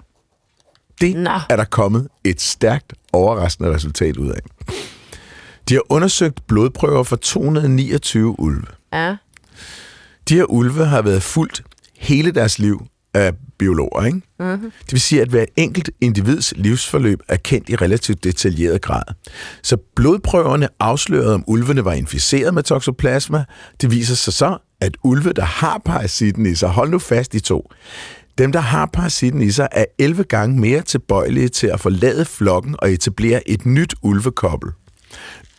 Det 1.00 1.16
Nå. 1.16 1.30
er 1.50 1.56
der 1.56 1.64
kommet 1.64 2.08
et 2.24 2.40
stærkt 2.40 2.92
overraskende 3.12 3.74
resultat 3.74 4.16
ud 4.16 4.30
af. 4.30 4.40
De 5.68 5.74
har 5.74 5.82
undersøgt 5.88 6.46
blodprøver 6.46 7.02
for 7.02 7.16
229 7.16 8.40
ulve. 8.40 8.66
Ja. 8.92 9.16
De 10.28 10.34
her 10.34 10.44
ulve 10.44 10.86
har 10.86 11.02
været 11.02 11.22
fuldt 11.22 11.62
hele 11.98 12.30
deres 12.30 12.58
liv 12.58 12.86
af 13.14 13.32
biologer, 13.58 14.04
ikke? 14.04 14.20
Mm-hmm. 14.40 14.72
Det 14.84 14.92
vil 14.92 15.00
sige, 15.00 15.22
at 15.22 15.28
hver 15.28 15.44
enkelt 15.56 15.90
individs 16.00 16.52
livsforløb 16.56 17.20
er 17.28 17.36
kendt 17.36 17.68
i 17.68 17.76
relativt 17.76 18.24
detaljeret 18.24 18.80
grad. 18.80 19.02
Så 19.62 19.76
blodprøverne 19.96 20.68
afslørede, 20.80 21.34
om 21.34 21.44
ulvene 21.46 21.84
var 21.84 21.92
inficeret 21.92 22.54
med 22.54 22.62
toxoplasma. 22.62 23.44
Det 23.80 23.90
viser 23.90 24.14
sig 24.14 24.32
så, 24.32 24.58
at 24.80 24.96
ulve, 25.04 25.32
der 25.32 25.44
har 25.44 25.82
parasitten 25.84 26.46
i 26.46 26.54
sig, 26.54 26.68
hold 26.68 26.90
nu 26.90 26.98
fast 26.98 27.34
i 27.34 27.40
to, 27.40 27.70
dem, 28.38 28.52
der 28.52 28.60
har 28.60 28.90
parasitten 28.92 29.40
i 29.40 29.50
sig, 29.50 29.68
er 29.72 29.84
11 29.98 30.24
gange 30.24 30.60
mere 30.60 30.82
tilbøjelige 30.82 31.48
til 31.48 31.66
at 31.66 31.80
forlade 31.80 32.24
flokken 32.24 32.76
og 32.78 32.92
etablere 32.92 33.48
et 33.48 33.66
nyt 33.66 33.94
ulvekobbel. 34.02 34.70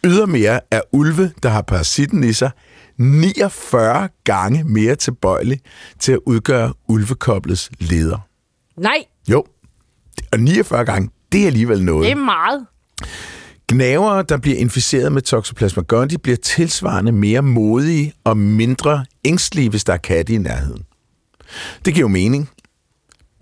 Ydermere 0.04 0.60
er 0.71 0.82
ulve, 0.91 1.32
der 1.43 1.50
har 1.50 1.62
parasitten 1.62 2.24
i 2.24 2.34
sig, 2.34 2.52
49 2.97 4.10
gange 4.23 4.63
mere 4.63 4.95
tilbøjelig 4.95 5.60
til 5.99 6.12
at 6.12 6.19
udgøre 6.25 6.73
ulvekoblets 6.88 7.71
leder. 7.79 8.17
Nej, 8.77 9.03
Jo, 9.29 9.45
og 10.34 10.39
49 10.39 10.86
gange, 10.86 11.10
det 11.31 11.41
er 11.41 11.47
alligevel 11.47 11.84
noget. 11.84 12.05
det 12.05 12.12
er 12.12 12.15
meget. 12.15 12.65
Gnavere, 13.71 14.23
der 14.29 14.38
bliver 14.38 14.58
inficeret 14.58 15.12
med 15.12 15.21
Toxoplasma 15.21 15.84
gondii, 15.84 16.17
bliver 16.17 16.38
tilsvarende 16.38 17.12
mere 17.12 17.41
modige 17.41 18.13
og 18.23 18.38
mindre 18.38 19.05
ængstlige, 19.25 19.69
hvis 19.69 19.84
der 19.84 19.93
er 19.93 19.97
katte 19.97 20.34
i 20.34 20.38
nærheden. 20.38 20.84
Det 21.86 21.93
giver 21.93 22.03
jo 22.03 22.08
mening. 22.08 22.49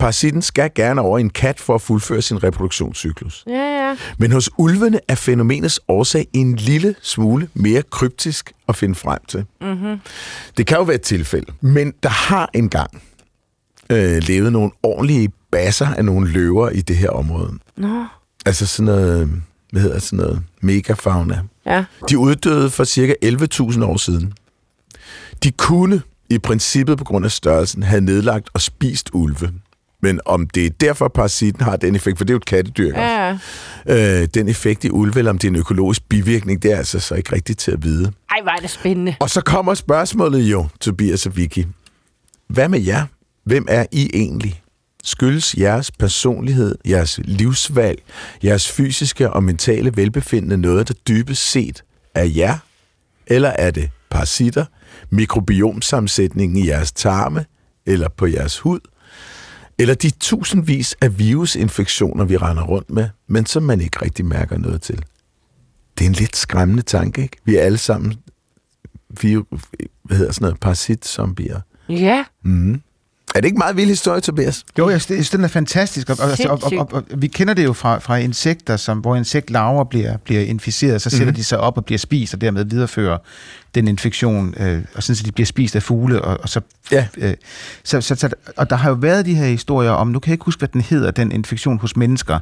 Parasitten 0.04 0.42
skal 0.42 0.70
gerne 0.74 1.00
over 1.00 1.18
i 1.18 1.20
en 1.20 1.30
kat 1.30 1.60
for 1.60 1.74
at 1.74 1.82
fuldføre 1.82 2.22
sin 2.22 2.42
reproduktionscyklus. 2.42 3.44
Ja, 3.46 3.88
ja. 3.88 3.96
Men 4.18 4.32
hos 4.32 4.50
ulvene 4.58 5.00
er 5.08 5.14
fænomenets 5.14 5.80
årsag 5.88 6.26
en 6.32 6.56
lille 6.56 6.94
smule 7.02 7.48
mere 7.54 7.82
kryptisk 7.82 8.52
at 8.68 8.76
finde 8.76 8.94
frem 8.94 9.18
til. 9.28 9.44
Mm-hmm. 9.60 10.00
Det 10.56 10.66
kan 10.66 10.76
jo 10.76 10.82
være 10.82 10.94
et 10.94 11.02
tilfælde, 11.02 11.52
men 11.60 11.92
der 12.02 12.08
har 12.08 12.50
engang 12.54 13.02
øh, 13.90 14.22
levet 14.22 14.52
nogle 14.52 14.70
ordentlige 14.82 15.32
basser 15.50 15.86
af 15.86 16.04
nogle 16.04 16.28
løver 16.28 16.70
i 16.70 16.80
det 16.80 16.96
her 16.96 17.10
område. 17.10 17.52
Nå. 17.76 18.04
Altså 18.46 18.66
sådan 18.66 18.84
noget, 18.84 19.42
hvad 19.72 19.82
hedder 19.82 19.98
sådan 19.98 20.16
noget, 20.16 20.42
megafauna. 20.60 21.42
Ja. 21.66 21.84
De 22.08 22.18
uddøde 22.18 22.70
for 22.70 22.84
cirka 22.84 23.14
11.000 23.24 23.84
år 23.84 23.96
siden. 23.96 24.32
De 25.42 25.50
kunne 25.50 26.02
i 26.30 26.38
princippet 26.38 26.98
på 26.98 27.04
grund 27.04 27.24
af 27.24 27.30
størrelsen 27.30 27.82
have 27.82 28.00
nedlagt 28.00 28.48
og 28.52 28.60
spist 28.60 29.10
ulve. 29.12 29.52
Men 30.04 30.20
om 30.24 30.46
det 30.46 30.66
er 30.66 30.70
derfor, 30.70 31.08
parasitten 31.08 31.64
har 31.64 31.76
den 31.76 31.94
effekt, 31.96 32.18
for 32.18 32.24
det 32.24 32.30
er 32.30 32.34
jo 32.34 32.38
et 32.38 32.44
kattedyr, 32.46 32.86
ikke 32.86 32.98
også? 32.98 33.38
Ja. 33.86 34.20
øh, 34.22 34.28
den 34.34 34.48
effekt 34.48 34.84
i 34.84 34.90
ulve, 34.90 35.18
eller 35.18 35.30
om 35.30 35.38
det 35.38 35.48
er 35.48 35.52
en 35.52 35.56
økologisk 35.56 36.08
bivirkning, 36.08 36.62
det 36.62 36.72
er 36.72 36.76
altså 36.76 37.00
så 37.00 37.14
ikke 37.14 37.34
rigtigt 37.34 37.58
til 37.58 37.70
at 37.70 37.84
vide. 37.84 38.12
Ej, 38.30 38.38
hvor 38.42 38.50
er 38.50 38.56
det 38.56 38.70
spændende. 38.70 39.14
Og 39.20 39.30
så 39.30 39.40
kommer 39.40 39.74
spørgsmålet 39.74 40.42
jo, 40.42 40.66
Tobias 40.80 41.26
og 41.26 41.36
Vicky. 41.36 41.64
Hvad 42.48 42.68
med 42.68 42.80
jer? 42.80 43.06
Hvem 43.44 43.66
er 43.68 43.86
I 43.92 44.10
egentlig? 44.14 44.62
Skyldes 45.04 45.54
jeres 45.54 45.90
personlighed, 45.90 46.74
jeres 46.88 47.20
livsvalg, 47.24 48.02
jeres 48.44 48.70
fysiske 48.72 49.30
og 49.30 49.44
mentale 49.44 49.96
velbefindende 49.96 50.56
noget, 50.56 50.88
der 50.88 50.94
dybest 51.08 51.50
set 51.50 51.82
er 52.14 52.24
jer? 52.24 52.58
Eller 53.26 53.48
er 53.48 53.70
det 53.70 53.90
parasitter, 54.10 54.64
mikrobiomsammensætningen 55.10 56.56
i 56.56 56.66
jeres 56.66 56.92
tarme, 56.92 57.44
eller 57.86 58.08
på 58.08 58.26
jeres 58.26 58.58
hud? 58.58 58.80
Eller 59.78 59.94
de 59.94 60.10
tusindvis 60.10 60.96
af 61.00 61.18
virusinfektioner, 61.18 62.24
vi 62.24 62.36
render 62.36 62.62
rundt 62.62 62.90
med, 62.90 63.08
men 63.26 63.46
som 63.46 63.62
man 63.62 63.80
ikke 63.80 64.02
rigtig 64.02 64.24
mærker 64.24 64.58
noget 64.58 64.82
til? 64.82 65.04
Det 65.98 66.04
er 66.04 66.08
en 66.08 66.14
lidt 66.14 66.36
skræmmende 66.36 66.82
tanke, 66.82 67.22
ikke? 67.22 67.36
Vi 67.44 67.56
er 67.56 67.62
alle 67.62 67.78
sammen 67.78 68.14
vi, 69.22 69.34
hvad 70.02 70.16
hedder 70.16 70.32
sådan 70.32 70.44
noget, 70.44 70.60
parasit-zombier. 70.60 71.60
Ja. 71.88 72.24
Mm. 72.44 72.80
Er 73.34 73.40
det 73.40 73.44
ikke 73.44 73.58
meget 73.58 73.76
vild 73.76 73.88
historie, 73.88 74.20
Tobias? 74.20 74.64
Jo, 74.78 74.88
jeg 74.88 75.00
synes, 75.02 75.30
den 75.30 75.44
er 75.44 75.48
fantastisk, 75.48 76.10
og, 76.10 76.16
og, 76.20 76.50
og, 76.50 76.58
og, 76.62 76.78
og, 76.78 76.88
og 76.92 77.22
vi 77.22 77.26
kender 77.26 77.54
det 77.54 77.64
jo 77.64 77.72
fra, 77.72 77.98
fra 77.98 78.16
insekter, 78.16 78.76
som, 78.76 78.98
hvor 78.98 79.16
insektlarver 79.16 79.84
bliver, 79.84 80.16
bliver 80.16 80.40
inficeret, 80.40 81.02
så 81.02 81.10
sætter 81.10 81.26
mm. 81.26 81.34
de 81.34 81.44
sig 81.44 81.58
op 81.58 81.76
og 81.76 81.84
bliver 81.84 81.98
spist, 81.98 82.34
og 82.34 82.40
dermed 82.40 82.64
viderefører 82.64 83.18
den 83.74 83.88
infektion, 83.88 84.54
øh, 84.60 84.82
og 84.94 85.02
sådan, 85.02 85.16
så 85.16 85.22
de 85.22 85.32
bliver 85.32 85.46
spist 85.46 85.76
af 85.76 85.82
fugle, 85.82 86.22
og, 86.22 86.38
og 86.42 86.48
så, 86.48 86.60
Ja. 86.92 87.06
øh, 87.16 87.34
så, 87.84 88.00
så, 88.00 88.14
så, 88.14 88.28
og 88.56 88.70
der 88.70 88.76
har 88.76 88.88
jo 88.88 88.96
været 89.00 89.26
de 89.26 89.34
her 89.34 89.46
historier 89.46 89.90
om, 89.90 90.06
nu 90.08 90.18
kan 90.18 90.30
jeg 90.30 90.34
ikke 90.34 90.44
huske, 90.44 90.58
hvad 90.60 90.68
den 90.68 90.80
hedder, 90.80 91.10
den 91.10 91.32
infektion 91.32 91.78
hos 91.78 91.96
mennesker, 91.96 92.38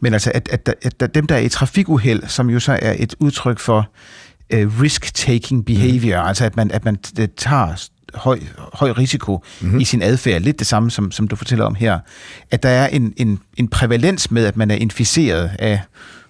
men 0.00 0.12
altså, 0.12 0.32
at, 0.34 0.48
at, 0.52 0.74
at, 0.82 1.02
at 1.02 1.14
dem, 1.14 1.26
der 1.26 1.34
er 1.34 1.40
i 1.40 1.48
trafikuheld, 1.48 2.22
som 2.26 2.50
jo 2.50 2.60
så 2.60 2.78
er 2.82 2.94
et 2.98 3.14
udtryk 3.20 3.58
for 3.58 3.88
øh, 4.50 4.80
risk-taking 4.82 5.64
behavior, 5.64 6.22
mm. 6.22 6.28
altså 6.28 6.44
at 6.44 6.56
man, 6.56 6.70
at 6.70 6.84
man 6.84 6.98
t- 7.06 7.26
tager 7.36 7.88
høj, 8.14 8.40
høj 8.72 8.90
risiko 8.90 9.44
mm-hmm. 9.60 9.80
i 9.80 9.84
sin 9.84 10.02
adfærd, 10.02 10.42
lidt 10.42 10.58
det 10.58 10.66
samme, 10.66 10.90
som, 10.90 11.12
som 11.12 11.28
du 11.28 11.36
fortæller 11.36 11.64
om 11.64 11.74
her, 11.74 11.98
at 12.50 12.62
der 12.62 12.68
er 12.68 12.86
en, 12.86 13.14
en, 13.16 13.40
en 13.56 13.68
prævalens 13.68 14.30
med, 14.30 14.44
at 14.44 14.56
man 14.56 14.70
er 14.70 14.74
inficeret 14.74 15.50
af 15.58 15.80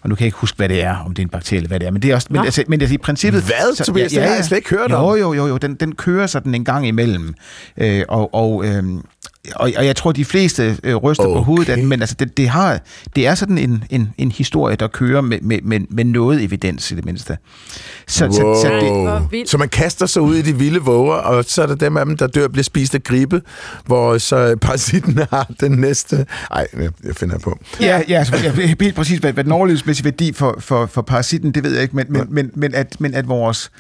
og 0.03 0.09
nu 0.09 0.15
kan 0.15 0.23
jeg 0.23 0.27
ikke 0.27 0.39
huske, 0.39 0.57
hvad 0.57 0.69
det 0.69 0.83
er, 0.83 0.97
om 0.97 1.15
det 1.15 1.23
er 1.23 1.27
en 1.27 1.31
bakterie 1.31 1.59
eller 1.59 1.69
hvad 1.69 1.81
det 1.81 1.87
er, 1.87 1.91
men 1.91 2.03
det 2.03 2.11
er 2.11 2.15
også, 2.15 2.29
men, 2.31 2.45
altså, 2.45 2.65
men 2.69 2.81
altså, 2.81 2.95
i 2.95 2.99
princippet... 2.99 3.43
Hvad, 3.43 3.85
Tobias? 3.85 4.13
Det 4.13 4.23
har 4.23 4.35
jeg 4.35 4.45
slet 4.45 4.59
ikke 4.59 4.71
hørt 4.71 4.91
jo, 4.91 4.97
om. 4.97 5.19
Jo, 5.19 5.33
jo, 5.33 5.47
jo, 5.47 5.57
den, 5.57 5.75
den 5.75 5.95
kører 5.95 6.27
sådan 6.27 6.55
en 6.55 6.65
gang 6.65 6.89
imellem, 6.89 7.35
øh, 7.77 8.03
og, 8.09 8.35
og, 8.35 8.65
øh, 8.65 8.85
og, 9.55 9.73
og 9.77 9.87
jeg 9.87 9.97
tror, 9.97 10.13
de 10.13 10.25
fleste 10.25 10.77
øh, 10.83 10.97
ryster 10.97 11.25
okay. 11.25 11.37
på 11.37 11.43
hovedet 11.43 11.69
af 11.69 11.77
den, 11.77 11.87
men 11.87 12.01
altså, 12.01 12.17
det, 12.19 12.37
det, 12.37 12.49
har, 12.49 12.81
det 13.17 13.27
er 13.27 13.35
sådan 13.35 13.59
en, 13.59 13.85
en, 13.91 14.15
en 14.19 14.33
historie, 14.33 14.77
der 14.77 14.89
kører 14.89 15.21
med, 15.21 15.39
med, 15.41 15.59
med, 15.63 15.81
med 15.91 16.05
noget 16.05 16.43
evidens 16.43 16.91
i 16.91 16.95
det 16.95 17.05
mindste. 17.05 17.39
Så, 18.07 18.25
Wow. 18.25 18.33
så, 18.33 18.61
så 18.63 19.27
det. 19.31 19.49
Så 19.49 19.59
man 19.59 19.69
kaster 19.69 20.07
sig 20.07 20.23
ud 20.23 20.35
i 20.35 20.43
de 20.43 20.59
vilde 20.59 20.81
våger, 20.81 21.15
og 21.15 21.45
så 21.45 21.63
er 21.63 21.67
der 21.67 21.75
dem 21.75 21.97
af 21.97 22.07
dem, 22.07 22.17
der 22.17 22.27
dør 22.27 22.49
bliver 22.49 22.65
spist 22.65 22.95
af 22.95 23.03
gribe, 23.03 23.43
hvor 23.87 24.19
så 24.19 24.57
parasitten 24.61 25.19
har 25.31 25.51
den 25.61 25.73
næste... 25.73 26.27
Ej, 26.51 26.67
jeg, 26.73 26.91
jeg 27.05 27.17
finder 27.17 27.39
på. 27.39 27.59
Ja, 27.81 28.03
ja 28.09 28.19
altså, 28.19 28.37
jeg, 28.37 28.77
helt 28.81 28.95
præcis, 28.95 29.19
hvad, 29.19 29.33
hvad 29.33 29.45
den 29.45 29.53
overlevelsesmæssige 29.53 30.05
værdi 30.05 30.33
for, 30.33 30.57
for, 30.59 30.87
for 30.87 31.03
parasitten, 31.03 31.53
det 31.53 31.65
ved 31.65 31.73
jeg 31.73 31.83
ikke, 31.83 31.97
men, 31.97 32.07
men, 32.09 32.27
men, 32.29 32.51
men, 32.55 32.75
at, 32.75 33.01
men 33.01 33.15
at 33.15 33.29
vores... 33.29 33.71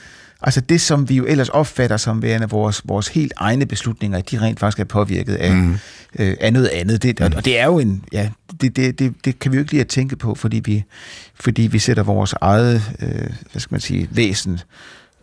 Altså 0.42 0.60
det, 0.60 0.80
som 0.80 1.08
vi 1.08 1.14
jo 1.16 1.24
ellers 1.26 1.48
opfatter 1.48 1.96
som 1.96 2.22
værende 2.22 2.48
vores, 2.48 2.82
vores 2.84 3.08
helt 3.08 3.32
egne 3.36 3.66
beslutninger, 3.66 4.20
de 4.20 4.40
rent 4.40 4.60
faktisk 4.60 4.80
er 4.80 4.84
påvirket 4.84 5.34
af, 5.34 5.52
mm. 5.54 5.72
øh, 6.18 6.36
af 6.40 6.52
noget 6.52 6.68
andet. 6.68 7.02
Det, 7.02 7.20
og, 7.20 7.30
og 7.36 7.44
det 7.44 7.58
er 7.58 7.64
jo 7.66 7.78
en... 7.78 8.04
Ja, 8.12 8.28
det, 8.60 8.76
det, 8.76 8.98
det, 8.98 9.14
det 9.24 9.38
kan 9.38 9.52
vi 9.52 9.56
jo 9.56 9.60
ikke 9.60 9.72
lide 9.72 9.80
at 9.80 9.88
tænke 9.88 10.16
på, 10.16 10.34
fordi 10.34 10.60
vi, 10.64 10.84
fordi 11.34 11.62
vi 11.62 11.78
sætter 11.78 12.02
vores 12.02 12.34
eget, 12.40 12.82
øh, 13.02 13.08
hvad 13.52 13.60
skal 13.60 13.74
man 13.74 13.80
sige, 13.80 14.08
væsen 14.10 14.60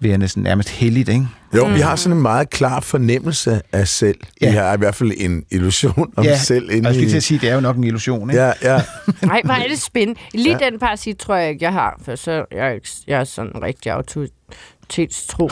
værende 0.01 0.27
sådan 0.27 0.43
nærmest 0.43 0.69
heldigt, 0.69 1.09
ikke? 1.09 1.27
Jo, 1.55 1.67
mm. 1.67 1.75
vi 1.75 1.79
har 1.79 1.95
sådan 1.95 2.17
en 2.17 2.21
meget 2.21 2.49
klar 2.49 2.79
fornemmelse 2.79 3.61
af 3.73 3.87
selv. 3.87 4.17
Ja. 4.41 4.45
Ja. 4.45 4.51
Vi 4.51 4.57
har 4.57 4.73
i 4.73 4.77
hvert 4.77 4.95
fald 4.95 5.11
en 5.17 5.43
illusion 5.51 6.13
om 6.17 6.23
ja, 6.23 6.37
selv 6.37 6.65
og 6.65 6.69
jeg 6.75 6.77
inde 6.77 7.03
i... 7.03 7.09
til 7.09 7.17
at 7.17 7.23
sige, 7.23 7.39
det 7.39 7.49
er 7.49 7.53
jo 7.55 7.61
nok 7.61 7.75
en 7.77 7.83
illusion, 7.83 8.29
ikke? 8.29 8.41
Ja, 8.43 8.51
ja. 8.61 8.81
Nej, 9.21 9.41
hvor 9.45 9.53
er 9.53 9.67
det 9.67 9.81
spændende. 9.81 10.19
Lige 10.33 10.57
ja. 10.61 10.69
den 10.69 10.79
parasit 10.79 11.17
tror 11.17 11.35
jeg 11.35 11.49
ikke, 11.49 11.65
jeg 11.65 11.73
har, 11.73 11.99
for 12.05 12.15
så 12.15 12.31
jeg 12.51 12.67
er, 12.67 12.71
ikke- 12.71 12.89
jeg 13.07 13.19
er 13.19 13.23
sådan 13.23 13.51
en 13.55 13.63
rigtig 13.63 13.91
autoritetstro 14.89 15.49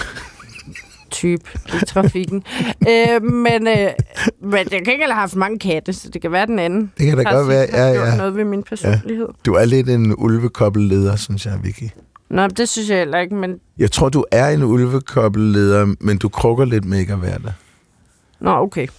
type 1.12 1.44
i 1.68 1.86
trafikken. 1.88 2.44
øh, 2.90 3.24
men, 3.24 3.68
øh, 3.68 3.90
men 4.42 4.68
jeg 4.72 4.84
kan 4.84 4.94
ikke 4.94 5.06
have 5.06 5.14
haft 5.14 5.36
mange 5.36 5.60
katte, 5.60 5.94
så 5.94 6.10
det 6.10 6.22
kan 6.22 6.32
være 6.32 6.46
den 6.46 6.60
anden. 6.60 6.92
Det 6.98 7.08
kan 7.08 7.18
da 7.18 7.32
godt 7.32 7.48
være. 7.48 7.68
Ja, 7.74 7.88
ja. 7.88 8.18
noget 8.18 8.36
ved 8.36 8.46
min 8.46 8.64
personlighed. 8.64 9.28
Du 9.46 9.54
er 9.54 9.66
lidt 9.66 9.90
en 9.90 10.16
ulvekobbelleder, 10.18 11.16
synes 11.16 11.46
jeg, 11.46 11.60
Vicky. 11.64 11.90
Nå, 12.30 12.48
det 12.48 12.70
synes 12.70 12.90
jeg 12.90 12.98
heller 12.98 13.20
ikke, 13.20 13.36
men... 13.36 13.60
Jeg 13.78 13.92
tror, 13.92 14.10
du 14.10 14.26
er 14.32 14.50
en 14.50 14.64
ulvekobbelleder, 14.64 15.96
men 16.00 16.18
du 16.18 16.30
krukker 16.30 16.66
lidt 16.66 16.86
med 16.86 17.00
ikke 17.00 17.14
at 17.14 17.22
være 17.22 17.40
der. 17.44 17.52
Nå, 18.40 18.52
okay. 18.52 18.88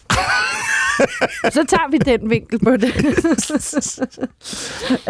Så 1.55 1.65
tager 1.69 1.91
vi 1.91 1.99
den 1.99 2.31
vinkel 2.31 2.59
på 2.59 2.77
det. 2.77 2.95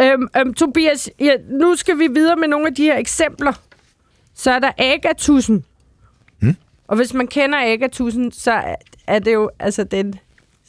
øhm, 0.02 0.28
øhm, 0.36 0.54
Tobias, 0.54 1.10
ja, 1.20 1.32
nu 1.50 1.76
skal 1.76 1.98
vi 1.98 2.08
videre 2.14 2.36
med 2.36 2.48
nogle 2.48 2.66
af 2.66 2.74
de 2.74 2.82
her 2.82 2.96
eksempler. 2.96 3.52
Så 4.38 4.50
er 4.50 4.58
der 4.58 4.70
Agatussen. 4.78 5.64
Hmm? 6.38 6.56
Og 6.88 6.96
hvis 6.96 7.14
man 7.14 7.26
kender 7.26 7.58
Agatussen, 7.72 8.32
så 8.32 8.52
er- 9.06 9.18
det 9.18 9.32
jo 9.34 9.50
altså 9.58 9.84
den 9.84 10.14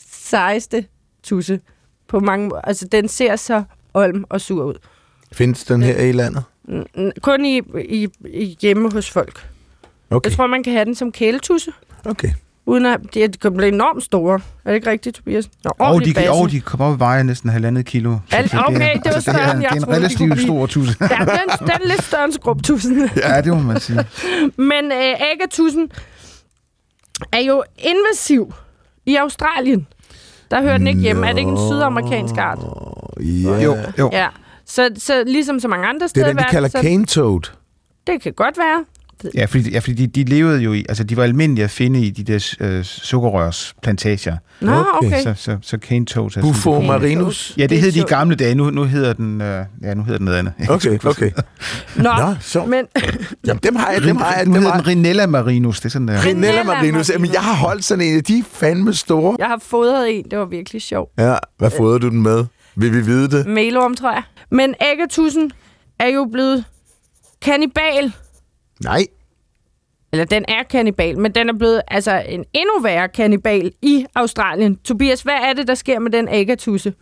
sejeste 0.07 0.85
tusse 1.23 1.59
på 2.07 2.19
mange 2.19 2.47
måder. 2.47 2.61
Altså, 2.61 2.87
den 2.87 3.07
ser 3.07 3.35
så 3.35 3.63
olm 3.93 4.25
og 4.29 4.41
sur 4.41 4.63
ud. 4.63 4.75
Findes 5.31 5.63
den 5.63 5.83
her 5.83 6.01
i 6.03 6.11
landet? 6.11 6.43
Kun 7.21 7.45
i, 7.45 7.61
i, 7.85 8.07
i 8.25 8.57
hjemme 8.61 8.91
hos 8.91 9.09
folk. 9.11 9.49
Okay, 10.09 10.29
Jeg 10.29 10.37
tror, 10.37 10.47
man 10.47 10.63
kan 10.63 10.73
have 10.73 10.85
den 10.85 10.95
som 10.95 11.11
kæletusse. 11.11 11.71
okay. 12.05 12.29
Uden 12.69 12.85
at 12.85 12.99
de, 13.13 13.27
kan 13.41 13.53
blive 13.53 13.67
enormt 13.67 14.03
store. 14.03 14.35
Er 14.65 14.69
det 14.69 14.75
ikke 14.75 14.89
rigtigt, 14.89 15.15
Tobias? 15.15 15.49
Nå, 15.63 15.71
Og 15.79 16.05
de, 16.05 16.13
basse. 16.13 16.31
og 16.31 16.51
de 16.51 16.61
kommer 16.61 16.85
op 16.85 16.91
og 16.91 16.99
vejer 16.99 17.23
næsten 17.23 17.49
halvandet 17.49 17.85
kilo. 17.85 18.17
Al- 18.31 18.43
det 18.43 18.53
er- 18.53 18.63
okay, 18.67 18.93
det 18.93 19.01
var 19.05 19.11
altså, 19.11 19.21
større, 19.21 19.39
er, 19.39 19.45
jeg 19.47 19.55
Det 19.57 19.65
er 19.65 19.69
en 19.71 19.77
det 19.77 19.83
kunne 19.85 19.95
relativt 19.95 20.31
blive. 20.31 20.45
stor 20.47 20.65
tusse. 20.65 20.95
Ja, 21.01 21.07
den, 21.07 21.27
den 21.59 21.69
er 21.69 21.87
lidt 21.87 22.03
større 22.03 22.23
end 22.25 22.33
skrubtusen. 22.33 23.09
Ja, 23.23 23.41
det 23.41 23.53
må 23.53 23.59
man 23.59 23.79
sige. 23.79 23.97
Men 24.71 24.85
øh, 24.91 25.15
agatussen 25.33 25.91
er 27.31 27.39
jo 27.39 27.63
invasiv 27.77 28.53
i 29.05 29.15
Australien. 29.15 29.87
Der 30.51 30.61
hører 30.61 30.77
den 30.77 30.87
ikke 30.87 30.99
hjemme. 31.01 31.27
Er 31.27 31.31
det 31.31 31.39
ikke 31.39 31.51
en 31.51 31.57
sydamerikansk 31.57 32.37
art? 32.37 32.59
Ja. 33.21 33.61
Jo, 33.63 33.75
jo. 33.99 34.09
Ja. 34.13 34.27
Så, 34.65 34.89
så 34.97 35.23
ligesom 35.27 35.59
så 35.59 35.67
mange 35.67 35.87
andre 35.87 36.03
Det 36.03 36.09
steder 36.09 36.25
er 36.25 36.29
i 36.29 36.33
den, 36.33 36.39
de 36.43 36.49
kalder 36.51 36.69
så 36.69 36.79
cane 36.81 37.05
toad. 37.05 37.41
det 38.07 38.21
kan 38.21 38.33
godt 38.33 38.57
være. 38.57 38.85
Ja, 39.35 39.45
fordi, 39.45 39.71
ja, 39.71 39.79
fordi 39.79 39.93
de, 40.05 40.07
de 40.23 40.29
levede 40.29 40.61
jo 40.61 40.73
i, 40.73 40.85
altså 40.89 41.03
de 41.03 41.17
var 41.17 41.23
almindelige 41.23 41.63
at 41.63 41.71
finde 41.71 41.99
i 42.01 42.09
de 42.09 42.23
der 42.23 42.55
øh, 42.59 42.83
sukkerrørsplantager. 42.83 44.37
Nå, 44.61 44.71
Okay. 44.71 45.07
okay. 45.07 45.23
Så, 45.23 45.33
så, 45.37 45.57
så 45.61 45.77
cane 45.81 46.05
toads 46.05 46.37
er 46.37 46.41
Bufo 46.41 46.73
sådan- 46.73 46.87
marinus. 46.87 47.53
Ja, 47.57 47.61
det, 47.61 47.69
Det 47.69 47.81
hed 47.81 47.91
de 47.91 47.99
i 47.99 48.01
gamle 48.01 48.35
dage. 48.35 48.55
Nu, 48.55 48.69
nu 48.69 48.83
hedder 48.83 49.13
den, 49.13 49.41
øh, 49.41 49.65
ja, 49.83 49.93
nu 49.93 50.03
hedder 50.03 50.17
den 50.17 50.25
noget 50.25 50.37
andet. 50.39 50.53
Okay, 50.69 50.99
okay. 51.05 51.31
Nå, 51.95 52.03
Nå, 52.03 52.35
så. 52.41 52.65
men 52.65 52.85
Jamen, 53.47 53.59
dem 53.63 53.75
har 53.75 53.91
jeg, 53.91 54.01
dem 54.01 54.15
har 54.15 54.35
jeg. 54.35 54.45
nu 54.45 54.53
Dem 54.53 54.61
hedder 54.61 54.71
har 54.73 54.81
den 54.81 54.87
Rinella 54.87 55.27
marinus. 55.27 55.79
Det 55.79 55.85
er 55.85 55.89
sådan, 55.89 56.09
øh, 56.09 56.25
Rinella 56.25 56.63
marinus. 56.63 57.09
Jamen, 57.09 57.33
jeg 57.33 57.41
har 57.41 57.55
holdt 57.55 57.83
sådan 57.85 58.05
en 58.05 58.17
af 58.17 58.23
de 58.23 58.37
er 58.39 58.43
fandme 58.53 58.93
store. 58.93 59.35
jeg 59.39 59.47
har 59.47 59.59
fodret 59.63 60.17
en. 60.19 60.25
Det 60.31 60.39
var 60.39 60.45
virkelig 60.45 60.81
sjovt. 60.81 61.11
Ja, 61.17 61.35
hvad 61.57 61.71
fodrer 61.77 61.97
du 61.97 62.09
den 62.09 62.21
med? 62.23 62.45
Vil 62.75 62.93
vi 62.93 63.01
vide 63.01 63.29
det? 63.37 63.47
Melorm, 63.47 63.95
tror 63.95 64.11
jeg. 64.11 64.23
Men 64.51 64.73
agatussen 64.79 65.51
er 65.99 66.07
jo 66.07 66.27
blevet 66.31 66.63
kannibal. 67.41 68.11
Nej. 68.83 69.05
Eller 70.11 70.25
den 70.25 70.45
er 70.47 70.63
kannibal, 70.69 71.19
men 71.19 71.31
den 71.31 71.49
er 71.49 71.53
blevet 71.53 71.81
altså 71.87 72.23
en 72.29 72.43
endnu 72.53 72.83
værre 72.83 73.07
kannibal 73.07 73.71
i 73.81 74.05
Australien. 74.15 74.75
Tobias, 74.75 75.21
hvad 75.21 75.33
er 75.33 75.53
det, 75.53 75.67
der 75.67 75.75
sker 75.75 75.99
med 75.99 76.11
den 76.11 76.27
agatusse? 76.27 76.93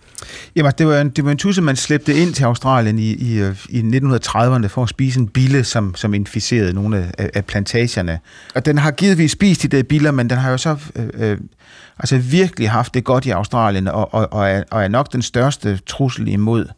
Jamen, 0.55 0.71
det 0.77 0.87
var, 0.87 1.01
en, 1.01 1.09
det 1.09 1.25
var 1.25 1.31
en 1.31 1.37
tusse, 1.37 1.61
man 1.61 1.75
slæbte 1.75 2.13
ind 2.13 2.33
til 2.33 2.43
Australien 2.43 2.99
i, 2.99 3.13
i, 3.13 3.39
øh, 3.39 3.55
i 3.69 3.79
1930'erne 3.79 4.67
for 4.67 4.83
at 4.83 4.89
spise 4.89 5.19
en 5.19 5.27
bille, 5.27 5.63
som, 5.63 5.95
som 5.95 6.13
inficerede 6.13 6.73
nogle 6.73 7.11
af, 7.17 7.29
af 7.33 7.45
plantagerne. 7.45 8.19
Og 8.55 8.65
den 8.65 8.77
har 8.77 8.91
givetvis 8.91 9.31
spist 9.31 9.63
de 9.63 9.67
der 9.67 9.83
biller, 9.83 10.11
men 10.11 10.29
den 10.29 10.37
har 10.37 10.51
jo 10.51 10.57
så 10.57 10.77
øh, 10.95 11.31
øh, 11.31 11.37
altså 11.99 12.17
virkelig 12.17 12.69
haft 12.69 12.93
det 12.93 13.03
godt 13.03 13.25
i 13.25 13.29
Australien, 13.29 13.87
og, 13.87 14.13
og, 14.13 14.27
og, 14.33 14.49
er, 14.49 14.63
og 14.71 14.83
er 14.83 14.87
nok 14.87 15.13
den 15.13 15.21
største 15.21 15.79
trussel 15.85 16.27
imod 16.27 16.61
øh, 16.61 16.71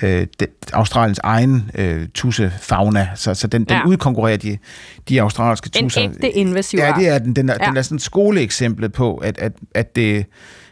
det, 0.00 0.46
Australiens 0.72 1.20
egen 1.22 1.70
øh, 1.74 2.06
tussefauna. 2.14 3.08
Så, 3.14 3.34
så 3.34 3.46
den, 3.46 3.64
den 3.64 3.76
Ja. 3.76 3.86
udkonkurrerer 3.86 4.36
de, 4.36 4.58
de 5.08 5.22
australske 5.22 5.70
En 5.76 5.84
tusser. 5.84 6.02
ægte 6.02 6.30
invasiv 6.30 6.78
Ja, 6.78 6.94
det 6.98 7.08
er 7.08 7.18
den. 7.18 7.36
Den 7.36 7.48
er, 7.48 7.54
Ja. 7.60 7.66
den 7.66 7.76
er 7.76 7.82
sådan 7.82 7.96
et 7.96 8.02
skoleeksempel 8.02 8.88
på, 8.88 9.16
at, 9.16 9.38
at, 9.38 9.52
at, 9.74 9.96
det, 9.96 10.26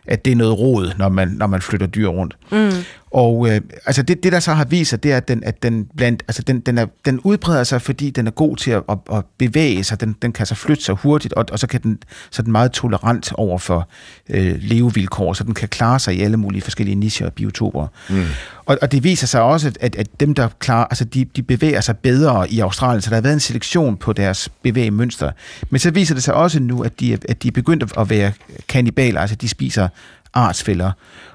at 0.06 0.24
det 0.24 0.30
er 0.32 0.36
noget 0.36 0.58
råd, 0.58 0.92
når 0.98 1.08
man, 1.08 1.28
når 1.28 1.46
man 1.46 1.62
flytter 1.62 1.86
dyr 1.86 2.08
rundt. 2.08 2.36
Mm. 2.52 2.70
Og 3.14 3.48
øh, 3.48 3.60
altså 3.86 4.02
det, 4.02 4.22
det, 4.22 4.32
der 4.32 4.40
så 4.40 4.52
har 4.52 4.64
vist 4.64 4.90
sig, 4.90 5.02
det 5.02 5.12
er, 5.12 5.16
at 5.16 5.28
den, 5.28 5.44
at 5.44 5.62
den, 5.62 5.88
blandt, 5.96 6.22
altså 6.28 6.42
den, 6.42 6.60
den, 6.60 6.78
er, 6.78 6.86
den 7.04 7.20
udbreder 7.20 7.64
sig, 7.64 7.82
fordi 7.82 8.10
den 8.10 8.26
er 8.26 8.30
god 8.30 8.56
til 8.56 8.70
at, 8.70 8.82
at, 8.88 8.98
at 9.12 9.24
bevæge 9.38 9.84
sig. 9.84 10.00
Den, 10.00 10.16
den 10.22 10.32
kan 10.32 10.46
så 10.46 10.54
flytte 10.54 10.84
sig 10.84 10.94
hurtigt, 10.94 11.34
og, 11.34 11.44
og 11.52 11.58
så, 11.58 11.66
kan 11.66 11.82
den, 11.82 11.98
så 12.30 12.42
er 12.42 12.44
den 12.44 12.52
meget 12.52 12.72
tolerant 12.72 13.32
over 13.32 13.58
for 13.58 13.88
øh, 14.30 14.56
levevilkår, 14.58 15.32
så 15.32 15.44
den 15.44 15.54
kan 15.54 15.68
klare 15.68 15.98
sig 15.98 16.14
i 16.16 16.22
alle 16.22 16.36
mulige 16.36 16.62
forskellige 16.62 16.94
nicher 16.94 17.26
og 17.26 17.32
biotoper. 17.32 17.86
Mm. 18.10 18.24
Og, 18.66 18.78
og 18.82 18.92
det 18.92 19.04
viser 19.04 19.26
sig 19.26 19.42
også, 19.42 19.72
at, 19.80 19.96
at 19.96 20.20
dem, 20.20 20.34
der 20.34 20.48
klarer, 20.58 20.84
altså 20.84 21.04
de, 21.04 21.24
de 21.24 21.42
bevæger 21.42 21.80
sig 21.80 21.98
bedre 21.98 22.50
i 22.50 22.60
Australien, 22.60 23.02
så 23.02 23.10
der 23.10 23.16
har 23.16 23.22
været 23.22 23.34
en 23.34 23.40
selektion 23.40 23.96
på 23.96 24.12
deres 24.12 24.48
bevægemønster. 24.62 25.30
Men 25.70 25.78
så 25.78 25.90
viser 25.90 26.14
det 26.14 26.24
sig 26.24 26.34
også 26.34 26.60
nu, 26.60 26.82
at 26.82 27.00
de, 27.00 27.18
at 27.28 27.42
de 27.42 27.48
er 27.48 27.52
begyndt 27.52 27.92
at 27.98 28.10
være 28.10 28.32
kannibaler, 28.68 29.20
altså 29.20 29.36
de 29.36 29.48
spiser 29.48 29.88
artsfælder. 30.32 30.92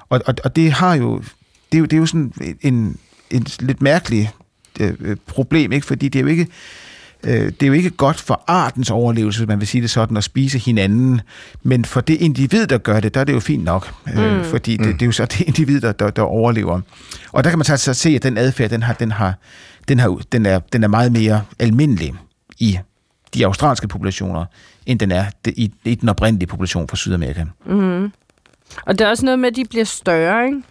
Og, 0.08 0.20
og, 0.26 0.34
og 0.44 0.56
det 0.56 0.72
har 0.72 0.94
jo, 0.94 1.22
det 1.72 1.78
er 1.78 1.80
jo, 1.80 1.84
det 1.84 1.92
er 1.92 2.00
jo 2.00 2.06
sådan 2.06 2.32
en, 2.60 2.96
en 3.30 3.46
lidt 3.60 3.82
mærkelig 3.82 4.30
øh, 4.80 4.94
øh, 5.00 5.16
problem, 5.26 5.72
ikke? 5.72 5.86
fordi 5.86 6.08
det 6.08 6.18
er 6.18 6.22
jo 6.22 6.28
ikke, 6.28 6.46
øh, 7.24 7.32
det 7.32 7.62
er 7.62 7.66
jo 7.66 7.72
ikke 7.72 7.90
godt 7.90 8.20
for 8.20 8.44
artens 8.46 8.90
overlevelse, 8.90 9.40
hvis 9.40 9.48
man 9.48 9.60
vil 9.60 9.68
sige 9.68 9.82
det 9.82 9.90
sådan, 9.90 10.16
at 10.16 10.24
spise 10.24 10.58
hinanden. 10.58 11.20
Men 11.62 11.84
for 11.84 12.00
det 12.00 12.14
individ, 12.14 12.66
der 12.66 12.78
gør 12.78 13.00
det, 13.00 13.14
der 13.14 13.20
er 13.20 13.24
det 13.24 13.32
jo 13.32 13.40
fint 13.40 13.64
nok. 13.64 13.94
Øh, 14.16 14.44
fordi 14.44 14.76
det, 14.76 14.86
det 14.86 15.02
er 15.02 15.06
jo 15.06 15.12
så 15.12 15.24
det 15.38 15.40
individ, 15.40 15.80
der, 15.80 15.92
der, 15.92 16.10
der 16.10 16.22
overlever. 16.22 16.80
Og 17.32 17.44
der 17.44 17.50
kan 17.50 17.58
man 17.58 17.64
så 17.64 17.72
altså 17.72 17.94
se, 17.94 18.08
at 18.08 18.22
den 18.22 18.38
adfærd, 18.38 18.70
den, 18.70 18.82
har, 18.82 18.94
den, 18.94 19.12
har, 19.12 19.34
den, 19.88 19.98
har, 19.98 20.20
den, 20.32 20.46
er, 20.46 20.58
den 20.58 20.84
er 20.84 20.88
meget 20.88 21.12
mere 21.12 21.42
almindelig 21.58 22.14
i 22.58 22.78
de 23.34 23.46
australske 23.46 23.88
populationer, 23.88 24.44
end 24.86 24.98
den 24.98 25.12
er 25.12 25.24
i, 25.46 25.72
i 25.84 25.94
den 25.94 26.08
oprindelige 26.08 26.46
population 26.46 26.88
fra 26.88 26.96
Sydamerika. 26.96 27.44
Og 28.86 28.98
det 28.98 29.04
er 29.04 29.08
også 29.08 29.24
noget 29.24 29.38
med, 29.38 29.48
at 29.48 29.56
de 29.56 29.64
bliver 29.70 29.84
større, 29.84 30.46
ikke? 30.46 30.62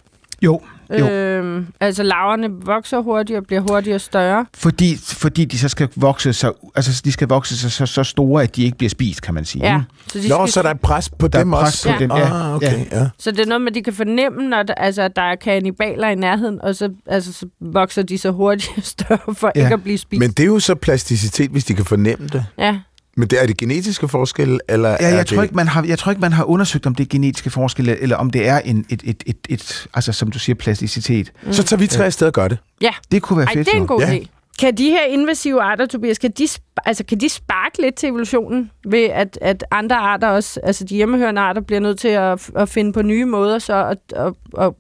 Jo, 0.42 0.62
jo. 1.00 1.08
Øhm, 1.10 1.68
altså 1.80 2.04
laverne 2.04 2.50
vokser 2.66 3.00
hurtigere 3.00 3.40
og 3.42 3.46
bliver 3.48 3.62
hurtigere 3.70 4.00
større. 4.00 4.46
Fordi, 4.56 4.96
fordi 5.04 5.46
de 5.46 5.60
så 5.60 5.70
skal 5.70 5.90
vokse 5.96 6.34
så, 6.34 6.72
altså 6.76 7.02
de 7.06 7.12
skal 7.12 7.28
vokse 7.28 7.58
så, 7.58 7.70
så, 7.70 7.86
så 7.86 8.04
store, 8.04 8.44
at 8.44 8.56
de 8.56 8.64
ikke 8.64 8.78
bliver 8.78 8.90
spist, 8.90 9.22
kan 9.22 9.34
man 9.34 9.46
sige. 9.46 9.66
Ja. 9.66 9.82
Så, 10.08 10.20
de 10.20 10.30
Nå, 10.30 10.36
skal, 10.36 10.52
så 10.54 10.62
der 10.62 10.70
er 10.70 10.74
pres 10.74 11.10
på 11.10 11.28
Der 11.28 11.40
er 11.40 11.44
dem 11.44 11.52
pres 11.52 11.62
også? 11.68 11.90
på 11.94 12.00
dem, 12.00 12.12
ja. 12.12 12.48
Ah, 12.48 12.56
okay, 12.56 12.86
ja. 12.92 13.10
så 13.18 13.32
det 13.32 13.40
er 13.40 13.46
noget 13.46 13.62
med, 13.62 13.72
at 13.72 13.76
de 13.76 13.82
kan 13.84 13.94
fornemme, 13.94 14.48
når 14.50 14.64
der, 14.64 14.74
altså, 14.74 15.02
at 15.02 15.16
der 15.16 15.22
er 15.22 15.36
kannibaler 15.36 16.08
i 16.10 16.16
nærheden, 16.16 16.62
og 16.62 16.76
så, 16.76 16.90
altså, 17.08 17.34
så 17.34 17.46
vokser 17.62 18.02
de 18.04 18.18
så 18.18 18.32
hurtigt 18.32 18.86
større 18.86 19.36
for 19.36 19.52
Ja. 19.56 19.62
ikke 19.64 19.74
at 19.74 19.84
blive 19.84 19.98
spist. 19.98 20.20
Men 20.20 20.30
det 20.32 20.40
er 20.40 20.48
jo 20.48 20.60
så 20.60 20.76
plasticitet, 20.76 21.52
hvis 21.52 21.66
de 21.66 21.74
kan 21.74 21.86
fornemme 21.86 22.28
det. 22.28 22.46
Ja. 22.58 22.80
Men 23.20 23.28
det 23.28 23.42
er 23.42 23.46
det 23.46 23.58
genetiske 23.58 24.08
forskelle, 24.08 24.60
eller 24.70 24.90
Ja, 24.90 24.96
er 25.00 25.16
jeg, 25.16 25.26
tror 25.28 25.36
det... 25.38 25.44
ikke, 25.44 25.56
man 25.56 25.68
har, 25.68 25.84
jeg 25.84 26.00
tror 26.00 26.10
ikke, 26.12 26.20
man 26.22 26.34
har 26.34 26.44
undersøgt, 26.44 26.86
om 26.86 26.96
det 26.96 27.04
er 27.04 27.08
genetiske 27.10 27.50
forskelle, 27.50 28.00
eller 28.02 28.16
om 28.16 28.30
det 28.30 28.48
er 28.48 28.60
en, 28.60 28.86
et, 28.90 29.02
et, 29.06 29.24
et, 29.26 29.38
et, 29.50 29.88
altså 29.94 30.12
som 30.12 30.32
du 30.32 30.40
siger, 30.40 30.56
plasticitet. 30.56 31.32
Så 31.52 31.64
tager 31.64 31.80
vi 31.80 31.88
tre 31.88 32.06
afsted 32.06 32.28
og 32.28 32.34
gør 32.34 32.48
det. 32.48 32.58
Ja, 32.82 32.90
Det 33.12 33.22
kunne 33.22 33.38
være 33.38 33.48
Ej, 33.48 33.54
fedt. 33.54 33.66
det 33.68 33.74
er 33.74 33.78
en 33.82 33.88
god 33.88 34.02
Ja. 34.02 34.18
idé. 34.18 34.26
Kan 34.60 34.78
de 34.78 34.90
her 34.90 35.04
invasive 35.06 35.62
arter, 35.62 35.86
Tobias, 35.86 36.18
kan 36.20 36.32
de, 36.32 36.48
altså, 36.86 37.04
kan 37.04 37.20
de 37.20 37.30
sparke 37.30 37.82
lidt 37.82 37.96
til 37.96 38.10
evolutionen 38.10 38.72
ved, 38.88 39.04
at, 39.04 39.38
at 39.42 39.64
andre 39.72 39.96
arter 39.96 40.28
også, 40.28 40.60
altså 40.64 40.84
de 40.84 40.96
hjemmehørende 40.96 41.42
arter, 41.42 41.62
bliver 41.62 41.80
nødt 41.80 42.00
til 42.00 42.08
at, 42.08 42.50
at 42.56 42.70
finde 42.70 42.94
på 42.94 43.02
nye 43.02 43.26
måder 43.26 43.60
så 43.60 43.86
at, 43.86 43.98
at, 44.16 44.34
at 44.66 44.74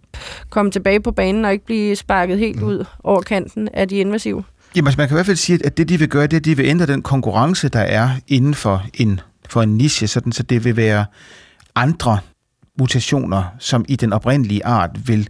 komme 0.49 0.71
tilbage 0.71 0.99
på 0.99 1.11
banen 1.11 1.45
og 1.45 1.51
ikke 1.51 1.65
blive 1.65 1.95
sparket 1.95 2.39
helt 2.39 2.61
ud 2.61 2.85
over 3.03 3.21
kanten 3.21 3.69
af 3.73 3.87
de 3.87 3.95
invasive? 3.97 4.43
Jamen, 4.75 4.87
altså, 4.87 5.01
man 5.01 5.07
kan 5.07 5.15
i 5.15 5.17
hvert 5.17 5.25
fald 5.25 5.37
sige, 5.37 5.65
at 5.65 5.77
det, 5.77 5.89
de 5.89 5.99
vil 5.99 6.09
gøre, 6.09 6.23
det 6.23 6.33
er, 6.33 6.37
at 6.37 6.45
de 6.45 6.57
vil 6.57 6.65
ændre 6.65 6.85
den 6.85 7.01
konkurrence, 7.01 7.69
der 7.69 7.79
er 7.79 8.09
inden 8.27 8.53
for 8.53 8.85
en, 8.93 9.19
for 9.49 9.61
en 9.61 9.77
niche, 9.77 10.07
sådan, 10.07 10.31
så 10.31 10.43
det 10.43 10.63
vil 10.63 10.77
være 10.77 11.05
andre 11.75 12.19
mutationer, 12.79 13.43
som 13.59 13.85
i 13.87 13.95
den 13.95 14.13
oprindelige 14.13 14.65
art 14.65 15.07
vil 15.07 15.29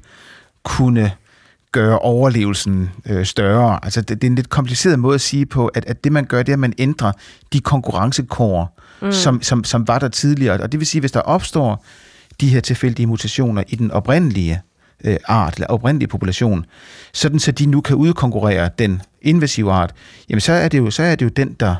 kunne 0.63 1.11
gøre 1.71 1.99
overlevelsen 1.99 2.89
øh, 3.05 3.25
større. 3.25 3.79
Altså, 3.83 4.01
det, 4.01 4.21
det 4.21 4.27
er 4.27 4.31
en 4.31 4.35
lidt 4.35 4.49
kompliceret 4.49 4.99
måde 4.99 5.15
at 5.15 5.21
sige 5.21 5.45
på, 5.45 5.67
at, 5.67 5.85
at 5.85 6.03
det, 6.03 6.11
man 6.11 6.25
gør, 6.25 6.43
det 6.43 6.49
er, 6.49 6.55
at 6.55 6.59
man 6.59 6.73
ændrer 6.77 7.11
de 7.53 7.59
konkurrencekår, 7.59 8.79
mm. 9.01 9.11
som, 9.11 9.41
som, 9.41 9.63
som 9.63 9.87
var 9.87 9.99
der 9.99 10.07
tidligere. 10.07 10.61
Og 10.61 10.71
det 10.71 10.79
vil 10.79 10.87
sige, 10.87 10.99
hvis 10.99 11.11
der 11.11 11.21
opstår 11.21 11.85
de 12.41 12.49
her 12.49 12.59
tilfældige 12.59 13.07
mutationer 13.07 13.63
i 13.67 13.75
den 13.75 13.91
oprindelige 13.91 14.61
øh, 15.03 15.17
art, 15.27 15.53
eller 15.53 15.67
oprindelige 15.67 16.07
population, 16.07 16.65
sådan 17.13 17.39
så 17.39 17.51
de 17.51 17.65
nu 17.65 17.81
kan 17.81 17.95
udkonkurrere 17.95 18.69
den 18.79 19.01
invasive 19.21 19.71
art, 19.71 19.93
jamen 20.29 20.41
så 20.41 20.53
er 20.53 20.67
det 20.67 20.77
jo, 20.77 20.91
så 20.91 21.03
er 21.03 21.15
det 21.15 21.25
jo 21.25 21.29
den, 21.29 21.53
der 21.59 21.75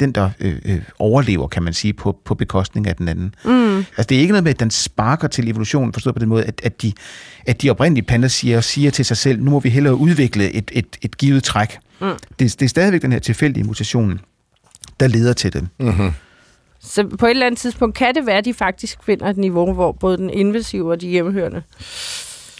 den, 0.00 0.12
der 0.12 0.30
øh, 0.40 0.58
øh, 0.64 0.82
overlever, 0.98 1.48
kan 1.48 1.62
man 1.62 1.72
sige, 1.72 1.92
på, 1.92 2.18
på 2.24 2.34
bekostning 2.34 2.86
af 2.86 2.96
den 2.96 3.08
anden. 3.08 3.34
Mm. 3.44 3.76
Altså, 3.78 4.02
det 4.08 4.16
er 4.16 4.20
ikke 4.20 4.32
noget 4.32 4.44
med, 4.44 4.50
at 4.50 4.60
den 4.60 4.70
sparker 4.70 5.28
til 5.28 5.48
evolutionen, 5.48 5.92
forstået 5.92 6.14
på 6.14 6.18
den 6.18 6.28
måde, 6.28 6.44
at, 6.44 6.60
at, 6.64 6.82
de, 6.82 6.92
at 7.46 7.62
de 7.62 7.70
oprindelige 7.70 8.04
planter 8.04 8.28
siger, 8.28 8.60
siger 8.60 8.90
til 8.90 9.04
sig 9.04 9.16
selv, 9.16 9.42
nu 9.42 9.50
må 9.50 9.60
vi 9.60 9.68
hellere 9.68 9.94
udvikle 9.94 10.52
et, 10.52 10.70
et, 10.74 10.86
et 11.02 11.18
givet 11.18 11.44
træk. 11.44 11.78
Mm. 12.00 12.06
Det, 12.38 12.38
det 12.38 12.62
er 12.62 12.68
stadigvæk 12.68 13.02
den 13.02 13.12
her 13.12 13.18
tilfældige 13.18 13.64
mutation, 13.64 14.20
der 15.00 15.06
leder 15.06 15.32
til 15.32 15.52
det. 15.52 15.68
Så 16.80 17.06
på 17.18 17.26
et 17.26 17.30
eller 17.30 17.46
andet 17.46 17.60
tidspunkt 17.60 17.96
kan 17.96 18.14
det 18.14 18.26
være, 18.26 18.38
at 18.38 18.44
de 18.44 18.54
faktisk 18.54 18.98
finder 19.04 19.26
et 19.26 19.36
niveau, 19.36 19.72
hvor 19.72 19.92
både 19.92 20.16
den 20.16 20.30
invasive 20.30 20.90
og 20.90 21.00
de 21.00 21.08
hjemmehørende... 21.08 21.62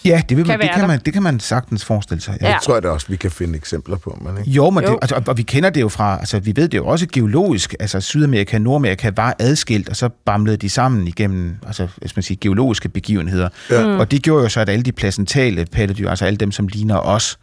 Ja, 0.05 0.23
det, 0.29 0.37
vil 0.37 0.45
Kan 0.45 0.53
man, 0.53 0.59
det, 0.61 0.65
være 0.67 0.75
kan 0.75 0.81
der. 0.81 0.87
man, 0.87 1.01
det 1.05 1.13
kan 1.13 1.23
man 1.23 1.41
sagtens 1.41 1.85
forestille 1.85 2.21
sig. 2.23 2.39
Ja. 2.41 2.47
Det 2.53 2.63
tror 2.63 2.75
jeg 2.75 2.83
da 2.83 2.89
også, 2.89 3.07
vi 3.09 3.17
kan 3.17 3.31
finde 3.31 3.57
eksempler 3.57 3.97
på. 3.97 4.19
Men, 4.25 4.39
ikke? 4.39 4.51
Jo, 4.51 4.71
men 4.71 4.85
Jo. 4.85 4.91
Det, 4.91 4.99
altså, 5.03 5.15
og, 5.17 5.23
og 5.27 5.37
vi 5.39 5.43
kender 5.43 5.71
det 5.71 5.81
jo 5.81 5.89
fra, 5.89 6.19
altså 6.19 6.39
vi 6.39 6.53
ved 6.57 6.69
det 6.69 6.79
jo 6.79 6.87
også 6.87 7.07
geologisk, 7.13 7.75
altså 7.81 8.01
Sydamerika 8.01 8.57
og 8.57 8.61
Nordamerika 8.63 9.11
var 9.17 9.37
adskilt, 9.39 9.89
og 9.89 9.97
så 9.97 10.09
bamlede 10.09 10.57
de 10.57 10.69
sammen 10.71 11.07
igennem, 11.09 11.57
altså 11.67 11.89
hvis 11.97 12.17
man 12.17 12.23
siger, 12.23 12.39
geologiske 12.41 12.89
begivenheder. 12.89 13.49
Ja. 13.71 13.85
Og 13.97 14.11
det 14.11 14.23
gjorde 14.23 14.43
jo 14.43 14.49
så, 14.49 14.61
at 14.61 14.69
alle 14.69 14.83
de 14.83 14.93
placentale 14.93 15.67
pattedyr, 15.73 16.11
altså 16.11 16.25
alle 16.25 16.37
dem, 16.37 16.53
som 16.53 16.67
ligner 16.67 16.97
os, 16.99 17.39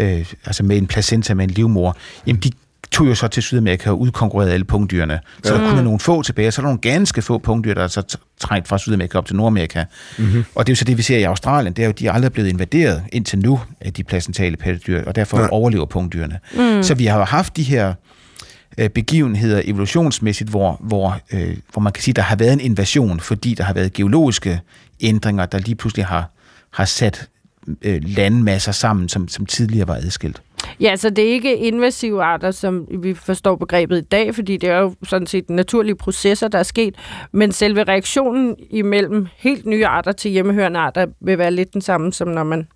øh, 0.00 0.26
altså 0.46 0.62
med 0.62 0.76
en 0.76 0.86
placenta 0.86 1.34
med 1.34 1.44
en 1.44 1.50
livmor, 1.50 1.96
jamen 2.26 2.40
de 2.42 2.50
tog 2.94 3.06
jo 3.08 3.14
så 3.14 3.28
til 3.28 3.42
Sydamerika 3.42 3.90
og 3.90 4.00
udkonkurrerede 4.00 4.52
alle 4.52 4.64
pungdyrene. 4.64 5.20
Så 5.42 5.54
der 5.54 5.68
kun 5.70 5.78
er 5.78 5.82
nogle 5.82 6.00
få 6.00 6.22
tilbage, 6.22 6.50
så 6.50 6.60
er 6.60 6.62
der 6.62 6.68
nogle 6.68 6.80
ganske 6.80 7.22
få 7.22 7.38
pungdyr, 7.38 7.74
der 7.74 7.82
er 7.82 7.88
så 7.88 8.16
trængt 8.40 8.68
fra 8.68 8.78
Sydamerika 8.78 9.18
op 9.18 9.26
til 9.26 9.36
Nordamerika. 9.36 9.84
Mm-hmm. 10.18 10.44
Og 10.54 10.66
det 10.66 10.72
er 10.72 10.74
jo 10.74 10.76
så 10.76 10.84
det, 10.84 10.96
vi 10.98 11.02
ser 11.02 11.18
i 11.18 11.22
Australien, 11.22 11.72
det 11.72 11.82
er 11.82 11.86
jo, 11.86 11.92
de 11.92 12.06
er 12.06 12.12
aldrig 12.12 12.32
blevet 12.32 12.48
invaderet 12.48 13.02
indtil 13.12 13.38
nu 13.38 13.60
af 13.80 13.92
de 13.92 14.04
placentale 14.04 14.56
pattedyr, 14.56 15.04
og 15.04 15.14
derfor 15.16 15.36
Ja. 15.38 15.42
ja. 15.42 15.48
overlever 15.52 15.84
pungdyrene. 15.86 16.38
Mm. 16.56 16.82
Så 16.82 16.94
vi 16.94 17.06
har 17.06 17.18
jo 17.18 17.24
haft 17.24 17.56
de 17.56 17.62
her 17.62 17.94
øh, 18.78 18.90
begivenheder 18.90 19.62
evolutionsmæssigt, 19.64 20.50
hvor, 20.50 20.76
hvor, 20.80 21.20
øh, 21.32 21.56
hvor 21.72 21.80
man 21.82 21.92
kan 21.92 22.02
sige, 22.02 22.14
der 22.14 22.22
har 22.22 22.36
været 22.36 22.52
en 22.52 22.60
invasion, 22.60 23.20
fordi 23.20 23.54
der 23.54 23.64
har 23.64 23.72
været 23.74 23.92
geologiske 23.92 24.60
ændringer, 25.00 25.46
der 25.46 25.58
lige 25.58 25.74
pludselig 25.74 26.06
har, 26.06 26.30
har 26.70 26.84
sat 26.84 27.28
øh, 27.82 28.02
landmasser 28.04 28.72
sammen, 28.72 29.08
som, 29.08 29.28
som 29.28 29.46
tidligere 29.46 29.88
var 29.88 29.94
adskilt. 29.94 30.42
Ja, 30.80 30.96
så 30.96 31.10
det 31.10 31.28
er 31.28 31.32
ikke 31.32 31.56
invasive 31.56 32.22
arter, 32.22 32.50
som 32.50 32.86
vi 33.02 33.14
forstår 33.14 33.56
begrebet 33.56 33.98
i 33.98 34.04
dag, 34.04 34.34
fordi 34.34 34.56
det 34.56 34.68
er 34.70 34.78
jo 34.78 34.94
sådan 35.08 35.26
set 35.26 35.50
naturlige 35.50 35.94
processer, 35.96 36.48
der 36.48 36.58
er 36.58 36.62
sket, 36.62 36.94
men 37.32 37.52
selve 37.52 37.82
reaktionen 37.84 38.56
imellem 38.70 39.26
helt 39.36 39.66
nye 39.66 39.86
arter 39.86 40.12
til 40.12 40.30
hjemmehørende 40.30 40.80
arter 40.80 41.06
vil 41.20 41.38
være 41.38 41.50
lidt 41.50 41.72
den 41.74 41.80
samme, 41.80 42.12
som 42.12 42.28
når 42.28 42.44
man 42.44 42.68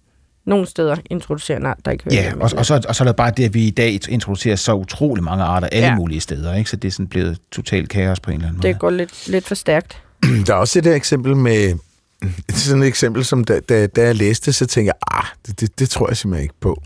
nogle 0.47 0.67
steder 0.67 0.97
introducerer 1.11 1.59
en 1.59 1.67
art, 1.67 1.79
der 1.85 1.91
ikke 1.91 2.05
hører 2.05 2.15
Ja, 2.23 2.33
og, 2.41 2.51
og, 2.57 2.67
så, 2.67 2.85
og 2.89 2.95
så 2.97 3.05
er 3.05 3.07
der 3.07 3.13
bare 3.13 3.33
det, 3.37 3.45
at 3.45 3.55
vi 3.55 3.67
i 3.67 3.71
dag 3.71 3.99
introducerer 4.09 4.57
så 4.57 4.75
utrolig 4.75 5.25
mange 5.25 5.45
arter 5.45 5.67
alle 5.73 5.87
Ja. 5.89 5.95
mulige 5.95 6.21
steder, 6.21 6.55
ikke? 6.55 6.71
så 6.71 6.77
det 6.77 6.89
er 6.89 6.93
sådan 6.93 7.07
blevet 7.09 7.39
totalt 7.53 7.89
kaos 7.89 8.21
på 8.21 8.31
en 8.31 8.35
eller 8.37 8.49
anden 8.49 8.59
måde. 8.59 8.69
Det 8.73 8.79
går 8.79 8.91
lidt, 8.91 9.29
lidt 9.29 9.47
for 9.47 9.55
stærkt. 9.55 10.03
Der 10.47 10.55
er 10.55 10.59
også 10.59 10.81
det 10.81 10.85
der 10.85 10.95
eksempel 10.97 11.37
med... 11.37 11.75
Sådan 12.51 12.83
et 12.83 12.89
eksempel, 12.89 13.25
som 13.25 13.45
da, 13.45 13.61
da, 13.61 13.87
da 13.87 14.03
jeg 14.03 14.15
læste, 14.15 14.53
så 14.53 14.67
tænkte 14.67 14.87
jeg, 14.87 15.19
ah, 15.19 15.25
det, 15.47 15.61
det, 15.61 15.79
det 15.79 15.91
tror 15.91 16.09
jeg 16.09 16.17
simpelthen 16.17 16.43
ikke 16.43 16.55
på. 16.61 16.83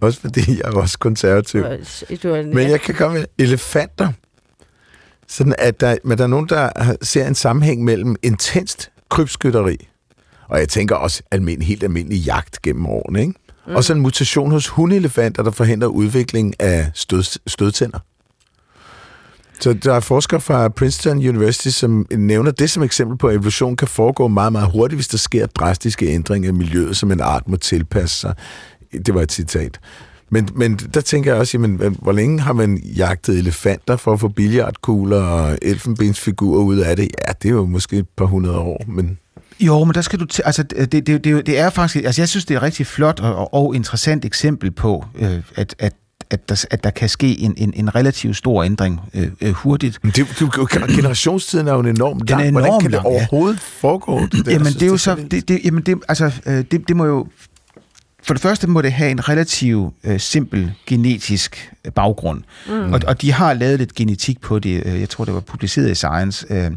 Også 0.00 0.20
fordi 0.20 0.50
jeg 0.50 0.64
er 0.64 0.76
også 0.76 0.98
konservativ. 0.98 1.62
Du 2.22 2.28
er, 2.28 2.54
Men 2.54 2.70
jeg 2.70 2.80
kan 2.80 2.94
komme 2.94 3.18
med 3.18 3.26
elefanter. 3.38 4.12
Sådan 5.28 5.54
at 5.58 5.80
der, 5.80 5.96
men 6.04 6.18
der 6.18 6.24
er 6.24 6.28
nogen, 6.28 6.48
der 6.48 6.94
ser 7.02 7.26
en 7.26 7.34
sammenhæng 7.34 7.84
mellem 7.84 8.16
intenst 8.22 8.90
krybskytteri, 9.08 9.88
og 10.48 10.58
jeg 10.58 10.68
tænker 10.68 10.96
også 10.96 11.22
almindelig, 11.30 11.68
helt 11.68 11.82
almindelig 11.82 12.18
jagt 12.18 12.62
gennem 12.62 12.86
årene, 12.86 13.20
ikke? 13.20 13.34
Mm. 13.66 13.74
Og 13.74 13.84
så 13.84 13.92
en 13.92 14.00
mutation 14.00 14.50
hos 14.50 14.68
hundeelefanter, 14.68 15.42
der 15.42 15.50
forhindrer 15.50 15.88
udvikling 15.88 16.60
af 16.60 16.90
stød, 16.94 17.38
stødtænder. 17.46 17.98
Så 19.60 19.72
der 19.72 19.94
er 19.94 20.00
forskere 20.00 20.40
fra 20.40 20.68
Princeton 20.68 21.16
University, 21.16 21.68
som 21.68 22.06
nævner 22.10 22.50
det 22.50 22.70
som 22.70 22.82
eksempel 22.82 23.18
på, 23.18 23.28
at 23.28 23.34
evolution 23.34 23.76
kan 23.76 23.88
foregå 23.88 24.28
meget, 24.28 24.52
meget 24.52 24.70
hurtigt, 24.70 24.96
hvis 24.96 25.08
der 25.08 25.18
sker 25.18 25.46
drastiske 25.46 26.06
ændringer 26.06 26.48
i 26.48 26.52
miljøet, 26.52 26.96
som 26.96 27.12
en 27.12 27.20
art 27.20 27.48
må 27.48 27.56
tilpasse 27.56 28.16
sig. 28.16 28.34
Det 28.92 29.14
var 29.14 29.22
et 29.22 29.32
citat. 29.32 29.80
Men, 30.30 30.48
men 30.54 30.76
der 30.76 31.00
tænker 31.00 31.32
jeg 31.32 31.40
også, 31.40 31.58
jamen, 31.58 31.96
hvor 31.98 32.12
længe 32.12 32.40
har 32.40 32.52
man 32.52 32.82
jagtet 32.96 33.38
elefanter 33.38 33.96
for 33.96 34.12
at 34.12 34.20
få 34.20 34.28
billiardkugler 34.28 35.20
og 35.20 35.58
elfenbensfigurer 35.62 36.62
ud 36.62 36.76
af 36.76 36.96
det? 36.96 37.08
Ja, 37.26 37.32
det 37.42 37.48
er 37.48 37.52
jo 37.52 37.66
måske 37.66 37.96
et 37.96 38.08
par 38.16 38.24
hundrede 38.24 38.58
år, 38.58 38.84
men... 38.88 39.18
Jo, 39.60 39.84
men 39.84 39.94
der 39.94 40.00
skal 40.00 40.20
du 40.20 40.24
til, 40.24 40.42
altså 40.46 40.62
det, 40.62 40.92
det, 40.92 41.24
det, 41.24 41.46
det 41.46 41.58
er 41.58 41.70
faktisk, 41.70 42.04
altså 42.04 42.20
jeg 42.20 42.28
synes, 42.28 42.44
det 42.44 42.54
er 42.54 42.58
et 42.58 42.62
rigtig 42.62 42.86
flot 42.86 43.20
og, 43.20 43.54
og 43.54 43.74
interessant 43.74 44.24
eksempel 44.24 44.70
på, 44.70 45.04
øh, 45.18 45.42
at, 45.56 45.74
at 45.78 45.92
at 46.30 46.48
der, 46.48 46.64
at 46.70 46.84
der 46.84 46.90
kan 46.90 47.08
ske 47.08 47.40
en, 47.40 47.54
en, 47.56 47.72
en 47.76 47.94
relativt 47.94 48.36
stor 48.36 48.64
ændring 48.64 49.00
øh, 49.14 49.30
øh, 49.40 49.52
hurtigt. 49.52 49.98
Men 50.02 50.12
det, 50.12 50.26
det, 50.38 50.70
generationstiden 50.96 51.68
er 51.68 51.72
jo 51.72 51.80
en 51.80 51.86
enorm 51.86 52.20
Den 52.20 52.34
er 52.34 52.38
lang. 52.38 52.50
Hvordan 52.50 52.68
enormt 52.68 52.82
kan 52.82 52.90
det 52.90 52.96
lang, 52.96 53.06
ja. 53.06 53.10
overhovedet 53.10 53.60
foregå? 53.60 54.20
Det 54.20 54.46
der? 54.46 54.52
Jamen, 54.52 54.66
Jeg 54.66 54.74
det 54.74 54.82
er 54.82 54.86
jo 54.86 54.96
synes, 54.96 55.18
så, 55.18 55.26
det, 55.30 55.48
det, 55.48 55.60
jamen 55.64 55.82
det, 55.82 55.98
altså, 56.08 56.32
øh, 56.46 56.64
det, 56.70 56.88
det 56.88 56.96
må 56.96 57.04
jo, 57.04 57.26
for 58.28 58.34
det 58.34 58.42
første 58.42 58.66
må 58.66 58.82
det 58.82 58.92
have 58.92 59.10
en 59.10 59.28
relativt 59.28 59.94
øh, 60.04 60.20
simpel 60.20 60.72
genetisk 60.86 61.72
øh, 61.84 61.92
baggrund, 61.92 62.42
mm. 62.66 62.92
og, 62.92 63.00
og 63.06 63.22
de 63.22 63.32
har 63.32 63.54
lavet 63.54 63.78
lidt 63.78 63.94
genetik 63.94 64.40
på 64.40 64.58
det, 64.58 64.86
øh, 64.86 65.00
jeg 65.00 65.08
tror 65.08 65.24
det 65.24 65.34
var 65.34 65.40
publiceret 65.40 65.90
i 65.90 65.94
Science, 65.94 66.46
øh, 66.50 66.70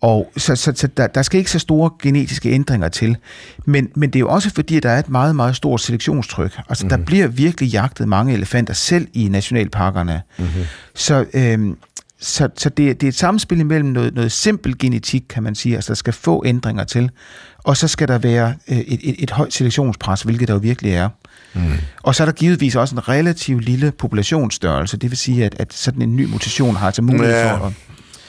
og 0.00 0.32
så, 0.36 0.56
så, 0.56 0.72
så 0.76 0.86
der, 0.86 1.06
der 1.06 1.22
skal 1.22 1.38
ikke 1.38 1.50
så 1.50 1.58
store 1.58 1.90
genetiske 2.02 2.50
ændringer 2.50 2.88
til. 2.88 3.16
Men, 3.64 3.88
men 3.94 4.10
det 4.10 4.16
er 4.16 4.20
jo 4.20 4.28
også 4.28 4.50
fordi, 4.54 4.76
at 4.76 4.82
der 4.82 4.90
er 4.90 4.98
et 4.98 5.08
meget, 5.08 5.36
meget 5.36 5.56
stort 5.56 5.80
selektionstryk. 5.80 6.58
Altså, 6.68 6.86
mm. 6.86 6.88
der 6.88 6.96
bliver 6.96 7.26
virkelig 7.26 7.70
jagtet 7.70 8.08
mange 8.08 8.32
elefanter, 8.32 8.74
selv 8.74 9.08
i 9.12 9.28
nationalparkerne. 9.28 10.22
Mm-hmm. 10.38 10.62
Så, 10.94 11.24
øhm, 11.34 11.76
så, 12.24 12.48
så 12.56 12.68
det, 12.68 13.00
det 13.00 13.06
er 13.06 13.08
et 13.08 13.14
samspil 13.14 13.60
imellem 13.60 13.88
noget, 13.88 14.14
noget 14.14 14.32
simpel 14.32 14.78
genetik, 14.78 15.22
kan 15.28 15.42
man 15.42 15.54
sige, 15.54 15.74
altså 15.74 15.88
der 15.88 15.94
skal 15.96 16.12
få 16.12 16.42
ændringer 16.46 16.84
til, 16.84 17.10
og 17.58 17.76
så 17.76 17.88
skal 17.88 18.08
der 18.08 18.18
være 18.18 18.54
øh, 18.68 18.78
et, 18.78 19.00
et, 19.02 19.14
et 19.18 19.30
højt 19.30 19.52
selektionspres, 19.52 20.22
hvilket 20.22 20.48
der 20.48 20.54
jo 20.54 20.60
virkelig 20.60 20.92
er. 20.92 21.08
Mm. 21.54 21.60
Og 22.02 22.14
så 22.14 22.22
er 22.22 22.24
der 22.24 22.32
givetvis 22.32 22.76
også 22.76 22.94
en 22.94 23.08
relativt 23.08 23.64
lille 23.64 23.92
populationsstørrelse, 23.92 24.96
det 24.96 25.10
vil 25.10 25.18
sige, 25.18 25.44
at, 25.44 25.54
at 25.58 25.72
sådan 25.72 26.02
en 26.02 26.16
ny 26.16 26.24
mutation 26.24 26.76
har 26.76 26.86
altså 26.86 27.02
mulighed 27.02 27.30
Ja. 27.30 27.56
for 27.56 27.66
at 27.66 27.72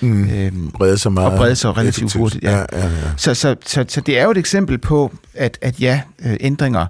Mm. 0.01 0.29
øhm, 0.29 0.71
brede 0.71 0.97
sig 0.97 1.11
meget 1.11 1.31
og 1.31 1.37
brede 1.37 1.55
sig 1.55 1.77
relativt 1.77 1.97
effektivt. 1.97 2.21
hurtigt, 2.21 2.43
ja. 2.43 2.51
ja, 2.57 2.65
ja, 2.73 2.85
ja. 2.87 2.89
så, 3.17 3.33
så, 3.33 3.55
så, 3.65 3.85
så 3.87 4.01
det 4.01 4.19
er 4.19 4.23
jo 4.23 4.31
et 4.31 4.37
eksempel 4.37 4.77
på, 4.77 5.13
at, 5.33 5.57
at 5.61 5.79
ja, 5.81 6.01
øh, 6.25 6.37
ændringer, 6.39 6.85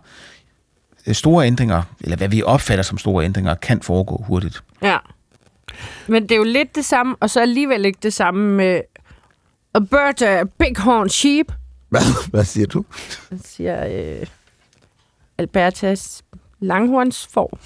øh, 1.07 1.15
store 1.15 1.47
ændringer, 1.47 1.81
eller 2.01 2.17
hvad 2.17 2.27
vi 2.27 2.43
opfatter 2.43 2.83
som 2.83 2.97
store 2.97 3.25
ændringer, 3.25 3.55
kan 3.55 3.79
foregå 3.81 4.23
hurtigt. 4.27 4.63
Ja. 4.83 4.97
Men 6.07 6.23
det 6.23 6.31
er 6.31 6.35
jo 6.35 6.43
lidt 6.43 6.75
det 6.75 6.85
samme, 6.85 7.15
og 7.19 7.29
så 7.29 7.41
alligevel 7.41 7.85
ikke 7.85 7.99
det 8.03 8.13
samme 8.13 8.55
med 8.55 8.81
a 9.73 9.79
bird, 9.79 10.21
a 10.21 10.43
bighorn 10.43 11.09
sheep, 11.09 11.51
Hvad, 11.89 12.29
hvad 12.31 12.43
siger 12.43 12.67
du? 12.67 12.85
siger 13.45 13.85
øh, 14.19 14.27
Albertas 15.37 16.23
langhornsfor. 16.59 17.59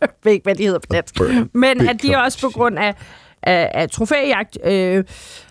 jeg 0.00 0.08
ved 0.24 0.32
ikke, 0.32 0.44
hvad 0.44 0.54
de 0.54 0.64
hedder 0.64 0.78
på 0.78 0.86
dansk. 0.90 1.20
Men 1.52 1.88
at 1.88 2.02
de 2.02 2.16
også 2.16 2.40
på 2.40 2.48
grund 2.48 2.78
af, 2.78 2.94
af, 3.42 3.70
af 3.74 3.90
trofæjagt 3.90 4.58
øh, 4.64 5.04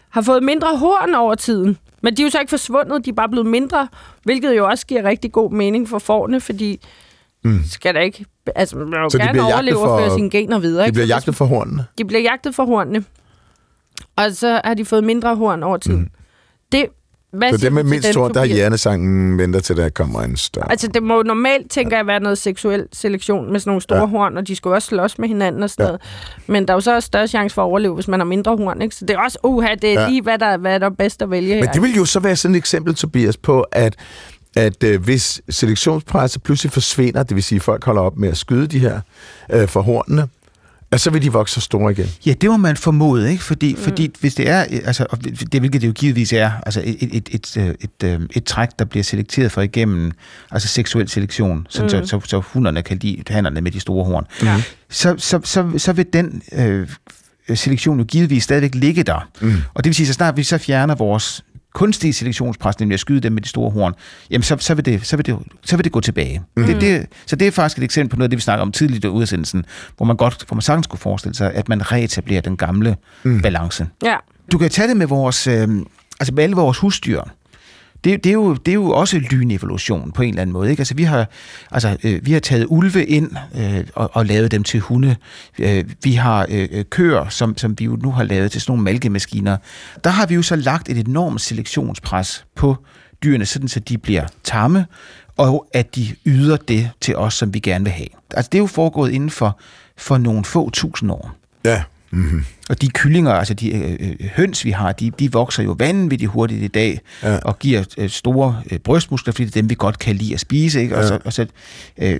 har 0.10 0.22
fået 0.22 0.44
mindre 0.44 0.78
horn 0.78 1.16
over 1.16 1.36
tiden. 1.36 1.78
Men 2.04 2.18
de 2.18 2.22
er 2.22 2.26
jo 2.26 2.30
så 2.30 2.40
ikke 2.40 2.50
forsvundet, 2.50 3.06
de 3.06 3.10
er 3.10 3.14
bare 3.14 3.30
blevet 3.30 3.48
mindre, 3.48 3.88
hvilket 4.24 4.58
jo 4.58 4.68
også 4.68 4.88
giver 4.88 5.04
rigtig 5.04 5.32
god 5.32 5.52
mening 5.52 5.90
for 5.90 6.00
forne, 6.00 6.42
fordi 6.42 6.82
mm. 7.44 7.60
skal 7.70 7.96
der 7.96 8.02
ikke 8.02 8.26
Altså, 8.56 8.78
man 8.78 8.88
vil 8.92 8.98
jo 8.98 9.10
Så 9.10 9.18
de 9.18 9.22
gerne 9.24 9.32
bliver 9.32 9.44
jagtet 9.44 9.54
overleve 9.56 9.76
for- 9.78 9.88
og 9.88 10.00
føre 10.02 10.14
sine 10.18 10.30
gener 10.30 10.60
videre. 10.60 10.82
De 10.84 10.88
ikke? 10.88 10.94
bliver 10.94 11.06
For 11.06 11.14
jagtet 11.14 11.36
for 11.36 11.46
hornene. 11.46 11.86
De 11.98 12.06
bliver 12.06 12.22
jagtet 12.22 12.56
for 12.56 12.66
hornene. 12.66 13.04
Og 14.16 14.32
så 14.32 14.62
har 14.64 14.74
de 14.74 14.86
fået 14.86 15.04
mindre 15.04 15.36
horn 15.36 15.64
over 15.64 15.78
tid. 15.78 15.96
Mm. 15.96 16.08
Det, 16.72 16.86
hvad. 17.34 17.52
Så 17.52 17.66
dem 17.66 17.74
med 17.74 17.84
mindst 17.84 18.16
horn, 18.16 18.34
der 18.34 18.40
er 18.40 18.44
fobi? 18.46 18.54
hjernesangen 18.54 19.38
venter 19.38 19.60
til, 19.60 19.78
der 19.78 19.90
kommer 19.90 20.22
en 20.22 20.38
større. 20.38 20.72
Altså, 20.72 20.88
det 20.88 21.04
må 21.04 21.22
normalt, 21.24 21.72
tænker 21.72 21.98
jeg, 21.98 22.08
være 22.08 22.20
noget 22.20 22.38
seksuel 22.38 22.88
selektion 22.94 23.52
med 23.52 23.60
sådan 23.60 23.70
nogle 23.70 23.82
store 23.82 24.00
Ja. 24.00 24.06
horn, 24.06 24.38
og 24.38 24.48
de 24.48 24.56
skal 24.56 24.70
jo 24.70 24.76
også 24.76 24.88
slås 24.88 25.20
med 25.20 25.28
hinanden 25.28 25.64
og 25.64 25.70
sådan 25.70 25.84
Ja. 25.84 25.88
noget. 25.88 26.02
Men 26.48 26.68
der 26.68 26.74
er 26.74 26.78
jo 26.78 26.82
så 26.82 26.96
også 26.96 27.08
større 27.08 27.28
chance 27.28 27.54
for 27.54 27.62
at 27.62 27.66
overleve, 27.66 27.94
hvis 27.94 28.08
man 28.08 28.20
har 28.20 28.26
mindre 28.26 28.58
horn, 28.58 28.82
ikke? 28.82 28.96
Så 28.96 29.06
det 29.06 29.14
er 29.14 29.20
også, 29.20 29.38
uha, 29.44 29.76
det 29.82 29.94
er 29.94 30.02
Ja. 30.02 30.10
lige, 30.10 30.22
hvad 30.22 30.38
der, 30.40 30.58
hvad 30.58 30.80
der 30.80 30.86
er 30.86 30.90
bedst 30.90 31.22
at 31.22 31.32
vælge 31.32 31.54
her. 31.54 31.62
Men 31.62 31.70
det 31.74 31.82
vil 31.82 31.96
jo 31.96 32.06
så 32.06 32.20
være 32.20 32.36
sådan 32.36 32.56
et 32.56 32.60
eksempel, 32.60 32.96
Tobias, 32.96 33.38
på, 33.38 33.62
at, 33.62 33.96
at 34.56 34.84
øh, 34.84 35.04
hvis 35.04 35.42
selektionspresset 35.50 36.44
pludselig 36.44 36.72
forsvinder, 36.72 37.24
det 37.24 37.36
vil 37.36 37.44
sige, 37.44 37.58
at 37.58 37.64
folk 37.64 37.86
holder 37.86 38.02
op 38.02 38.18
med 38.18 38.30
at 38.30 38.38
skyde 38.38 38.68
de 38.68 38.80
her 38.80 39.02
øh, 39.52 39.68
for 39.68 39.82
hornene, 39.82 40.28
og 40.92 41.00
så 41.00 41.10
vil 41.10 41.22
de 41.22 41.32
vokse 41.32 41.54
så 41.56 41.62
store 41.62 41.92
igen. 41.92 42.08
Ja, 42.26 42.34
det 42.42 42.50
må 42.50 42.58
man 42.58 42.78
formode, 42.78 43.32
ikke? 43.32 43.44
Fordi, 43.44 43.74
mm. 43.74 43.82
fordi 43.82 44.12
hvis 44.20 44.36
det 44.36 44.50
er, 44.50 44.66
øh, 44.72 44.80
altså, 44.86 45.06
og 45.10 45.24
det, 45.24 45.60
hvilket 45.60 45.82
det 45.82 45.88
jo 45.88 45.94
givetvis 45.94 46.34
er, 46.34 46.52
altså 46.66 46.82
et, 46.86 46.98
et, 47.02 47.14
et, 47.14 47.30
et, 47.32 47.58
øh, 47.58 47.76
et, 47.82 48.04
øh, 48.04 48.20
et 48.36 48.44
træk, 48.44 48.70
der 48.80 48.86
bliver 48.86 49.04
selekteret 49.04 49.52
for 49.52 49.62
igennem, 49.62 50.12
altså 50.52 50.68
seksuel 50.68 51.10
selektion, 51.10 51.68
sådan 51.70 52.00
mm. 52.00 52.08
så, 52.08 52.20
så, 52.22 52.28
så 52.28 52.40
hunderne 52.40 52.82
kan 52.84 52.98
lide 52.98 53.24
hannerne 53.34 53.62
med 53.62 53.72
de 53.72 53.80
store 53.80 54.06
horn, 54.06 54.26
Ja. 54.44 54.64
så, 54.90 55.16
så, 55.18 55.40
så, 55.44 55.72
så 55.78 55.94
vil 55.94 56.06
den 56.14 56.42
øh, 56.52 56.90
selektion 57.56 57.98
jo 58.00 58.06
givetvis 58.06 58.44
stadigvæk 58.44 58.76
ligge 58.76 59.04
der. 59.04 59.30
Mm. 59.42 59.54
Og 59.74 59.84
det 59.84 59.90
vil 59.90 59.96
sige, 59.96 60.08
så 60.08 60.14
snart 60.14 60.38
vi 60.38 60.44
så 60.44 60.58
fjerner 60.58 60.96
vores 60.96 61.44
kunstige 61.74 62.14
selektionspres, 62.14 62.80
nemlig 62.80 62.94
at 62.94 63.00
skyde 63.00 63.20
dem 63.20 63.32
med 63.32 63.42
de 63.42 63.48
store 63.48 63.72
horn, 63.72 63.94
jamen 64.30 64.44
så, 64.44 64.58
så, 64.60 64.74
vil, 64.74 64.86
det, 64.86 65.08
så, 65.08 65.16
vil, 65.16 65.26
det, 65.26 65.38
så 65.64 65.76
vil 65.76 65.84
det 65.84 65.92
gå 65.92 66.00
tilbage. 66.00 66.42
Mm. 66.58 66.64
Det, 66.64 66.82
det, 66.82 67.06
så 67.26 67.36
det 67.36 67.48
er 67.48 67.52
faktisk 67.52 67.78
et 67.78 67.84
eksempel 67.84 68.10
på 68.10 68.16
noget 68.16 68.26
af 68.26 68.30
det, 68.30 68.38
vi 68.38 68.42
snakker 68.42 68.62
om 68.62 68.72
tidligt 68.72 69.06
i 69.06 69.08
udsendelsen, 69.08 69.66
hvor 69.98 70.06
man 70.06 70.16
godt, 70.16 70.46
hvor 70.48 70.56
man 70.56 70.62
sagtens 70.62 70.88
kunne 70.88 71.00
forestille 71.00 71.36
sig, 71.36 71.54
at 71.54 71.70
man 71.70 71.92
reetablerer 71.92 72.42
den 72.42 72.58
gamle 72.58 72.96
mm. 73.24 73.42
balance. 73.42 73.88
Ja. 74.04 74.16
Du 74.52 74.58
kan 74.58 74.70
tage 74.70 74.88
det 74.88 74.98
med 74.98 75.08
vores, 75.08 75.48
øh, 75.48 75.68
altså 76.20 76.34
med 76.34 76.44
alle 76.44 76.56
vores 76.56 76.78
husdyr. 76.78 77.22
Det, 78.04 78.24
det, 78.24 78.30
er 78.30 78.34
jo, 78.34 78.54
det 78.54 78.72
er 78.72 78.76
jo 78.76 78.90
også 78.90 79.18
lynevolution 79.18 80.12
på 80.12 80.22
en 80.22 80.30
eller 80.30 80.42
anden 80.42 80.54
måde. 80.54 80.70
Ikke? 80.70 80.82
Altså, 80.82 80.96
vi, 80.96 81.04
har, 81.04 81.28
altså, 81.72 81.98
øh, 82.04 82.26
vi 82.26 82.32
har 82.32 82.40
taget 82.40 82.66
ulve 82.70 83.06
ind 83.06 83.32
øh, 83.56 83.84
og, 83.96 84.10
og 84.14 84.26
lavet 84.26 84.52
dem 84.52 84.64
til 84.64 84.80
hunde. 84.80 85.16
Øh, 85.60 85.86
vi 86.04 86.14
har 86.14 86.48
øh, 86.50 86.68
øh, 86.72 86.86
køer, 86.86 87.30
som, 87.30 87.58
som 87.58 87.80
vi 87.80 87.86
jo 87.86 87.96
nu 88.04 88.12
har 88.12 88.24
lavet 88.24 88.52
til 88.52 88.62
sådan 88.62 88.72
nogle 88.72 88.84
malkemaskiner. 88.84 89.58
Der 90.04 90.10
har 90.10 90.26
vi 90.26 90.36
jo 90.36 90.42
så 90.42 90.56
lagt 90.56 90.90
et 90.90 91.08
enormt 91.08 91.42
selektionspres 91.42 92.46
på 92.56 92.78
dyrene, 93.24 93.46
sådan 93.46 93.68
så 93.68 93.80
de 93.80 93.98
bliver 93.98 94.28
tamme, 94.44 94.86
og 95.38 95.68
at 95.74 95.96
de 95.96 96.16
yder 96.26 96.58
det 96.58 96.90
til 97.02 97.16
os, 97.16 97.34
som 97.34 97.54
vi 97.54 97.60
gerne 97.60 97.84
vil 97.84 97.94
have. 97.94 98.08
Altså, 98.32 98.50
det 98.52 98.58
er 98.58 98.62
jo 98.62 98.68
foregået 98.68 99.12
inden 99.12 99.30
for, 99.30 99.60
for 99.98 100.18
nogle 100.18 100.46
få 100.46 100.70
tusind 100.70 101.12
år. 101.12 101.32
Ja. 101.66 101.84
Mm-hmm. 102.12 102.46
Og 102.70 102.82
de 102.82 102.88
kyllinger, 102.90 103.32
altså 103.32 103.54
de 103.54 103.76
øh, 103.76 103.98
øh, 104.00 104.30
høns, 104.36 104.66
vi 104.66 104.72
har, 104.72 104.92
de, 104.92 105.12
de 105.20 105.32
vokser 105.32 105.64
jo 105.64 105.76
vanvittigt 105.80 106.32
hurtigt 106.32 106.64
i 106.64 106.68
dag, 106.68 107.00
Ja. 107.24 107.38
og 107.38 107.60
giver 107.60 107.84
øh, 107.98 108.10
store 108.10 108.62
øh, 108.72 108.80
brystmuskler, 108.80 109.34
fordi 109.34 109.46
det 109.46 109.56
er 109.56 109.62
dem, 109.62 109.70
vi 109.70 109.76
godt 109.78 110.00
kan 110.00 110.16
lide 110.16 110.34
at 110.34 110.40
spise. 110.40 110.82
Ikke? 110.82 110.96
Og 110.98 111.02
Ja. 111.02 111.08
så, 111.08 111.20
og 111.26 111.34
så, 111.34 111.46
øh, 111.98 112.20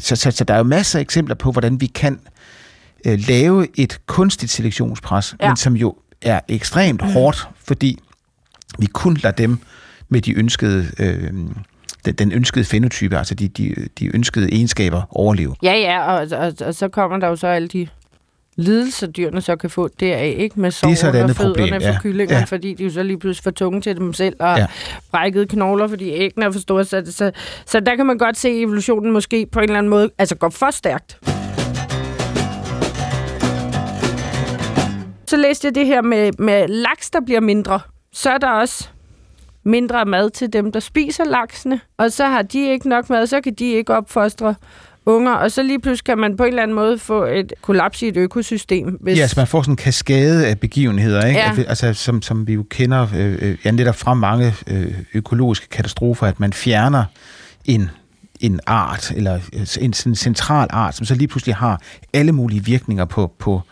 så, 0.00 0.16
så, 0.16 0.30
så 0.30 0.44
der 0.44 0.54
er 0.54 0.58
jo 0.58 0.64
masser 0.64 0.98
af 0.98 1.02
eksempler 1.02 1.34
på, 1.34 1.52
hvordan 1.52 1.80
vi 1.80 1.86
kan 1.86 2.20
øh, 3.06 3.18
lave 3.28 3.66
et 3.74 4.00
kunstigt 4.06 4.52
selektionspres, 4.52 5.34
Ja. 5.42 5.48
men 5.48 5.56
som 5.56 5.76
jo 5.76 5.94
er 6.22 6.40
ekstremt 6.48 7.02
hårdt, 7.02 7.48
fordi 7.64 7.98
vi 8.78 8.86
kun 8.86 9.14
lader 9.22 9.36
dem 9.36 9.58
med 10.08 10.20
de 10.20 10.32
ønskede... 10.38 10.86
Øh, 10.98 11.30
den, 12.04 12.14
den 12.14 12.32
ønskede 12.32 12.64
fenotype, 12.64 13.18
altså 13.18 13.34
de, 13.34 13.48
de, 13.48 13.74
de 13.98 14.16
ønskede 14.16 14.48
egenskaber, 14.52 15.02
overleve. 15.10 15.54
Ja, 15.62 15.72
ja, 15.72 16.02
og, 16.12 16.26
og, 16.38 16.52
og 16.60 16.74
så 16.74 16.88
kommer 16.88 17.18
der 17.18 17.28
jo 17.28 17.36
så 17.36 17.46
alle 17.46 17.68
de 17.68 17.88
lidelser, 18.56 19.06
dyrene 19.06 19.40
så 19.40 19.56
kan 19.56 19.70
få 19.70 19.88
deraf, 20.00 20.34
ikke? 20.38 20.60
Med 20.60 20.70
så 20.70 20.88
et 20.88 20.98
sårene 20.98 21.18
og 21.18 21.22
andet 21.22 21.36
fødderne 21.36 21.54
problem, 21.54 21.80
for 21.82 21.88
ja. 21.88 21.98
kyllingerne, 22.02 22.38
Ja. 22.38 22.44
fordi 22.44 22.74
de 22.74 22.84
jo 22.84 22.90
så 22.90 23.02
lige 23.02 23.18
pludselig 23.18 23.44
får 23.44 23.50
tunge 23.50 23.80
til 23.80 23.96
dem 23.96 24.12
selv, 24.12 24.36
og 24.40 24.58
ja. 24.58 24.66
brækkede 25.10 25.46
knogler, 25.46 25.88
fordi 25.88 26.10
æggene 26.10 26.46
er 26.46 26.50
for 26.50 26.58
store. 26.60 26.84
Så, 26.84 27.02
så, 27.10 27.30
så 27.66 27.80
der 27.80 27.96
kan 27.96 28.06
man 28.06 28.18
godt 28.18 28.36
se, 28.36 28.48
at 28.48 28.54
evolutionen 28.60 29.12
måske 29.12 29.46
på 29.52 29.58
en 29.58 29.62
eller 29.62 29.78
anden 29.78 29.90
måde 29.90 30.10
altså 30.18 30.34
går 30.36 30.48
for 30.48 30.70
stærkt. 30.70 31.18
Så 35.28 35.36
læste 35.36 35.66
jeg 35.66 35.74
det 35.74 35.86
her 35.86 36.02
med, 36.02 36.32
med 36.38 36.68
laks, 36.68 37.10
der 37.10 37.20
bliver 37.20 37.40
mindre. 37.40 37.80
Så 38.12 38.30
er 38.30 38.38
der 38.38 38.48
også 38.50 38.88
mindre 39.64 40.04
mad 40.04 40.30
til 40.30 40.52
dem, 40.52 40.72
der 40.72 40.80
spiser 40.80 41.24
laksene. 41.24 41.80
Og 41.98 42.12
så 42.12 42.24
har 42.26 42.42
de 42.42 42.70
ikke 42.70 42.88
nok 42.88 43.10
mad, 43.10 43.26
så 43.26 43.40
kan 43.40 43.54
de 43.54 43.64
ikke 43.72 43.94
opfostre 43.94 44.54
unger. 45.06 45.32
Og 45.32 45.52
så 45.52 45.62
lige 45.62 45.80
pludselig 45.80 46.04
kan 46.04 46.18
man 46.18 46.36
på 46.36 46.42
en 46.42 46.48
eller 46.48 46.62
anden 46.62 46.74
måde 46.74 46.98
få 46.98 47.24
et 47.24 47.52
kollaps 47.62 48.02
i 48.02 48.08
et 48.08 48.16
økosystem. 48.16 48.98
Hvis... 49.00 49.16
Ja, 49.16 49.22
altså 49.22 49.40
man 49.40 49.46
får 49.46 49.62
sådan 49.62 49.72
en 49.72 49.76
kaskade 49.76 50.46
af 50.46 50.60
begivenheder, 50.60 51.26
ikke? 51.26 51.40
Ja. 51.40 51.50
At 51.50 51.64
Altså, 51.68 51.94
som, 51.94 52.22
som 52.22 52.46
vi 52.46 52.52
jo 52.52 52.64
kender 52.70 53.06
øh, 53.16 53.38
øh, 53.40 53.56
ja, 53.64 53.70
netop 53.70 53.96
fra 53.96 54.14
mange 54.14 54.54
øh, 54.66 54.94
økologiske 55.14 55.68
katastrofer, 55.68 56.26
at 56.26 56.40
man 56.40 56.52
fjerner 56.52 57.04
en, 57.64 57.90
en 58.40 58.60
art, 58.66 59.12
eller 59.16 59.34
øh, 59.34 59.66
en 59.80 59.92
sådan 59.92 60.14
central 60.14 60.68
art, 60.70 60.96
som 60.96 61.06
så 61.06 61.14
lige 61.14 61.28
pludselig 61.28 61.54
har 61.54 61.80
alle 62.12 62.32
mulige 62.32 62.64
virkninger 62.64 63.04
på, 63.04 63.32
på, 63.38 63.62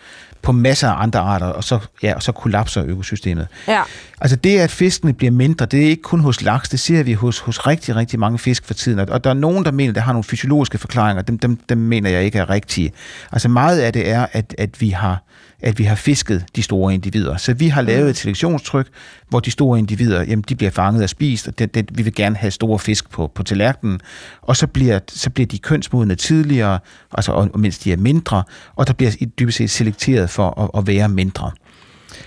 på 0.42 0.52
masser 0.52 0.88
af 0.88 1.02
andre 1.02 1.20
arter, 1.20 1.46
og 1.46 1.64
så, 1.64 1.78
ja, 2.02 2.14
og 2.14 2.22
så 2.22 2.32
kollapser 2.32 2.84
økosystemet. 2.84 3.48
Ja. 3.68 3.82
Altså 4.20 4.36
det, 4.36 4.58
at 4.58 4.70
fiskene 4.70 5.12
bliver 5.12 5.30
mindre, 5.30 5.66
det 5.66 5.82
er 5.82 5.88
ikke 5.88 6.02
kun 6.02 6.20
hos 6.20 6.42
laks, 6.42 6.68
det 6.68 6.80
ser 6.80 7.02
vi 7.02 7.12
hos, 7.12 7.38
hos 7.38 7.66
rigtig, 7.66 7.96
rigtig 7.96 8.20
mange 8.20 8.38
fisk 8.38 8.66
for 8.66 8.74
tiden. 8.74 8.98
Og 8.98 9.24
der 9.24 9.30
er 9.30 9.34
nogen, 9.34 9.64
der 9.64 9.70
mener, 9.70 9.90
at 9.90 9.94
det 9.94 10.02
har 10.02 10.12
nogle 10.12 10.24
fysiologiske 10.24 10.78
forklaringer, 10.78 11.22
dem, 11.22 11.38
dem, 11.38 11.56
dem 11.68 11.78
mener 11.78 12.10
jeg 12.10 12.24
ikke 12.24 12.38
er 12.38 12.50
rigtige. 12.50 12.92
Altså 13.32 13.48
meget 13.48 13.80
af 13.80 13.92
det 13.92 14.10
er, 14.10 14.26
at, 14.32 14.54
at, 14.58 14.80
vi 14.80 14.90
har, 14.90 15.22
at 15.62 15.78
vi 15.78 15.84
har 15.84 15.94
fisket 15.94 16.44
de 16.56 16.62
store 16.62 16.94
individer. 16.94 17.36
Så 17.36 17.54
vi 17.54 17.68
har 17.68 17.82
lavet 17.82 18.10
et 18.10 18.16
selektionstryk, 18.16 18.88
hvor 19.28 19.40
de 19.40 19.50
store 19.50 19.78
individer, 19.78 20.22
jamen, 20.22 20.44
de 20.48 20.54
bliver 20.54 20.70
fanget 20.70 21.02
og 21.02 21.08
spist, 21.08 21.48
og 21.48 21.58
det, 21.58 21.74
det, 21.74 21.98
vi 21.98 22.02
vil 22.02 22.14
gerne 22.14 22.36
have 22.36 22.50
store 22.50 22.78
fisk 22.78 23.10
på, 23.10 23.32
på 23.34 23.42
tallerkenen. 23.42 24.00
Og 24.42 24.56
så 24.56 24.66
bliver, 24.66 24.98
så 25.08 25.30
bliver 25.30 25.46
de 25.46 25.58
kønsmodne 25.58 26.14
tidligere, 26.14 26.78
altså, 27.12 27.32
og, 27.32 27.48
og 27.52 27.60
mens 27.60 27.78
de 27.78 27.92
er 27.92 27.96
mindre, 27.96 28.44
og 28.76 28.86
der 28.86 28.92
bliver 28.92 29.12
dybest 29.38 29.58
set 29.58 29.70
selekteret 29.70 30.30
for 30.30 30.60
at, 30.60 30.80
at 30.80 30.86
være 30.86 31.08
mindre. 31.08 31.50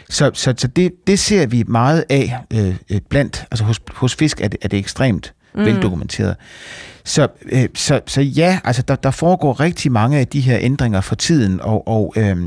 Så, 0.09 0.31
så, 0.33 0.53
så 0.57 0.67
det, 0.67 0.91
det 1.07 1.19
ser 1.19 1.47
vi 1.47 1.63
meget 1.67 2.03
af 2.09 2.37
øh, 2.53 2.75
blandt, 3.09 3.45
altså 3.51 3.65
hos, 3.65 3.81
hos 3.93 4.15
fisk 4.15 4.41
er 4.41 4.47
det, 4.47 4.59
er 4.61 4.67
det 4.67 4.79
ekstremt 4.79 5.33
mm. 5.55 5.65
veldokumenteret. 5.65 6.35
Så, 7.03 7.27
øh, 7.51 7.67
så, 7.75 8.01
så 8.07 8.21
ja, 8.21 8.59
altså 8.63 8.81
der, 8.81 8.95
der 8.95 9.11
foregår 9.11 9.59
rigtig 9.59 9.91
mange 9.91 10.19
af 10.19 10.27
de 10.27 10.39
her 10.39 10.57
ændringer 10.61 11.01
for 11.01 11.15
tiden, 11.15 11.61
og, 11.61 11.87
og, 11.87 12.13
øh, 12.17 12.37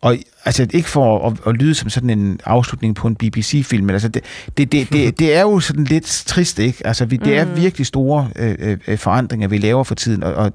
og 0.00 0.16
altså 0.44 0.66
ikke 0.72 0.88
for 0.88 1.26
at, 1.26 1.36
at 1.46 1.54
lyde 1.54 1.74
som 1.74 1.90
sådan 1.90 2.10
en 2.10 2.40
afslutning 2.44 2.94
på 2.94 3.08
en 3.08 3.16
BBC-film, 3.16 3.86
men 3.86 3.94
altså 3.94 4.08
det, 4.08 4.22
det, 4.58 4.72
det, 4.72 4.92
det, 4.92 5.18
det 5.18 5.36
er 5.36 5.40
jo 5.40 5.60
sådan 5.60 5.84
lidt 5.84 6.22
trist, 6.26 6.58
ikke? 6.58 6.86
Altså 6.86 7.04
vi, 7.04 7.16
det 7.16 7.36
er 7.36 7.44
virkelig 7.44 7.86
store 7.86 8.28
øh, 8.36 8.76
øh, 8.86 8.98
forandringer, 8.98 9.48
vi 9.48 9.58
laver 9.58 9.84
for 9.84 9.94
tiden, 9.94 10.22
og, 10.22 10.34
og, 10.34 10.52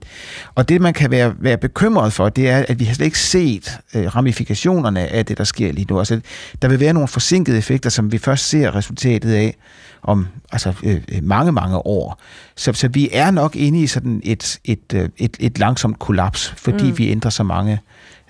og 0.55 0.69
det 0.69 0.81
man 0.81 0.93
kan 0.93 1.11
være, 1.11 1.33
være 1.39 1.57
bekymret 1.57 2.13
for, 2.13 2.29
det 2.29 2.49
er, 2.49 2.65
at 2.67 2.79
vi 2.79 2.85
har 2.85 2.93
slet 2.93 3.05
ikke 3.05 3.19
set 3.19 3.77
øh, 3.95 4.15
ramifikationerne 4.15 5.07
af 5.07 5.25
det, 5.25 5.37
der 5.37 5.43
sker 5.43 5.71
lige 5.71 5.85
nu. 5.89 5.99
Altså 5.99 6.21
der 6.61 6.67
vil 6.67 6.79
være 6.79 6.93
nogle 6.93 7.07
forsinkede 7.07 7.57
effekter, 7.57 7.89
som 7.89 8.11
vi 8.11 8.17
først 8.17 8.49
ser 8.49 8.75
resultatet 8.75 9.33
af 9.33 9.55
om 10.03 10.27
altså, 10.51 10.73
øh, 10.83 11.01
øh, 11.11 11.23
mange, 11.23 11.51
mange 11.51 11.77
år. 11.77 12.21
Så, 12.55 12.73
så 12.73 12.87
vi 12.87 13.09
er 13.13 13.31
nok 13.31 13.55
inde 13.55 13.81
i 13.81 13.87
sådan 13.87 14.21
et, 14.23 14.59
et, 14.65 14.93
øh, 14.93 15.09
et, 15.17 15.37
et 15.39 15.59
langsomt 15.59 15.99
kollaps, 15.99 16.53
fordi 16.57 16.91
mm. 16.91 16.97
vi 16.97 17.09
ændrer 17.09 17.29
så 17.29 17.43
mange 17.43 17.79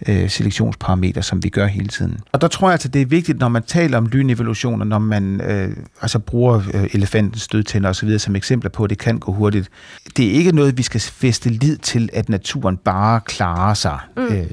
øh, 0.07 0.29
selektionsparametre, 0.29 1.23
som 1.23 1.43
vi 1.43 1.49
gør 1.49 1.65
hele 1.65 1.87
tiden. 1.87 2.19
Og 2.31 2.41
der 2.41 2.47
tror 2.47 2.67
jeg 2.67 2.71
altså, 2.71 2.87
det 2.87 3.01
er 3.01 3.05
vigtigt, 3.05 3.39
når 3.39 3.49
man 3.49 3.63
taler 3.63 3.97
om 3.97 4.07
lynevolutioner, 4.07 4.85
når 4.85 4.99
man 4.99 5.41
øh, 5.41 5.75
altså 6.01 6.19
bruger 6.19 6.61
øh, 6.73 6.89
elefantens 6.93 7.41
stødtænder 7.41 7.89
osv. 7.89 8.19
som 8.19 8.35
eksempler 8.35 8.69
på, 8.69 8.83
at 8.83 8.89
det 8.89 8.97
kan 8.97 9.19
gå 9.19 9.31
hurtigt. 9.31 9.69
Det 10.17 10.27
er 10.27 10.31
ikke 10.31 10.51
noget, 10.51 10.77
vi 10.77 10.83
skal 10.83 11.01
feste 11.01 11.49
lid 11.49 11.77
til, 11.77 12.09
at 12.13 12.29
naturen 12.29 12.77
bare 12.77 13.21
klarer 13.25 13.73
sig. 13.73 13.99
Mm. 14.17 14.23
Øh, 14.23 14.47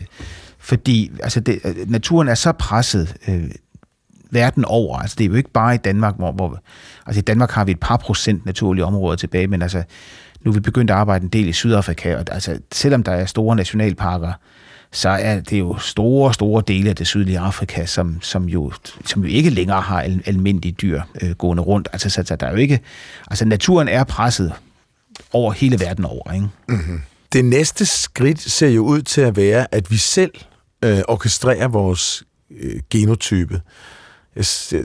fordi 0.58 1.10
altså 1.22 1.40
det, 1.40 1.60
naturen 1.86 2.28
er 2.28 2.34
så 2.34 2.52
presset 2.52 3.16
øh, 3.28 3.50
verden 4.30 4.64
over. 4.64 4.98
Altså 4.98 5.16
det 5.18 5.24
er 5.24 5.28
jo 5.28 5.34
ikke 5.34 5.50
bare 5.50 5.74
i 5.74 5.78
Danmark, 5.78 6.16
hvor, 6.16 6.32
hvor 6.32 6.60
altså 7.06 7.18
i 7.18 7.22
Danmark 7.22 7.50
har 7.50 7.64
vi 7.64 7.70
et 7.70 7.80
par 7.80 7.96
procent 7.96 8.46
naturlige 8.46 8.84
områder 8.84 9.16
tilbage, 9.16 9.46
men 9.46 9.62
altså 9.62 9.82
nu 10.44 10.50
er 10.50 10.54
vi 10.54 10.60
begyndt 10.60 10.90
at 10.90 10.96
arbejde 10.96 11.22
en 11.22 11.28
del 11.28 11.48
i 11.48 11.52
Sydafrika, 11.52 12.16
og 12.16 12.24
altså 12.30 12.58
selvom 12.72 13.02
der 13.02 13.12
er 13.12 13.26
store 13.26 13.56
nationalparker, 13.56 14.32
så 14.92 15.08
er 15.08 15.40
det 15.40 15.58
jo 15.58 15.78
store, 15.78 16.34
store 16.34 16.62
dele 16.68 16.90
af 16.90 16.96
det 16.96 17.06
sydlige 17.06 17.38
Afrika, 17.38 17.86
som, 17.86 18.18
som, 18.20 18.44
jo, 18.44 18.72
som 19.04 19.24
jo 19.24 19.28
ikke 19.28 19.50
længere 19.50 19.80
har 19.80 20.00
al, 20.00 20.22
almindelige 20.26 20.72
dyr 20.72 21.02
øh, 21.22 21.30
gående 21.30 21.62
rundt. 21.62 21.88
Altså, 21.92 22.10
så, 22.10 22.22
så 22.26 22.36
der 22.36 22.46
er 22.46 22.50
jo 22.50 22.56
ikke, 22.56 22.80
altså 23.30 23.44
naturen 23.44 23.88
er 23.88 24.04
presset 24.04 24.52
over 25.32 25.52
hele 25.52 25.80
verden 25.80 26.04
over, 26.04 26.32
ikke? 26.32 26.48
Mm-hmm. 26.68 27.00
Det 27.32 27.44
næste 27.44 27.86
skridt 27.86 28.40
ser 28.40 28.68
jo 28.68 28.84
ud 28.84 29.02
til 29.02 29.20
at 29.20 29.36
være, 29.36 29.74
at 29.74 29.90
vi 29.90 29.96
selv 29.96 30.32
øh, 30.84 31.00
orkestrerer 31.08 31.68
vores 31.68 32.22
øh, 32.60 32.80
genotype. 32.90 33.60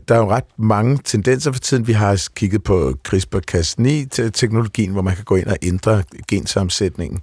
Der 0.07 0.15
er 0.15 0.17
jo 0.17 0.31
ret 0.31 0.59
mange 0.59 0.99
tendenser 1.03 1.51
for 1.51 1.59
tiden. 1.59 1.87
Vi 1.87 1.93
har 1.93 2.27
kigget 2.35 2.63
på 2.63 2.93
CRISPR-Cas9-teknologien, 3.07 4.91
hvor 4.91 5.01
man 5.01 5.15
kan 5.15 5.25
gå 5.25 5.35
ind 5.35 5.47
og 5.47 5.57
ændre 5.61 6.03
gensammensætningen. 6.27 7.21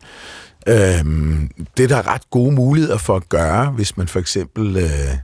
Øhm, 0.68 1.50
det 1.76 1.84
er 1.84 1.88
der 1.88 2.06
ret 2.06 2.30
gode 2.30 2.52
muligheder 2.52 2.98
for 2.98 3.16
at 3.16 3.28
gøre, 3.28 3.70
hvis 3.70 3.96
man 3.96 4.08
for 4.08 4.18
eksempel 4.18 4.76
øh, 4.76 5.16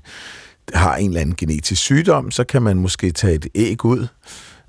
har 0.74 0.96
en 0.96 1.08
eller 1.10 1.20
anden 1.20 1.36
genetisk 1.36 1.82
sygdom, 1.82 2.30
så 2.30 2.44
kan 2.44 2.62
man 2.62 2.78
måske 2.78 3.10
tage 3.10 3.34
et 3.34 3.46
æg 3.54 3.84
ud. 3.84 4.06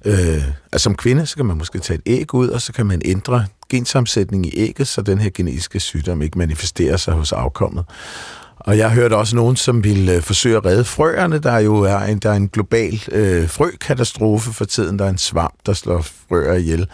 Øh, 0.06 0.44
altså 0.72 0.84
som 0.84 0.96
kvinde, 0.96 1.26
så 1.26 1.36
kan 1.36 1.46
man 1.46 1.58
måske 1.58 1.80
tage 1.80 2.00
et 2.06 2.12
æg 2.12 2.34
ud, 2.34 2.50
og 2.50 2.62
så 2.62 2.74
kan 2.74 2.86
man 2.86 3.02
ændre 3.06 3.46
gensammensætning 3.70 4.46
i 4.46 4.52
ægget, 4.58 4.88
så 4.88 5.02
den 5.02 5.18
her 5.18 5.30
genetiske 5.34 5.80
sygdom 5.80 6.22
ikke 6.22 6.38
manifesterer 6.38 6.98
sig 6.98 7.14
hos 7.14 7.32
afkommet. 7.32 7.86
Og 8.60 8.78
jeg 8.78 8.92
hørte 8.92 9.16
også 9.18 9.36
nogen, 9.36 9.56
som 9.56 9.84
ville 9.84 10.16
øh, 10.16 10.22
forsøge 10.22 10.58
at 10.58 10.66
redde 10.66 10.84
frøerne. 10.84 11.40
Der 11.40 11.52
er 11.52 11.60
jo 11.60 11.76
er 11.78 12.00
en, 12.00 12.20
der 12.20 12.30
er 12.30 12.36
en 12.36 12.48
global 12.48 13.04
øh, 13.12 13.50
frøkatastrofe 13.50 14.54
for 14.54 14.66
tiden. 14.66 15.00
Der 15.00 15.06
er 15.06 15.10
en 15.10 15.18
svamp, 15.18 15.56
der 15.66 15.74
slår 15.74 16.02
frøer 16.02 16.54
ihjel. 16.54 16.88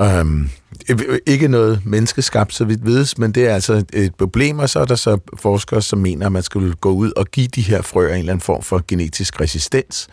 Øhm, 0.00 0.48
øh, 0.90 0.98
øh, 1.08 1.18
ikke 1.26 1.48
noget 1.48 1.80
menneskeskabt, 1.84 2.54
så 2.54 2.64
vidt 2.64 2.86
vides, 2.86 3.18
men 3.18 3.32
det 3.32 3.46
er 3.46 3.54
altså 3.54 3.84
et 3.92 4.14
problem, 4.14 4.58
og 4.58 4.70
så 4.70 4.80
er 4.80 4.84
der 4.84 4.94
så 4.94 5.18
forskere, 5.38 5.82
som 5.82 5.98
mener, 5.98 6.26
at 6.26 6.32
man 6.32 6.42
skal 6.42 6.72
gå 6.72 6.90
ud 6.90 7.12
og 7.16 7.26
give 7.26 7.46
de 7.46 7.62
her 7.62 7.82
frøer 7.82 8.12
en 8.12 8.18
eller 8.18 8.32
anden 8.32 8.44
form 8.44 8.62
for 8.62 8.84
genetisk 8.88 9.40
resistens. 9.40 10.08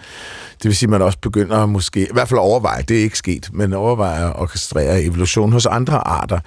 Det 0.52 0.66
vil 0.66 0.76
sige, 0.76 0.88
at 0.88 0.92
man 0.92 1.02
også 1.02 1.18
begynder 1.22 1.66
måske, 1.66 2.02
i 2.02 2.14
hvert 2.14 2.30
fald 2.30 2.40
overveje, 2.40 2.82
det 2.82 3.00
er 3.00 3.04
ikke 3.04 3.18
sket, 3.18 3.50
men 3.54 3.74
overveje 3.74 4.30
at 4.30 4.36
orkestrere 4.36 5.04
evolution 5.04 5.52
hos 5.52 5.66
andre 5.66 6.08
arter. 6.08 6.40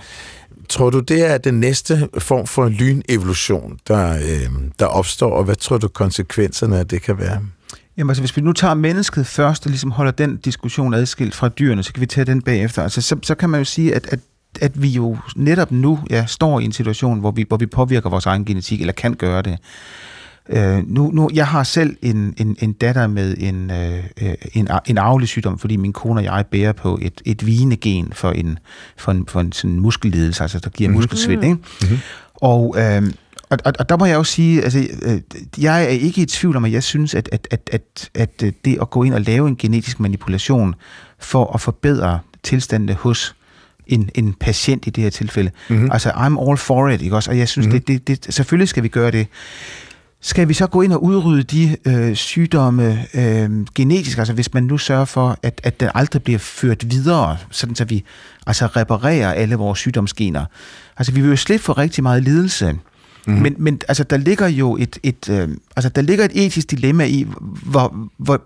Tror 0.68 0.90
du, 0.90 1.00
det 1.00 1.30
er 1.30 1.38
den 1.38 1.60
næste 1.60 2.08
form 2.18 2.46
for 2.46 2.68
lynevolution, 2.68 3.78
der, 3.88 4.14
øh, 4.14 4.48
der 4.78 4.86
opstår, 4.86 5.30
og 5.30 5.44
hvad 5.44 5.56
tror 5.56 5.78
du 5.78 5.88
konsekvenserne 5.88 6.78
af 6.78 6.88
det 6.88 7.02
kan 7.02 7.18
være? 7.18 7.40
Jamen 7.96 8.10
altså, 8.10 8.22
hvis 8.22 8.36
vi 8.36 8.42
nu 8.42 8.52
tager 8.52 8.74
mennesket 8.74 9.26
først, 9.26 9.66
og 9.66 9.70
ligesom 9.70 9.90
holder 9.90 10.12
den 10.12 10.36
diskussion 10.36 10.94
adskilt 10.94 11.34
fra 11.34 11.48
dyrene, 11.48 11.82
så 11.82 11.92
kan 11.92 12.00
vi 12.00 12.06
tage 12.06 12.24
den 12.24 12.42
bagefter. 12.42 12.82
Altså, 12.82 13.00
så, 13.00 13.16
så 13.22 13.34
kan 13.34 13.50
man 13.50 13.60
jo 13.60 13.64
sige, 13.64 13.94
at, 13.94 14.06
at 14.06 14.20
at 14.60 14.82
vi 14.82 14.88
jo 14.88 15.16
netop 15.36 15.72
nu 15.72 15.98
ja, 16.10 16.26
står 16.26 16.60
i 16.60 16.64
en 16.64 16.72
situation, 16.72 17.20
hvor 17.20 17.30
vi, 17.30 17.44
hvor 17.48 17.56
vi 17.56 17.66
påvirker 17.66 18.10
vores 18.10 18.26
egen 18.26 18.44
genetik, 18.44 18.80
eller 18.80 18.92
kan 18.92 19.14
gøre 19.14 19.42
det. 19.42 19.58
Øh, 20.48 20.88
nu, 20.88 21.10
nu, 21.10 21.30
jeg 21.34 21.46
har 21.46 21.62
selv 21.62 21.96
en, 22.02 22.34
en, 22.36 22.56
en 22.60 22.72
datter 22.72 23.06
med 23.06 23.36
en, 23.38 23.70
øh, 23.70 24.04
en, 24.52 24.68
en 24.86 24.98
arvelig 24.98 25.28
sygdom, 25.28 25.58
fordi 25.58 25.76
min 25.76 25.92
kone 25.92 26.20
og 26.20 26.24
jeg 26.24 26.44
bærer 26.50 26.72
på 26.72 26.98
et, 27.02 27.22
et 27.24 27.46
vigende 27.46 27.76
gen 27.76 28.12
for 28.12 28.30
en, 28.30 28.58
for 28.96 29.12
en, 29.12 29.26
for 29.26 29.40
en 29.40 29.52
sådan 29.52 29.80
muskellidelse, 29.80 30.42
altså 30.42 30.58
der 30.58 30.70
giver 30.70 30.88
mm-hmm. 30.88 30.98
muskelsvind. 30.98 31.44
Ikke? 31.44 31.54
Mm-hmm. 31.54 31.98
Og, 32.34 32.76
øh, 32.78 33.02
og, 33.52 33.58
og, 33.64 33.72
og 33.78 33.88
der 33.88 33.96
må 33.96 34.04
jeg 34.04 34.14
jo 34.14 34.24
sige, 34.24 34.62
altså, 34.62 34.86
øh, 35.02 35.20
jeg 35.58 35.84
er 35.84 35.88
ikke 35.88 36.22
i 36.22 36.26
tvivl 36.26 36.56
om, 36.56 36.64
at 36.64 36.72
jeg 36.72 36.82
synes, 36.82 37.14
at, 37.14 37.28
at, 37.32 37.48
at, 37.50 37.70
at, 37.72 38.10
at 38.14 38.40
det 38.64 38.78
at 38.80 38.90
gå 38.90 39.02
ind 39.02 39.14
og 39.14 39.20
lave 39.20 39.48
en 39.48 39.56
genetisk 39.56 40.00
manipulation 40.00 40.74
for 41.18 41.54
at 41.54 41.60
forbedre 41.60 42.18
tilstandene 42.42 42.94
hos 42.94 43.34
en, 43.86 44.10
en 44.14 44.34
patient 44.34 44.86
i 44.86 44.90
det 44.90 45.02
her 45.02 45.10
tilfælde. 45.10 45.50
Mm-hmm. 45.68 45.92
Altså, 45.92 46.10
I'm 46.10 46.48
all 46.48 46.56
for 46.56 46.88
it, 46.88 47.02
ikke 47.02 47.16
også? 47.16 47.30
Og 47.30 47.38
jeg 47.38 47.48
synes, 47.48 47.66
mm-hmm. 47.66 47.80
det, 47.80 48.08
det, 48.08 48.26
det, 48.26 48.34
selvfølgelig 48.34 48.68
skal 48.68 48.82
vi 48.82 48.88
gøre 48.88 49.10
det. 49.10 49.26
Skal 50.20 50.48
vi 50.48 50.54
så 50.54 50.66
gå 50.66 50.82
ind 50.82 50.92
og 50.92 51.04
udrydde 51.04 51.42
de 51.42 51.76
øh, 51.84 52.14
sygdomme 52.14 53.06
øh, 53.14 53.50
genetisk, 53.74 54.18
altså 54.18 54.32
hvis 54.32 54.54
man 54.54 54.62
nu 54.62 54.78
sørger 54.78 55.04
for, 55.04 55.38
at, 55.42 55.60
at 55.64 55.80
den 55.80 55.88
aldrig 55.94 56.22
bliver 56.22 56.38
ført 56.38 56.90
videre, 56.90 57.36
sådan 57.50 57.74
så 57.74 57.84
vi 57.84 58.04
altså 58.46 58.66
reparerer 58.66 59.32
alle 59.32 59.54
vores 59.54 59.78
sygdomsgener. 59.78 60.44
Altså 60.96 61.12
vi 61.12 61.20
vil 61.20 61.30
jo 61.30 61.36
slippe 61.36 61.64
for 61.64 61.78
rigtig 61.78 62.02
meget 62.02 62.22
lidelse. 62.22 62.74
Mm. 63.26 63.32
Men, 63.32 63.54
men 63.58 63.80
altså, 63.88 64.04
der 64.04 64.16
ligger 64.16 64.48
jo 64.48 64.76
et, 64.76 64.98
et, 65.02 65.28
øh, 65.28 65.48
altså, 65.76 65.88
der 65.88 66.02
ligger 66.02 66.24
et 66.24 66.32
etisk 66.34 66.70
dilemma 66.70 67.04
i, 67.04 67.26
hvor, 67.62 67.96
hvor, 68.16 68.42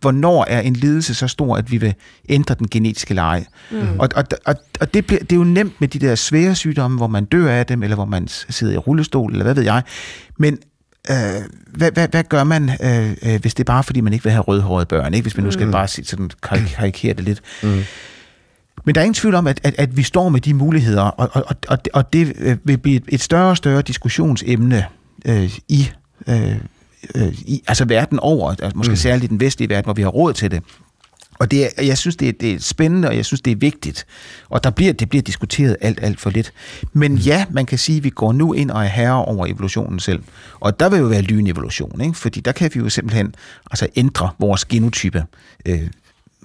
hvornår 0.00 0.44
er 0.48 0.60
en 0.60 0.72
lidelse 0.72 1.14
så 1.14 1.28
stor, 1.28 1.56
at 1.56 1.70
vi 1.70 1.76
vil 1.76 1.94
ændre 2.28 2.54
den 2.54 2.68
genetiske 2.68 3.14
leje. 3.14 3.46
Mm. 3.70 3.78
Og, 3.98 4.08
og, 4.16 4.24
og, 4.46 4.54
og 4.80 4.94
det, 4.94 5.06
bliver, 5.06 5.20
det 5.20 5.32
er 5.32 5.36
jo 5.36 5.44
nemt 5.44 5.80
med 5.80 5.88
de 5.88 5.98
der 5.98 6.14
svære 6.14 6.54
sygdomme, 6.54 6.96
hvor 6.96 7.06
man 7.06 7.24
dør 7.24 7.50
af 7.50 7.66
dem, 7.66 7.82
eller 7.82 7.96
hvor 7.96 8.04
man 8.04 8.28
sidder 8.28 8.74
i 8.74 8.76
rullestol, 8.76 9.32
eller 9.32 9.44
hvad 9.44 9.54
ved 9.54 9.62
jeg. 9.62 9.82
Men 10.38 10.58
øh, 11.10 11.16
hvad, 11.66 11.90
hvad, 11.92 12.08
hvad 12.08 12.24
gør 12.24 12.44
man, 12.44 12.70
øh, 12.82 13.16
øh, 13.22 13.40
hvis 13.40 13.54
det 13.54 13.60
er 13.60 13.72
bare 13.72 13.84
fordi, 13.84 14.00
man 14.00 14.12
ikke 14.12 14.22
vil 14.22 14.32
have 14.32 14.42
rødhårede 14.42 14.86
børn? 14.86 15.14
Ikke? 15.14 15.22
Hvis 15.22 15.36
man 15.36 15.44
nu 15.44 15.50
skal 15.50 15.66
mm. 15.66 15.72
bare 15.72 15.88
sådan 15.88 16.30
karikere 16.42 17.14
det 17.14 17.24
lidt. 17.24 17.40
Mm. 17.62 17.82
Men 18.84 18.94
der 18.94 19.00
er 19.00 19.04
ingen 19.04 19.14
tvivl 19.14 19.34
om, 19.34 19.46
at, 19.46 19.60
at, 19.62 19.74
at 19.78 19.96
vi 19.96 20.02
står 20.02 20.28
med 20.28 20.40
de 20.40 20.54
muligheder, 20.54 21.02
og, 21.02 21.30
og, 21.32 21.56
og, 21.68 21.78
og 21.92 22.12
det 22.12 22.32
øh, 22.38 22.56
vil 22.64 22.78
blive 22.78 23.00
et, 23.08 23.20
større 23.20 23.50
og 23.50 23.56
større 23.56 23.82
diskussionsemne 23.82 24.86
øh, 25.24 25.58
i, 25.68 25.90
øh, 26.28 26.56
øh, 27.14 27.32
i 27.32 27.62
altså 27.66 27.84
verden 27.84 28.18
over, 28.20 28.50
altså 28.50 28.72
måske 28.74 28.90
mm. 28.90 28.96
særligt 28.96 29.30
den 29.30 29.40
vestlige 29.40 29.68
verden, 29.68 29.84
hvor 29.84 29.94
vi 29.94 30.02
har 30.02 30.08
råd 30.08 30.32
til 30.32 30.50
det. 30.50 30.62
Og 31.38 31.50
det 31.50 31.64
er, 31.64 31.82
jeg 31.82 31.98
synes, 31.98 32.16
det 32.16 32.28
er, 32.28 32.32
det 32.32 32.52
er 32.52 32.58
spændende, 32.58 33.08
og 33.08 33.16
jeg 33.16 33.24
synes, 33.24 33.40
det 33.40 33.50
er 33.50 33.56
vigtigt. 33.56 34.06
Og 34.48 34.64
der 34.64 34.70
bliver, 34.70 34.92
det 34.92 35.08
bliver 35.08 35.22
diskuteret 35.22 35.76
alt, 35.80 35.98
alt 36.02 36.20
for 36.20 36.30
lidt. 36.30 36.52
Men 36.92 37.12
mm. 37.12 37.18
ja, 37.18 37.44
man 37.50 37.66
kan 37.66 37.78
sige, 37.78 37.98
at 37.98 38.04
vi 38.04 38.10
går 38.10 38.32
nu 38.32 38.52
ind 38.52 38.70
og 38.70 38.84
er 38.84 38.88
herre 38.88 39.24
over 39.24 39.46
evolutionen 39.46 40.00
selv. 40.00 40.22
Og 40.60 40.80
der 40.80 40.88
vil 40.88 40.98
jo 40.98 41.06
være 41.06 41.22
lynevolution, 41.22 42.00
ikke? 42.00 42.14
fordi 42.14 42.40
der 42.40 42.52
kan 42.52 42.70
vi 42.74 42.80
jo 42.80 42.88
simpelthen 42.88 43.34
altså, 43.70 43.88
ændre 43.96 44.30
vores 44.38 44.64
genotype. 44.64 45.24
Øh, 45.66 45.82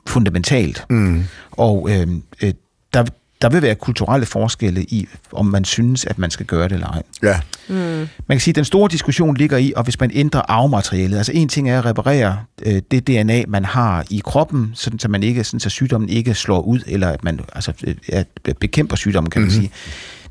fundamentalt. 0.08 0.86
Mm. 0.90 1.24
Og 1.52 1.90
øh, 1.92 2.08
øh, 2.44 2.54
der, 2.94 3.06
der 3.42 3.50
vil 3.50 3.62
være 3.62 3.76
kulturelle 3.76 4.26
forskelle 4.26 4.84
i, 4.84 5.08
om 5.32 5.46
man 5.46 5.66
synes, 5.66 6.06
at 6.06 6.18
man 6.18 6.32
skal 6.32 6.46
gøre 6.46 6.64
det 6.64 6.72
eller 6.72 6.88
ej. 6.88 7.04
Ja. 7.24 7.40
Mm. 7.70 7.76
Man 7.76 8.08
kan 8.30 8.40
sige, 8.40 8.52
at 8.52 8.56
den 8.56 8.66
store 8.66 8.90
diskussion 8.92 9.38
ligger 9.38 9.58
i, 9.58 9.74
og 9.76 9.84
hvis 9.84 10.00
man 10.00 10.12
ændrer 10.14 10.42
arvematerialet, 10.48 11.18
altså 11.18 11.32
en 11.36 11.50
ting 11.50 11.70
er 11.70 11.80
at 11.80 11.86
reparere 11.86 12.40
øh, 12.66 12.82
det 12.92 13.08
DNA, 13.08 13.44
man 13.48 13.66
har 13.66 14.06
i 14.10 14.22
kroppen, 14.26 14.72
sådan, 14.74 15.00
så 15.00 15.08
man 15.08 15.24
ikke, 15.24 15.44
sådan, 15.44 15.60
så 15.60 15.70
sygdommen 15.70 16.10
ikke 16.10 16.34
slår 16.34 16.62
ud, 16.62 16.80
eller 16.88 17.08
at 17.08 17.24
man 17.24 17.40
altså, 17.56 17.74
øh, 18.14 18.54
bekæmper 18.60 18.96
sygdommen, 18.96 19.30
kan 19.30 19.42
man 19.42 19.50
mm-hmm. 19.50 19.62
sige. 19.62 19.72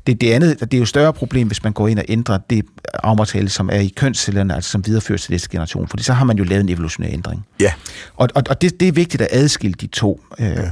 Det, 0.07 0.21
det 0.21 0.31
andet, 0.31 0.59
det 0.59 0.73
er 0.73 0.77
jo 0.77 0.83
et 0.83 0.87
større 0.89 1.13
problem, 1.13 1.47
hvis 1.47 1.63
man 1.63 1.73
går 1.73 1.87
ind 1.87 1.99
og 1.99 2.05
ændrer 2.09 2.37
det 2.49 2.65
arvemateriale, 3.03 3.49
som 3.49 3.69
er 3.69 3.79
i 3.79 3.93
kønscellerne, 3.95 4.55
altså 4.55 4.69
som 4.69 4.85
videreføres 4.85 5.21
til 5.21 5.31
næste 5.31 5.49
generation, 5.49 5.87
fordi 5.87 6.03
så 6.03 6.13
har 6.13 6.25
man 6.25 6.37
jo 6.37 6.43
lavet 6.43 6.61
en 6.61 6.69
evolutionær 6.69 7.09
ændring. 7.09 7.45
Ja. 7.59 7.73
Og, 8.15 8.29
og, 8.35 8.43
og 8.49 8.61
det, 8.61 8.79
det 8.79 8.87
er 8.87 8.91
vigtigt 8.91 9.21
at 9.21 9.27
adskille 9.31 9.73
de 9.73 9.87
to. 9.87 10.21
Øh, 10.39 10.45
ja. 10.45 10.71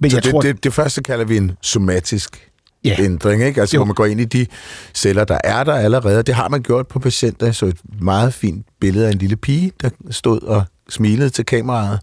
Men 0.00 0.10
så 0.10 0.16
jeg 0.16 0.24
det, 0.24 0.30
tror, 0.30 0.40
det, 0.40 0.64
det 0.64 0.74
første 0.74 1.02
kalder 1.02 1.24
vi 1.24 1.36
en 1.36 1.52
somatisk 1.62 2.50
ja. 2.84 2.96
ændring, 2.98 3.42
ikke? 3.42 3.60
Altså, 3.60 3.76
jo. 3.76 3.78
hvor 3.78 3.86
man 3.86 3.94
går 3.94 4.06
ind 4.06 4.20
i 4.20 4.24
de 4.24 4.46
celler, 4.94 5.24
der 5.24 5.38
er 5.44 5.64
der 5.64 5.74
allerede. 5.74 6.22
Det 6.22 6.34
har 6.34 6.48
man 6.48 6.62
gjort 6.62 6.86
på 6.88 6.98
patienter, 6.98 7.52
så 7.52 7.66
et 7.66 7.80
meget 8.00 8.34
fint 8.34 8.66
billede 8.80 9.06
af 9.06 9.12
en 9.12 9.18
lille 9.18 9.36
pige, 9.36 9.72
der 9.82 9.90
stod 10.10 10.42
og 10.42 10.64
smilede 10.88 11.30
til 11.30 11.46
kameraet. 11.46 12.00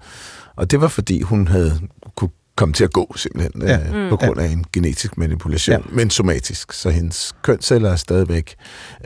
Og 0.56 0.72
det 0.72 0.82
var, 0.82 0.88
fordi 0.88 1.22
hun 1.22 1.48
havde 1.48 1.80
komme 2.56 2.74
til 2.74 2.84
at 2.84 2.94
gå 2.94 3.14
simpelthen 3.16 3.62
ja. 3.62 3.80
øh, 3.94 4.10
på 4.10 4.18
grund 4.18 4.40
af 4.40 4.48
en 4.48 4.66
genetisk 4.74 5.18
manipulation, 5.18 5.76
ja. 5.76 5.96
men 5.96 6.10
somatisk. 6.10 6.74
Så 6.74 6.90
hendes 6.90 7.36
kønsceller 7.42 7.92
er 7.92 7.96
stadigvæk, 7.96 8.56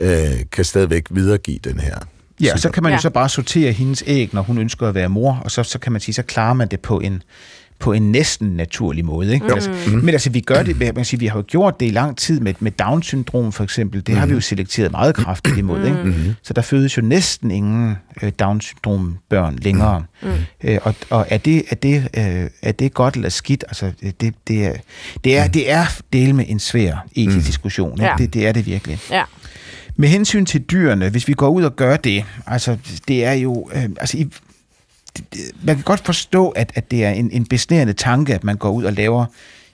øh, 0.00 0.10
kan 0.52 0.64
stadigvæk 0.64 1.06
videregive 1.10 1.58
den 1.58 1.80
her 1.80 1.98
Ja, 2.40 2.56
så 2.56 2.70
kan 2.70 2.82
man 2.82 2.92
jo 2.92 2.94
ja. 2.94 3.00
så 3.00 3.10
bare 3.10 3.28
sortere 3.28 3.72
hendes 3.72 4.04
æg, 4.06 4.30
når 4.32 4.42
hun 4.42 4.58
ønsker 4.58 4.88
at 4.88 4.94
være 4.94 5.08
mor, 5.08 5.40
og 5.44 5.50
så, 5.50 5.62
så 5.62 5.78
kan 5.78 5.92
man 5.92 6.00
sige, 6.00 6.14
så 6.14 6.22
klarer 6.22 6.54
man 6.54 6.68
det 6.68 6.80
på 6.80 7.00
en, 7.00 7.22
på 7.78 7.92
en 7.92 8.12
næsten 8.12 8.48
naturlig 8.48 9.04
måde. 9.04 9.34
Ikke? 9.34 9.54
Altså, 9.54 9.70
mm. 9.70 9.92
Men 9.92 10.08
altså, 10.08 10.30
vi 10.30 10.40
gør 10.40 10.62
det, 10.62 10.80
man 10.80 10.94
kan 10.94 11.04
sige, 11.04 11.20
vi 11.20 11.26
har 11.26 11.38
jo 11.38 11.44
gjort 11.48 11.80
det 11.80 11.86
i 11.86 11.90
lang 11.90 12.16
tid 12.16 12.40
med, 12.40 12.54
med 12.60 12.72
Down-syndrom 12.72 13.52
for 13.52 13.64
eksempel. 13.64 14.00
Det 14.06 14.08
mm. 14.08 14.18
har 14.18 14.26
vi 14.26 14.32
jo 14.32 14.36
mm. 14.36 14.40
selekteret 14.40 14.90
meget 14.90 15.14
kraftigt 15.14 15.58
imod. 15.58 15.84
Ikke? 15.84 16.02
Mm. 16.04 16.34
Så 16.42 16.52
der 16.52 16.62
fødes 16.62 16.96
jo 16.96 17.02
næsten 17.02 17.50
ingen 17.50 17.96
øh, 18.22 18.32
Down-syndrom-børn 18.40 19.58
længere. 19.62 20.04
Mm. 20.22 20.28
Øh, 20.64 20.78
og 20.82 20.94
og 21.10 21.26
er, 21.30 21.38
det, 21.38 21.62
er, 21.70 21.74
det, 21.74 22.08
øh, 22.16 22.50
er 22.62 22.72
det 22.72 22.94
godt 22.94 23.14
eller 23.14 23.28
skidt? 23.28 23.64
Altså, 23.68 23.92
det, 24.20 24.34
det, 24.48 24.66
er, 24.66 24.72
det, 25.24 25.38
er, 25.38 25.44
mm. 25.44 25.50
det 25.50 25.70
er 25.70 25.84
del 26.12 26.34
med 26.34 26.44
en 26.48 26.58
svær 26.58 27.06
etisk 27.12 27.36
mm. 27.36 27.42
diskussion. 27.42 27.92
Ikke? 27.92 28.04
Ja. 28.04 28.14
Det, 28.18 28.34
det 28.34 28.46
er 28.46 28.52
det 28.52 28.66
virkelig. 28.66 28.98
Ja. 29.10 29.22
Med 29.96 30.08
hensyn 30.08 30.46
til 30.46 30.60
dyrene, 30.60 31.08
hvis 31.08 31.28
vi 31.28 31.32
går 31.32 31.48
ud 31.48 31.62
og 31.62 31.76
gør 31.76 31.96
det, 31.96 32.24
altså 32.46 32.76
det 33.08 33.24
er 33.24 33.32
jo, 33.32 33.70
øh, 33.74 33.82
altså 34.00 34.18
i, 34.18 34.28
man 35.62 35.74
kan 35.76 35.84
godt 35.84 36.00
forstå, 36.00 36.48
at, 36.48 36.72
at 36.74 36.90
det 36.90 37.04
er 37.04 37.10
en, 37.10 37.30
en 37.30 37.46
besnærende 37.46 37.92
tanke, 37.92 38.34
at 38.34 38.44
man 38.44 38.56
går 38.56 38.70
ud 38.70 38.84
og 38.84 38.92
laver 38.92 39.26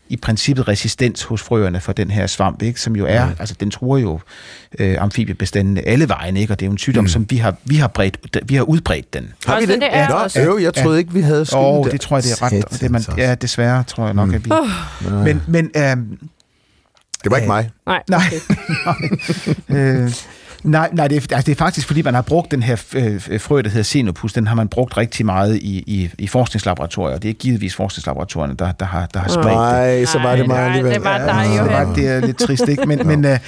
i 0.09 0.17
princippet 0.17 0.69
resistens 0.69 1.23
hos 1.23 1.43
frøerne 1.43 1.81
for 1.81 1.93
den 1.93 2.11
her 2.11 2.27
svamp, 2.27 2.63
ikke? 2.63 2.81
som 2.81 2.97
jo 2.97 3.07
er, 3.07 3.27
mm. 3.27 3.37
altså 3.39 3.55
den 3.61 3.71
tror 3.71 3.99
jo 3.99 4.21
øh, 4.79 4.97
amfibiebestandene 5.01 5.89
alle 5.89 6.09
vejen, 6.09 6.37
ikke? 6.37 6.53
og 6.53 6.61
det 6.61 6.67
er 6.67 6.69
jo 6.69 6.73
en 6.73 6.79
sygdom, 6.79 7.05
mm. 7.05 7.09
som 7.09 7.27
vi 7.31 7.37
har, 7.37 7.57
vi 7.65 7.77
har, 7.77 7.89
bredt, 7.89 8.19
vi 8.45 8.55
har 8.55 8.63
udbredt 8.63 9.15
den. 9.15 9.33
Har 9.47 9.61
vi 9.61 9.67
det? 9.67 9.81
det 9.81 9.89
er 9.93 9.99
ja, 9.99 10.15
også. 10.15 10.43
Jo, 10.43 10.59
jeg 10.59 10.75
troede 10.75 10.97
ja. 10.97 10.99
ikke, 10.99 11.13
vi 11.13 11.21
havde 11.21 11.47
skylden 11.47 11.65
oh, 11.65 11.91
det 11.91 12.01
tror 12.01 12.17
jeg, 12.17 12.25
det 12.25 12.33
er 12.33 12.43
ret. 12.43 12.81
Det, 12.81 12.91
man, 12.91 13.05
ja, 13.17 13.35
desværre 13.35 13.85
tror 13.85 14.05
jeg 14.05 14.15
nok, 14.15 14.29
mm. 14.29 14.35
at 14.35 14.45
vi... 14.45 14.51
Oh. 14.51 15.25
Men, 15.25 15.43
men 15.49 15.71
øh, 15.77 15.97
det 17.25 17.31
var 17.31 17.37
ikke 17.37 17.49
mig. 17.49 17.71
Nej. 17.87 18.03
Okay. 18.13 18.41
Nej. 19.71 20.05
øh, 20.05 20.11
nej, 20.65 20.91
nej 20.93 21.09
det, 21.09 21.17
er, 21.17 21.37
altså, 21.37 21.47
det 21.47 21.53
er 21.53 21.65
faktisk, 21.65 21.87
fordi 21.87 22.03
man 22.03 22.15
har 22.15 22.23
brugt 22.23 22.51
den 22.51 22.63
her 22.63 22.83
øh, 22.95 23.41
frø, 23.41 23.63
der 23.63 23.69
hedder 23.69 23.85
Xenopus, 23.85 24.33
den 24.33 24.47
har 24.47 24.55
man 24.55 24.69
brugt 24.69 24.97
rigtig 24.97 25.27
meget 25.27 25.57
i, 25.57 25.85
i, 25.87 26.11
i 26.19 26.27
forskningslaboratorier, 26.27 27.15
og 27.15 27.23
det 27.23 27.31
er 27.31 27.35
givetvis 27.35 27.75
forskningslaboratorierne, 27.75 28.55
der, 28.55 28.73
der 28.73 28.87
har, 28.87 29.07
der 29.07 29.21
har 29.21 29.29
spredt 29.29 29.47
nej, 29.47 29.95
det. 29.95 30.09
så 30.09 30.19
var 30.19 30.37
det 30.37 30.47
mig 30.47 30.59
alligevel. 30.59 30.95
det 30.95 31.05
var 31.05 31.19
dig. 31.19 31.55
Ja, 31.55 31.95
det 31.95 32.09
er 32.09 32.27
lidt 32.27 32.39
trist, 32.39 32.69
ikke? 32.69 32.87
Men, 32.87 33.07
men 33.11 33.25
øh, 33.25 33.39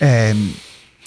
øh, 0.00 0.36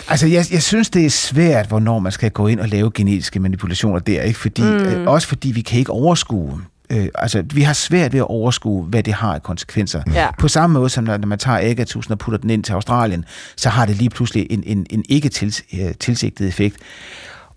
Altså, 0.09 0.27
jeg, 0.27 0.45
jeg 0.51 0.63
synes, 0.63 0.89
det 0.89 1.05
er 1.05 1.09
svært, 1.09 1.67
hvornår 1.67 1.99
man 1.99 2.11
skal 2.11 2.31
gå 2.31 2.47
ind 2.47 2.59
og 2.59 2.67
lave 2.67 2.91
genetiske 2.93 3.39
manipulationer 3.39 3.99
der, 3.99 4.21
ikke? 4.21 4.39
Fordi, 4.39 4.61
mm. 4.61 4.67
øh, 4.67 5.07
også 5.07 5.27
fordi 5.27 5.51
vi 5.51 5.61
kan 5.61 5.79
ikke 5.79 5.91
overskue 5.91 6.61
Øh, 6.89 7.07
altså, 7.15 7.43
vi 7.53 7.61
har 7.61 7.73
svært 7.73 8.13
ved 8.13 8.19
at 8.19 8.27
overskue, 8.27 8.83
hvad 8.83 9.03
det 9.03 9.13
har 9.13 9.33
af 9.33 9.43
konsekvenser. 9.43 10.01
Ja. 10.13 10.27
På 10.39 10.47
samme 10.47 10.73
måde 10.73 10.89
som 10.89 11.03
når, 11.03 11.17
når 11.17 11.27
man 11.27 11.39
tager 11.39 11.71
Agatus 11.71 12.09
og 12.09 12.17
putter 12.17 12.39
den 12.39 12.49
ind 12.49 12.63
til 12.63 12.73
Australien, 12.73 13.25
så 13.55 13.69
har 13.69 13.85
det 13.85 13.95
lige 13.95 14.09
pludselig 14.09 14.47
en, 14.49 14.63
en, 14.65 14.85
en 14.89 15.03
ikke 15.09 15.29
tils, 15.29 15.63
øh, 15.73 15.93
tilsigtet 15.99 16.47
effekt. 16.47 16.77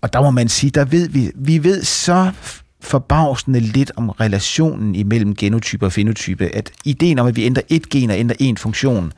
Og 0.01 0.13
der 0.13 0.21
må 0.21 0.31
man 0.31 0.49
sige, 0.49 0.69
der 0.69 0.85
ved 0.85 1.09
vi, 1.09 1.31
vi 1.35 1.63
ved 1.63 1.83
så 1.83 2.31
forbavsende 2.81 3.59
lidt 3.59 3.91
om 3.95 4.09
relationen 4.09 4.95
imellem 4.95 5.35
genotype 5.35 5.85
og 5.85 5.91
fenotype, 5.91 6.55
at 6.55 6.71
ideen 6.85 7.19
om, 7.19 7.27
at 7.27 7.35
vi 7.35 7.45
ændrer 7.45 7.63
et 7.69 7.89
gen 7.89 8.09
og 8.09 8.17
ændrer 8.17 8.35
en 8.39 8.57
funktion, 8.57 9.13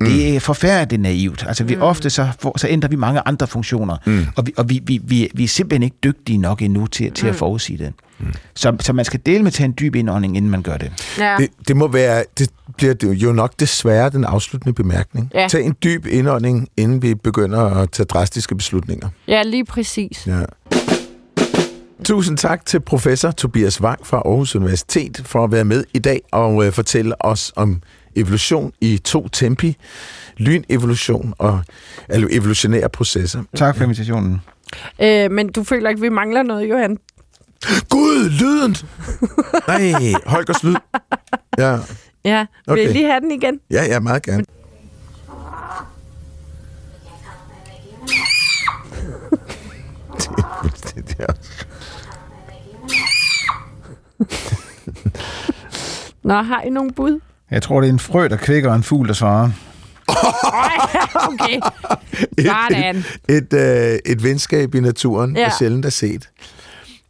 mm. 0.00 0.06
det 0.06 0.36
er 0.36 0.40
forfærdeligt 0.40 1.02
naivt. 1.02 1.44
Altså 1.48 1.64
vi 1.64 1.74
mm. 1.74 1.82
ofte 1.82 2.10
så, 2.10 2.28
for, 2.38 2.58
så 2.58 2.68
ændrer 2.68 2.88
vi 2.88 2.96
mange 2.96 3.20
andre 3.26 3.46
funktioner, 3.46 3.96
mm. 4.06 4.26
og, 4.36 4.46
vi, 4.46 4.52
og 4.56 4.68
vi, 4.70 4.80
vi, 4.86 5.00
vi, 5.04 5.30
vi 5.34 5.44
er 5.44 5.48
simpelthen 5.48 5.82
ikke 5.82 5.96
dygtige 6.04 6.38
nok 6.38 6.62
endnu 6.62 6.86
til, 6.86 7.12
til 7.12 7.24
mm. 7.24 7.30
at 7.30 7.36
forudsige 7.36 7.78
det. 7.78 7.92
Mm. 8.18 8.26
Så, 8.54 8.76
så 8.80 8.92
man 8.92 9.04
skal 9.04 9.20
dele 9.26 9.38
med 9.38 9.46
at 9.46 9.52
tage 9.52 9.64
en 9.64 9.74
dyb 9.80 9.94
indånding, 9.94 10.36
inden 10.36 10.50
man 10.50 10.62
gør 10.62 10.76
det. 10.76 10.92
Ja. 11.18 11.36
Det, 11.38 11.48
det 11.68 11.76
må 11.76 11.88
være, 11.88 12.24
det 12.38 12.50
bliver 12.76 12.94
jo 13.02 13.32
nok 13.32 13.60
desværre 13.60 14.10
den 14.10 14.24
afsluttende 14.24 14.72
bemærkning. 14.72 15.30
Ja. 15.34 15.48
Tag 15.48 15.64
en 15.64 15.76
dyb 15.84 16.06
indånding, 16.06 16.68
inden 16.76 17.02
vi 17.02 17.14
begynder 17.14 17.60
at 17.60 17.90
tage 17.90 18.06
drastiske 18.06 18.56
beslutninger. 18.56 19.08
ja, 19.28 19.42
lige 19.42 19.64
præcis. 19.64 20.26
Ja. 20.26 20.40
Tusind 22.04 22.38
tak 22.38 22.66
til 22.66 22.80
professor 22.80 23.30
Tobias 23.30 23.80
Wang 23.80 24.06
fra 24.06 24.16
Aarhus 24.16 24.56
Universitet 24.56 25.22
for 25.24 25.44
at 25.44 25.52
være 25.52 25.64
med 25.64 25.84
i 25.94 25.98
dag 25.98 26.20
og 26.32 26.66
øh, 26.66 26.72
fortælle 26.72 27.24
os 27.24 27.52
om 27.56 27.82
evolution 28.16 28.72
i 28.80 28.98
to 28.98 29.28
tempi, 29.28 29.76
lynevolution 30.36 31.34
og 31.38 31.60
altså 32.08 32.28
evolutionære 32.30 32.88
processer. 32.88 33.42
Tak 33.56 33.76
for 33.76 33.84
invitationen. 33.84 34.40
Øh, 35.02 35.30
men 35.30 35.52
du 35.52 35.64
føler 35.64 35.90
ikke, 35.90 36.00
vi 36.00 36.08
mangler 36.08 36.42
noget, 36.42 36.70
Johan? 36.70 36.98
Gud, 37.88 38.30
lyden! 38.30 38.76
Nej, 39.68 40.12
Holgers 40.26 40.62
lyd. 40.62 40.74
Ja, 41.58 41.78
Ja, 42.24 42.46
vil 42.66 42.72
Okay. 42.72 42.88
I 42.88 42.92
lige 42.92 43.06
have 43.06 43.20
den 43.20 43.30
igen? 43.30 43.60
ja, 43.70 43.84
ja 43.84 44.00
meget 44.00 44.22
gerne. 44.22 44.44
det, 50.94 51.26
Nå, 56.22 56.34
har 56.34 56.62
I 56.62 56.70
nogle 56.70 56.92
bud? 56.92 57.20
Jeg 57.50 57.62
tror, 57.62 57.80
det 57.80 57.88
er 57.88 57.92
en 57.92 57.98
frø, 57.98 58.28
der 58.28 58.36
kvækker 58.36 58.70
og 58.70 58.76
en 58.76 58.82
fugl, 58.82 59.08
der 59.08 59.14
svarer. 59.14 59.50
okay. 61.32 61.60
Sådan. 62.38 63.04
et, 63.28 63.52
øh, 63.52 63.98
et 64.12 64.22
venskab 64.22 64.74
i 64.74 64.80
naturen 64.80 65.36
ja. 65.36 65.46
Er 65.46 65.50
sjældent 65.58 65.84
at 65.84 65.92
set. 65.92 66.30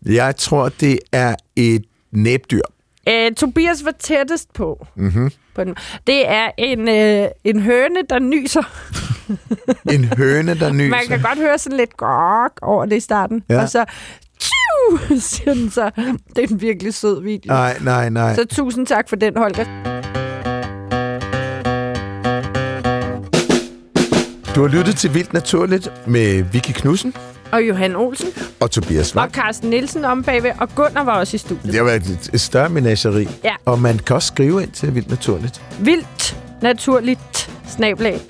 Jeg 0.06 0.36
tror, 0.36 0.68
det 0.68 0.98
er 1.12 1.34
et 1.56 1.84
næbdyr. 2.12 2.62
Øh, 3.08 3.32
Tobias 3.32 3.84
var 3.84 3.94
tættest 3.98 4.52
på. 4.52 4.86
Mm-hmm. 4.96 5.30
på 5.54 5.64
den. 5.64 5.74
Det 6.06 6.30
er 6.30 6.50
en, 6.58 6.88
øh, 6.88 7.28
en 7.44 7.60
høne, 7.60 8.02
der 8.10 8.18
nyser. 8.18 8.62
En 9.94 10.04
høne, 10.04 10.54
der 10.54 10.72
nyser. 10.72 10.90
Man 10.90 11.06
kan 11.08 11.22
godt 11.22 11.38
høre 11.38 11.58
sådan 11.58 11.76
lidt 11.76 11.96
gok 11.96 12.52
over 12.62 12.84
det 12.86 12.96
i 12.96 13.00
starten. 13.00 13.42
Ja. 13.48 13.62
Og 13.62 13.68
så 13.68 13.84
tju, 14.40 14.98
siger 15.20 15.54
den 15.54 15.70
så. 15.70 15.90
Det 16.36 16.44
er 16.44 16.48
en 16.50 16.60
virkelig 16.60 16.94
sød 16.94 17.22
video. 17.22 17.52
Nej, 17.52 17.78
nej, 17.80 18.08
nej. 18.10 18.34
Så 18.34 18.44
tusind 18.44 18.86
tak 18.86 19.08
for 19.08 19.16
den, 19.16 19.36
Holger. 19.36 19.89
Du 24.54 24.60
har 24.60 24.68
lyttet 24.68 24.96
til 24.96 25.14
Vildt 25.14 25.32
Naturligt 25.32 25.92
med 26.06 26.42
Vicky 26.42 26.70
Knudsen 26.72 27.14
Og 27.52 27.68
Johan 27.68 27.96
Olsen. 27.96 28.28
og 28.60 28.70
Tobias 28.70 29.10
Og 29.12 29.16
Vang. 29.20 29.32
Carsten 29.34 29.70
Nielsen 29.70 30.04
om 30.04 30.22
bagved. 30.22 30.50
Og 30.60 30.68
Gunnar 30.74 31.04
var 31.04 31.18
også 31.18 31.34
i 31.34 31.38
studiet. 31.38 31.72
Det 31.72 31.84
været 31.84 32.02
et, 32.06 32.30
et 32.34 32.40
større 32.40 32.68
menageri. 32.68 33.28
Ja. 33.44 33.54
Og 33.64 33.78
man 33.78 33.98
kan 33.98 34.16
også 34.16 34.28
skrive 34.28 34.62
ind 34.62 34.70
til 34.70 34.94
Vildt 34.94 35.10
Naturligt. 35.10 35.62
Vildt 35.80 36.36
naturligt 36.62 37.50
snablag 37.68 38.20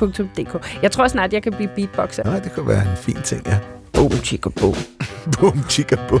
dr.dk. 0.00 0.78
Jeg 0.82 0.92
tror 0.92 1.08
snart, 1.08 1.32
jeg 1.32 1.42
kan 1.42 1.52
blive 1.52 1.70
beatboxer. 1.76 2.24
Nej, 2.24 2.38
det 2.38 2.52
kunne 2.54 2.68
være 2.68 2.82
en 2.82 2.96
fin 2.96 3.18
ting, 3.24 3.46
ja. 3.46 3.58
Boom, 3.92 4.12
chicka, 4.12 4.48
boom. 4.48 4.74
Bum, 5.40 5.64
chicka, 5.68 5.96
bum. 6.08 6.20